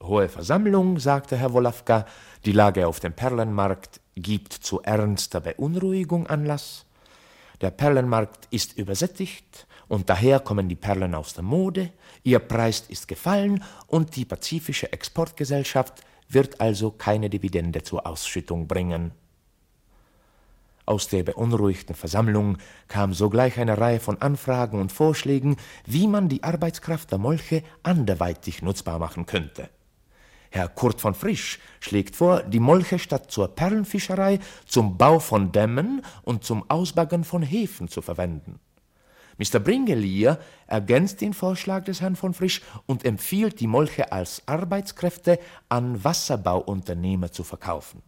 Hohe 0.00 0.28
Versammlung, 0.28 1.00
sagte 1.00 1.36
Herr 1.36 1.52
Wolafka, 1.52 2.06
die 2.44 2.52
Lage 2.52 2.86
auf 2.86 3.00
dem 3.00 3.12
Perlenmarkt 3.12 4.00
gibt 4.14 4.52
zu 4.52 4.80
ernster 4.82 5.40
Beunruhigung 5.40 6.28
Anlass. 6.28 6.86
Der 7.60 7.72
Perlenmarkt 7.72 8.46
ist 8.50 8.78
übersättigt 8.78 9.66
und 9.88 10.08
daher 10.08 10.38
kommen 10.38 10.68
die 10.68 10.76
Perlen 10.76 11.16
aus 11.16 11.34
der 11.34 11.42
Mode, 11.42 11.90
ihr 12.22 12.38
Preis 12.38 12.84
ist 12.88 13.08
gefallen 13.08 13.64
und 13.88 14.14
die 14.14 14.24
Pazifische 14.24 14.92
Exportgesellschaft 14.92 16.04
wird 16.28 16.60
also 16.60 16.92
keine 16.92 17.28
Dividende 17.28 17.82
zur 17.82 18.06
Ausschüttung 18.06 18.68
bringen. 18.68 19.10
Aus 20.84 21.08
der 21.08 21.22
beunruhigten 21.22 21.94
Versammlung 21.94 22.58
kam 22.88 23.14
sogleich 23.14 23.58
eine 23.58 23.78
Reihe 23.78 24.00
von 24.00 24.20
Anfragen 24.20 24.80
und 24.80 24.90
Vorschlägen, 24.90 25.56
wie 25.86 26.08
man 26.08 26.28
die 26.28 26.42
Arbeitskraft 26.42 27.10
der 27.12 27.18
Molche 27.18 27.62
anderweitig 27.84 28.62
nutzbar 28.62 28.98
machen 28.98 29.26
könnte. 29.26 29.70
Herr 30.50 30.68
Kurt 30.68 31.00
von 31.00 31.14
Frisch 31.14 31.60
schlägt 31.80 32.16
vor, 32.16 32.42
die 32.42 32.60
Molche 32.60 32.98
statt 32.98 33.30
zur 33.30 33.48
Perlenfischerei 33.54 34.38
zum 34.66 34.98
Bau 34.98 35.18
von 35.18 35.50
Dämmen 35.52 36.02
und 36.22 36.44
zum 36.44 36.68
Ausbaggern 36.68 37.24
von 37.24 37.42
Häfen 37.42 37.88
zu 37.88 38.02
verwenden. 38.02 38.58
Mr. 39.38 39.60
Bringelier 39.60 40.38
ergänzt 40.66 41.20
den 41.20 41.32
Vorschlag 41.32 41.84
des 41.84 42.00
Herrn 42.00 42.16
von 42.16 42.34
Frisch 42.34 42.60
und 42.86 43.04
empfiehlt, 43.04 43.60
die 43.60 43.66
Molche 43.66 44.12
als 44.12 44.42
Arbeitskräfte 44.46 45.38
an 45.68 46.04
Wasserbauunternehmer 46.04 47.32
zu 47.32 47.44
verkaufen. 47.44 48.02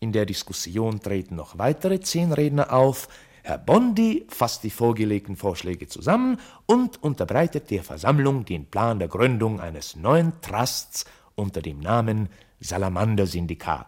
In 0.00 0.12
der 0.12 0.26
Diskussion 0.26 1.00
treten 1.00 1.36
noch 1.36 1.58
weitere 1.58 2.00
zehn 2.00 2.32
Redner 2.32 2.72
auf. 2.72 3.08
Herr 3.42 3.58
Bondi 3.58 4.26
fasst 4.28 4.64
die 4.64 4.70
vorgelegten 4.70 5.36
Vorschläge 5.36 5.86
zusammen 5.86 6.38
und 6.66 7.02
unterbreitet 7.02 7.70
der 7.70 7.84
Versammlung 7.84 8.44
den 8.44 8.66
Plan 8.66 8.98
der 8.98 9.08
Gründung 9.08 9.60
eines 9.60 9.96
neuen 9.96 10.32
Trusts 10.40 11.04
unter 11.34 11.60
dem 11.60 11.80
Namen 11.80 12.28
Salamander-Syndikat. 12.60 13.86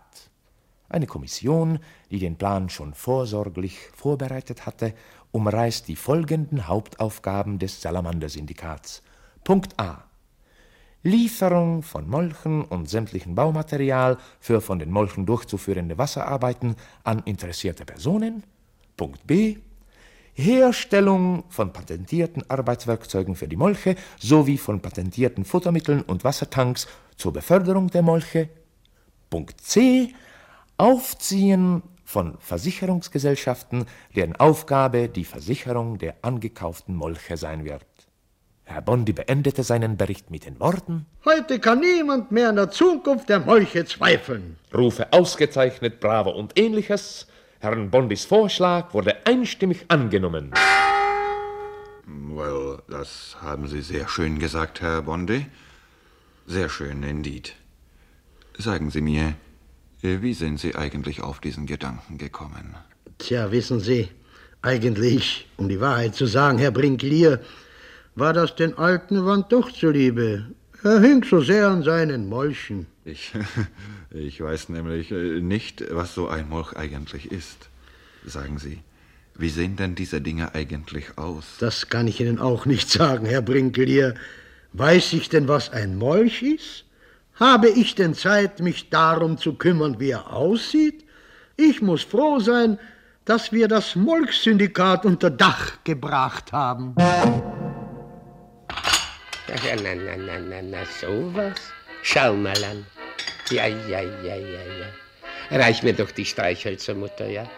Eine 0.89 1.07
Kommission, 1.07 1.81
die 2.11 2.19
den 2.19 2.37
Plan 2.37 2.69
schon 2.69 2.95
vorsorglich 2.95 3.79
vorbereitet 3.95 4.67
hatte, 4.67 4.95
umreißt 5.33 5.89
die 5.89 5.97
folgenden 5.97 6.69
Hauptaufgaben 6.69 7.59
des 7.59 7.83
Salamander-Syndikats. 7.83 9.03
Punkt 9.43 9.79
A. 9.81 10.06
Lieferung 11.07 11.85
von 11.85 12.11
Molchen 12.11 12.65
und 12.65 12.91
sämtlichem 12.91 13.37
Baumaterial 13.37 14.19
für 14.41 14.61
von 14.61 14.81
den 14.81 14.91
Molchen 14.91 15.25
durchzuführende 15.25 15.99
Wasserarbeiten 15.99 16.75
an 17.05 17.23
interessierte 17.27 17.85
Personen. 17.85 18.43
Punkt 18.97 19.25
B. 19.25 19.59
Herstellung 20.35 21.45
von 21.49 21.73
patentierten 21.73 22.51
Arbeitswerkzeugen 22.51 23.37
für 23.37 23.47
die 23.47 23.55
Molche 23.55 23.95
sowie 24.19 24.59
von 24.59 24.81
patentierten 24.81 25.45
Futtermitteln 25.45 26.03
und 26.03 26.25
Wassertanks 26.25 26.89
zur 27.17 27.33
Beförderung 27.33 27.89
der 27.89 28.03
Molche. 28.03 28.49
Punkt 29.31 29.61
C. 29.61 30.13
Aufziehen 30.77 31.85
von 32.05 32.37
Versicherungsgesellschaften, 32.41 33.87
deren 34.17 34.35
Aufgabe 34.35 35.09
die 35.09 35.25
Versicherung 35.25 35.99
der 35.99 36.17
angekauften 36.23 36.97
Molche 36.97 37.37
sein 37.37 37.65
wird. 37.65 37.96
Herr 38.69 38.83
Bondi 38.83 39.13
beendete 39.13 39.63
seinen 39.63 39.97
Bericht 39.97 40.33
mit 40.33 40.45
den 40.45 40.59
Worten 40.59 41.07
Heute 41.25 41.61
kann 41.61 41.81
niemand 41.81 42.33
mehr 42.33 42.49
an 42.49 42.57
der 42.57 42.71
Zukunft 42.71 43.29
der 43.29 43.39
Molche 43.39 43.85
zweifeln. 43.85 44.57
Rufe 44.75 45.13
ausgezeichnet, 45.13 46.01
bravo 46.01 46.31
und 46.31 46.59
ähnliches. 46.59 47.29
Herrn 47.61 47.91
Bondis 47.91 48.25
Vorschlag 48.25 48.93
wurde 48.93 49.25
einstimmig 49.25 49.85
angenommen. 49.87 50.53
Well, 52.07 52.83
das 52.89 53.37
haben 53.41 53.69
Sie 53.69 53.83
sehr 53.83 54.09
schön 54.09 54.41
gesagt, 54.41 54.81
Herr 54.81 55.03
Bondi. 55.03 55.47
Sehr 56.47 56.69
schön, 56.69 57.05
indeed. 57.05 57.55
Sagen 58.59 58.91
Sie 58.91 59.01
mir, 59.01 59.35
wie 60.03 60.35
sind 60.35 60.59
Sie 60.59 60.75
eigentlich 60.75 61.23
auf 61.23 61.39
diesen 61.39 61.67
Gedanken 61.67 62.19
gekommen? 62.19 62.75
Tja, 63.19 63.53
wissen 63.53 63.79
Sie, 63.79 64.09
eigentlich, 64.61 65.49
um 65.57 65.69
die 65.69 65.81
Wahrheit 65.81 66.17
zu 66.17 66.27
sagen, 66.27 66.59
Herr 66.59 66.73
Brinklier, 66.73 67.41
war 68.17 68.33
das 68.33 68.57
den 68.57 68.77
alten 68.77 69.25
Wand 69.25 69.53
doch 69.53 69.71
zuliebe. 69.71 70.47
Er 70.83 71.01
hing 71.01 71.23
so 71.23 71.41
sehr 71.41 71.69
an 71.69 71.83
seinen 71.83 72.29
Molchen. 72.29 72.87
Ich, 73.05 73.33
ich 74.11 74.41
weiß 74.41 74.71
nämlich 74.71 75.13
äh, 75.13 75.41
nicht, 75.41 75.85
was 75.91 76.15
so 76.15 76.29
ein 76.29 76.49
Molch 76.49 76.75
eigentlich 76.75 77.31
ist. 77.31 77.69
Sagen 78.25 78.59
Sie, 78.59 78.81
wie 79.37 79.51
sehen 79.51 79.77
denn 79.77 79.95
diese 79.95 80.21
Dinge 80.21 80.55
eigentlich 80.55 81.17
aus? 81.17 81.45
Das 81.61 81.89
kann 81.89 82.09
ich 82.09 82.21
Ihnen 82.21 82.41
auch 82.41 82.67
nicht 82.67 82.91
sagen, 82.91 83.27
Herr 83.27 83.43
Brinkelier. 83.43 84.15
Weiß 84.73 85.13
ich 85.13 85.29
denn, 85.29 85.47
was 85.47 85.71
ein 85.71 85.97
Molch 85.97 86.43
ist? 86.43 86.85
Habe 87.35 87.69
ich 87.69 87.95
denn 87.95 88.15
Zeit, 88.15 88.61
mich 88.61 88.89
darum 88.89 89.37
zu 89.37 89.55
kümmern, 89.55 90.01
wie 90.01 90.11
er 90.11 90.33
aussieht? 90.33 91.05
Ich 91.57 91.83
muss 91.83 92.03
froh 92.03 92.41
sein, 92.41 92.79
dass 93.27 93.53
wir 93.53 93.69
das 93.69 93.95
Molchsyndikat 93.95 95.05
unter 95.05 95.31
Dach 95.31 95.73
gebracht 95.85 96.53
haben. 96.53 96.95
Na, 99.49 99.55
na, 99.77 99.95
na, 99.95 100.17
na, 100.17 100.39
na, 100.39 100.63
na, 100.63 100.85
sowas. 101.01 101.59
Schau 102.03 102.35
mal 102.35 102.65
an. 102.65 102.85
Ja, 103.51 103.67
ja, 103.67 104.01
ja, 104.01 104.35
ja, 104.35 104.63
ja. 104.81 104.89
Reich 105.51 105.83
mir 105.83 105.93
doch 105.93 106.11
die 106.11 106.25
Streichhölzer, 106.25 106.95
Mutter, 106.95 107.29
ja? 107.29 107.49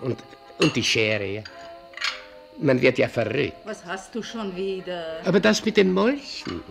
Und, 0.00 0.18
und 0.58 0.74
die 0.74 0.82
Schere, 0.82 1.24
ja? 1.24 1.42
Man 2.58 2.80
wird 2.82 2.98
ja 2.98 3.08
verrückt. 3.08 3.54
Was 3.64 3.84
hast 3.84 4.14
du 4.14 4.22
schon 4.22 4.54
wieder? 4.56 5.20
Aber 5.24 5.40
das 5.40 5.64
mit 5.64 5.76
den 5.76 5.92
Molchen. 5.92 6.62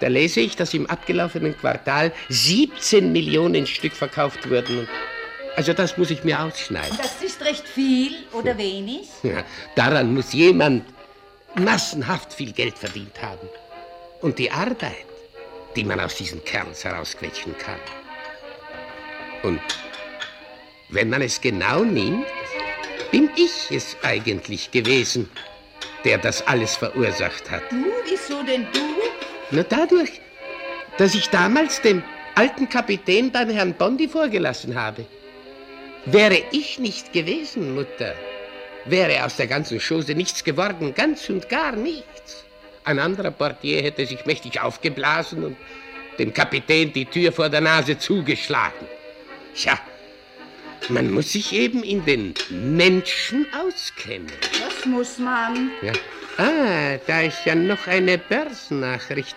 Da 0.00 0.08
lese 0.08 0.40
ich, 0.40 0.56
dass 0.56 0.74
im 0.74 0.86
abgelaufenen 0.86 1.56
Quartal 1.56 2.12
17 2.28 3.12
Millionen 3.12 3.66
Stück 3.66 3.92
verkauft 3.92 4.50
wurden. 4.50 4.88
Also 5.56 5.72
das 5.72 5.96
muss 5.96 6.10
ich 6.10 6.24
mir 6.24 6.42
ausschneiden. 6.42 6.96
Das 6.96 7.22
ist 7.22 7.40
recht 7.44 7.68
viel 7.68 8.14
oder 8.32 8.56
wenig? 8.56 9.08
Ja, 9.22 9.44
daran 9.74 10.14
muss 10.14 10.32
jemand 10.32 10.84
massenhaft 11.54 12.32
viel 12.32 12.52
Geld 12.52 12.78
verdient 12.78 13.20
haben. 13.20 13.48
Und 14.20 14.38
die 14.38 14.50
Arbeit, 14.50 15.06
die 15.76 15.84
man 15.84 16.00
aus 16.00 16.16
diesen 16.16 16.44
Kerns 16.44 16.84
herausquetschen 16.84 17.56
kann. 17.58 17.80
Und 19.42 19.60
wenn 20.90 21.08
man 21.08 21.22
es 21.22 21.40
genau 21.40 21.84
nimmt, 21.84 22.26
bin 23.10 23.30
ich 23.36 23.70
es 23.70 23.96
eigentlich 24.02 24.70
gewesen, 24.70 25.30
der 26.04 26.18
das 26.18 26.46
alles 26.46 26.76
verursacht 26.76 27.50
hat. 27.50 27.62
Du? 27.70 27.84
Wieso 28.08 28.42
denn 28.42 28.66
du? 28.72 28.80
Nur 29.50 29.64
dadurch, 29.64 30.20
dass 30.98 31.14
ich 31.14 31.28
damals 31.30 31.80
dem 31.80 32.02
alten 32.34 32.68
Kapitän 32.68 33.30
beim 33.30 33.50
Herrn 33.50 33.74
Bondi 33.74 34.08
vorgelassen 34.08 34.74
habe. 34.74 35.06
Wäre 36.06 36.42
ich 36.52 36.78
nicht 36.78 37.12
gewesen, 37.12 37.74
Mutter, 37.74 38.14
wäre 38.84 39.24
aus 39.24 39.36
der 39.36 39.46
ganzen 39.46 39.80
Chose 39.80 40.14
nichts 40.14 40.44
geworden, 40.44 40.94
ganz 40.94 41.28
und 41.28 41.48
gar 41.48 41.72
nichts. 41.72 42.44
Ein 42.84 42.98
anderer 42.98 43.30
Portier 43.30 43.82
hätte 43.82 44.06
sich 44.06 44.24
mächtig 44.26 44.60
aufgeblasen 44.60 45.44
und 45.44 45.56
dem 46.18 46.32
Kapitän 46.32 46.92
die 46.92 47.04
Tür 47.04 47.32
vor 47.32 47.48
der 47.48 47.60
Nase 47.60 47.98
zugeschlagen. 47.98 48.86
Tja, 49.54 49.78
man 50.88 51.10
muss 51.10 51.32
sich 51.32 51.52
eben 51.52 51.82
in 51.82 52.04
den 52.04 52.34
Menschen 52.50 53.46
auskennen. 53.52 54.32
Das 54.40 54.86
muss 54.86 55.18
man. 55.18 55.70
Ja. 55.82 55.92
Ah, 56.38 56.98
da 57.06 57.22
ist 57.22 57.44
ja 57.44 57.54
noch 57.54 57.86
eine 57.86 58.18
Börsennachricht. 58.18 59.36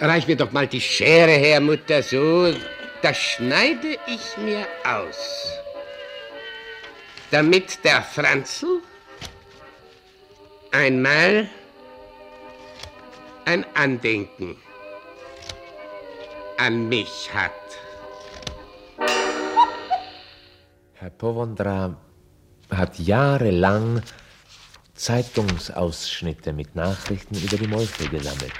Reich 0.00 0.26
mir 0.26 0.36
doch 0.36 0.52
mal 0.52 0.66
die 0.66 0.80
Schere 0.80 1.30
her, 1.30 1.60
Mutter, 1.60 2.02
so. 2.02 2.54
Das 3.02 3.16
schneide 3.16 3.98
ich 4.06 4.36
mir 4.38 4.66
aus. 4.84 5.50
Damit 7.30 7.84
der 7.84 8.02
Franzl 8.02 8.80
einmal 10.70 11.48
ein 13.44 13.64
Andenken 13.74 14.56
an 16.58 16.88
mich 16.88 17.30
hat. 17.34 17.52
Herr 20.94 21.10
Povondra 21.10 21.96
hat 22.70 22.98
jahrelang 22.98 24.02
Zeitungsausschnitte 24.94 26.52
mit 26.52 26.74
Nachrichten 26.74 27.36
über 27.36 27.56
die 27.56 27.68
Molche 27.68 28.08
gesammelt. 28.08 28.52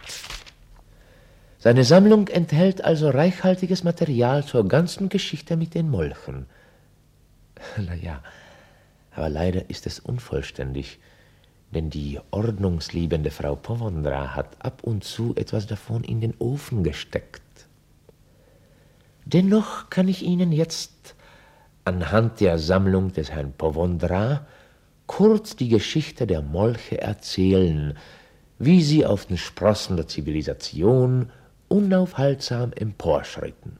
Seine 1.58 1.84
Sammlung 1.84 2.28
enthält 2.28 2.84
also 2.84 3.08
reichhaltiges 3.10 3.82
Material 3.82 4.44
zur 4.44 4.68
ganzen 4.68 5.08
Geschichte 5.08 5.56
mit 5.56 5.74
den 5.74 5.90
Molchen. 5.90 6.46
Naja, 7.78 8.22
aber 9.16 9.28
leider 9.28 9.70
ist 9.70 9.86
es 9.86 9.98
unvollständig, 9.98 10.98
denn 11.74 11.90
die 11.90 12.20
ordnungsliebende 12.30 13.30
Frau 13.30 13.56
Povondra 13.56 14.34
hat 14.34 14.56
ab 14.64 14.82
und 14.82 15.04
zu 15.04 15.34
etwas 15.36 15.66
davon 15.66 16.04
in 16.04 16.20
den 16.20 16.34
Ofen 16.38 16.84
gesteckt. 16.84 17.42
Dennoch 19.24 19.90
kann 19.90 20.06
ich 20.06 20.22
Ihnen 20.22 20.52
jetzt 20.52 21.14
anhand 21.84 22.40
der 22.40 22.58
Sammlung 22.58 23.12
des 23.12 23.30
Herrn 23.30 23.52
Povondra 23.52 24.46
kurz 25.06 25.56
die 25.56 25.68
Geschichte 25.68 26.26
der 26.26 26.42
Molche 26.42 27.00
erzählen, 27.00 27.96
wie 28.58 28.82
sie 28.82 29.06
auf 29.06 29.26
den 29.26 29.36
Sprossen 29.36 29.96
der 29.96 30.08
Zivilisation 30.08 31.30
unaufhaltsam 31.68 32.72
emporschritten. 32.72 33.78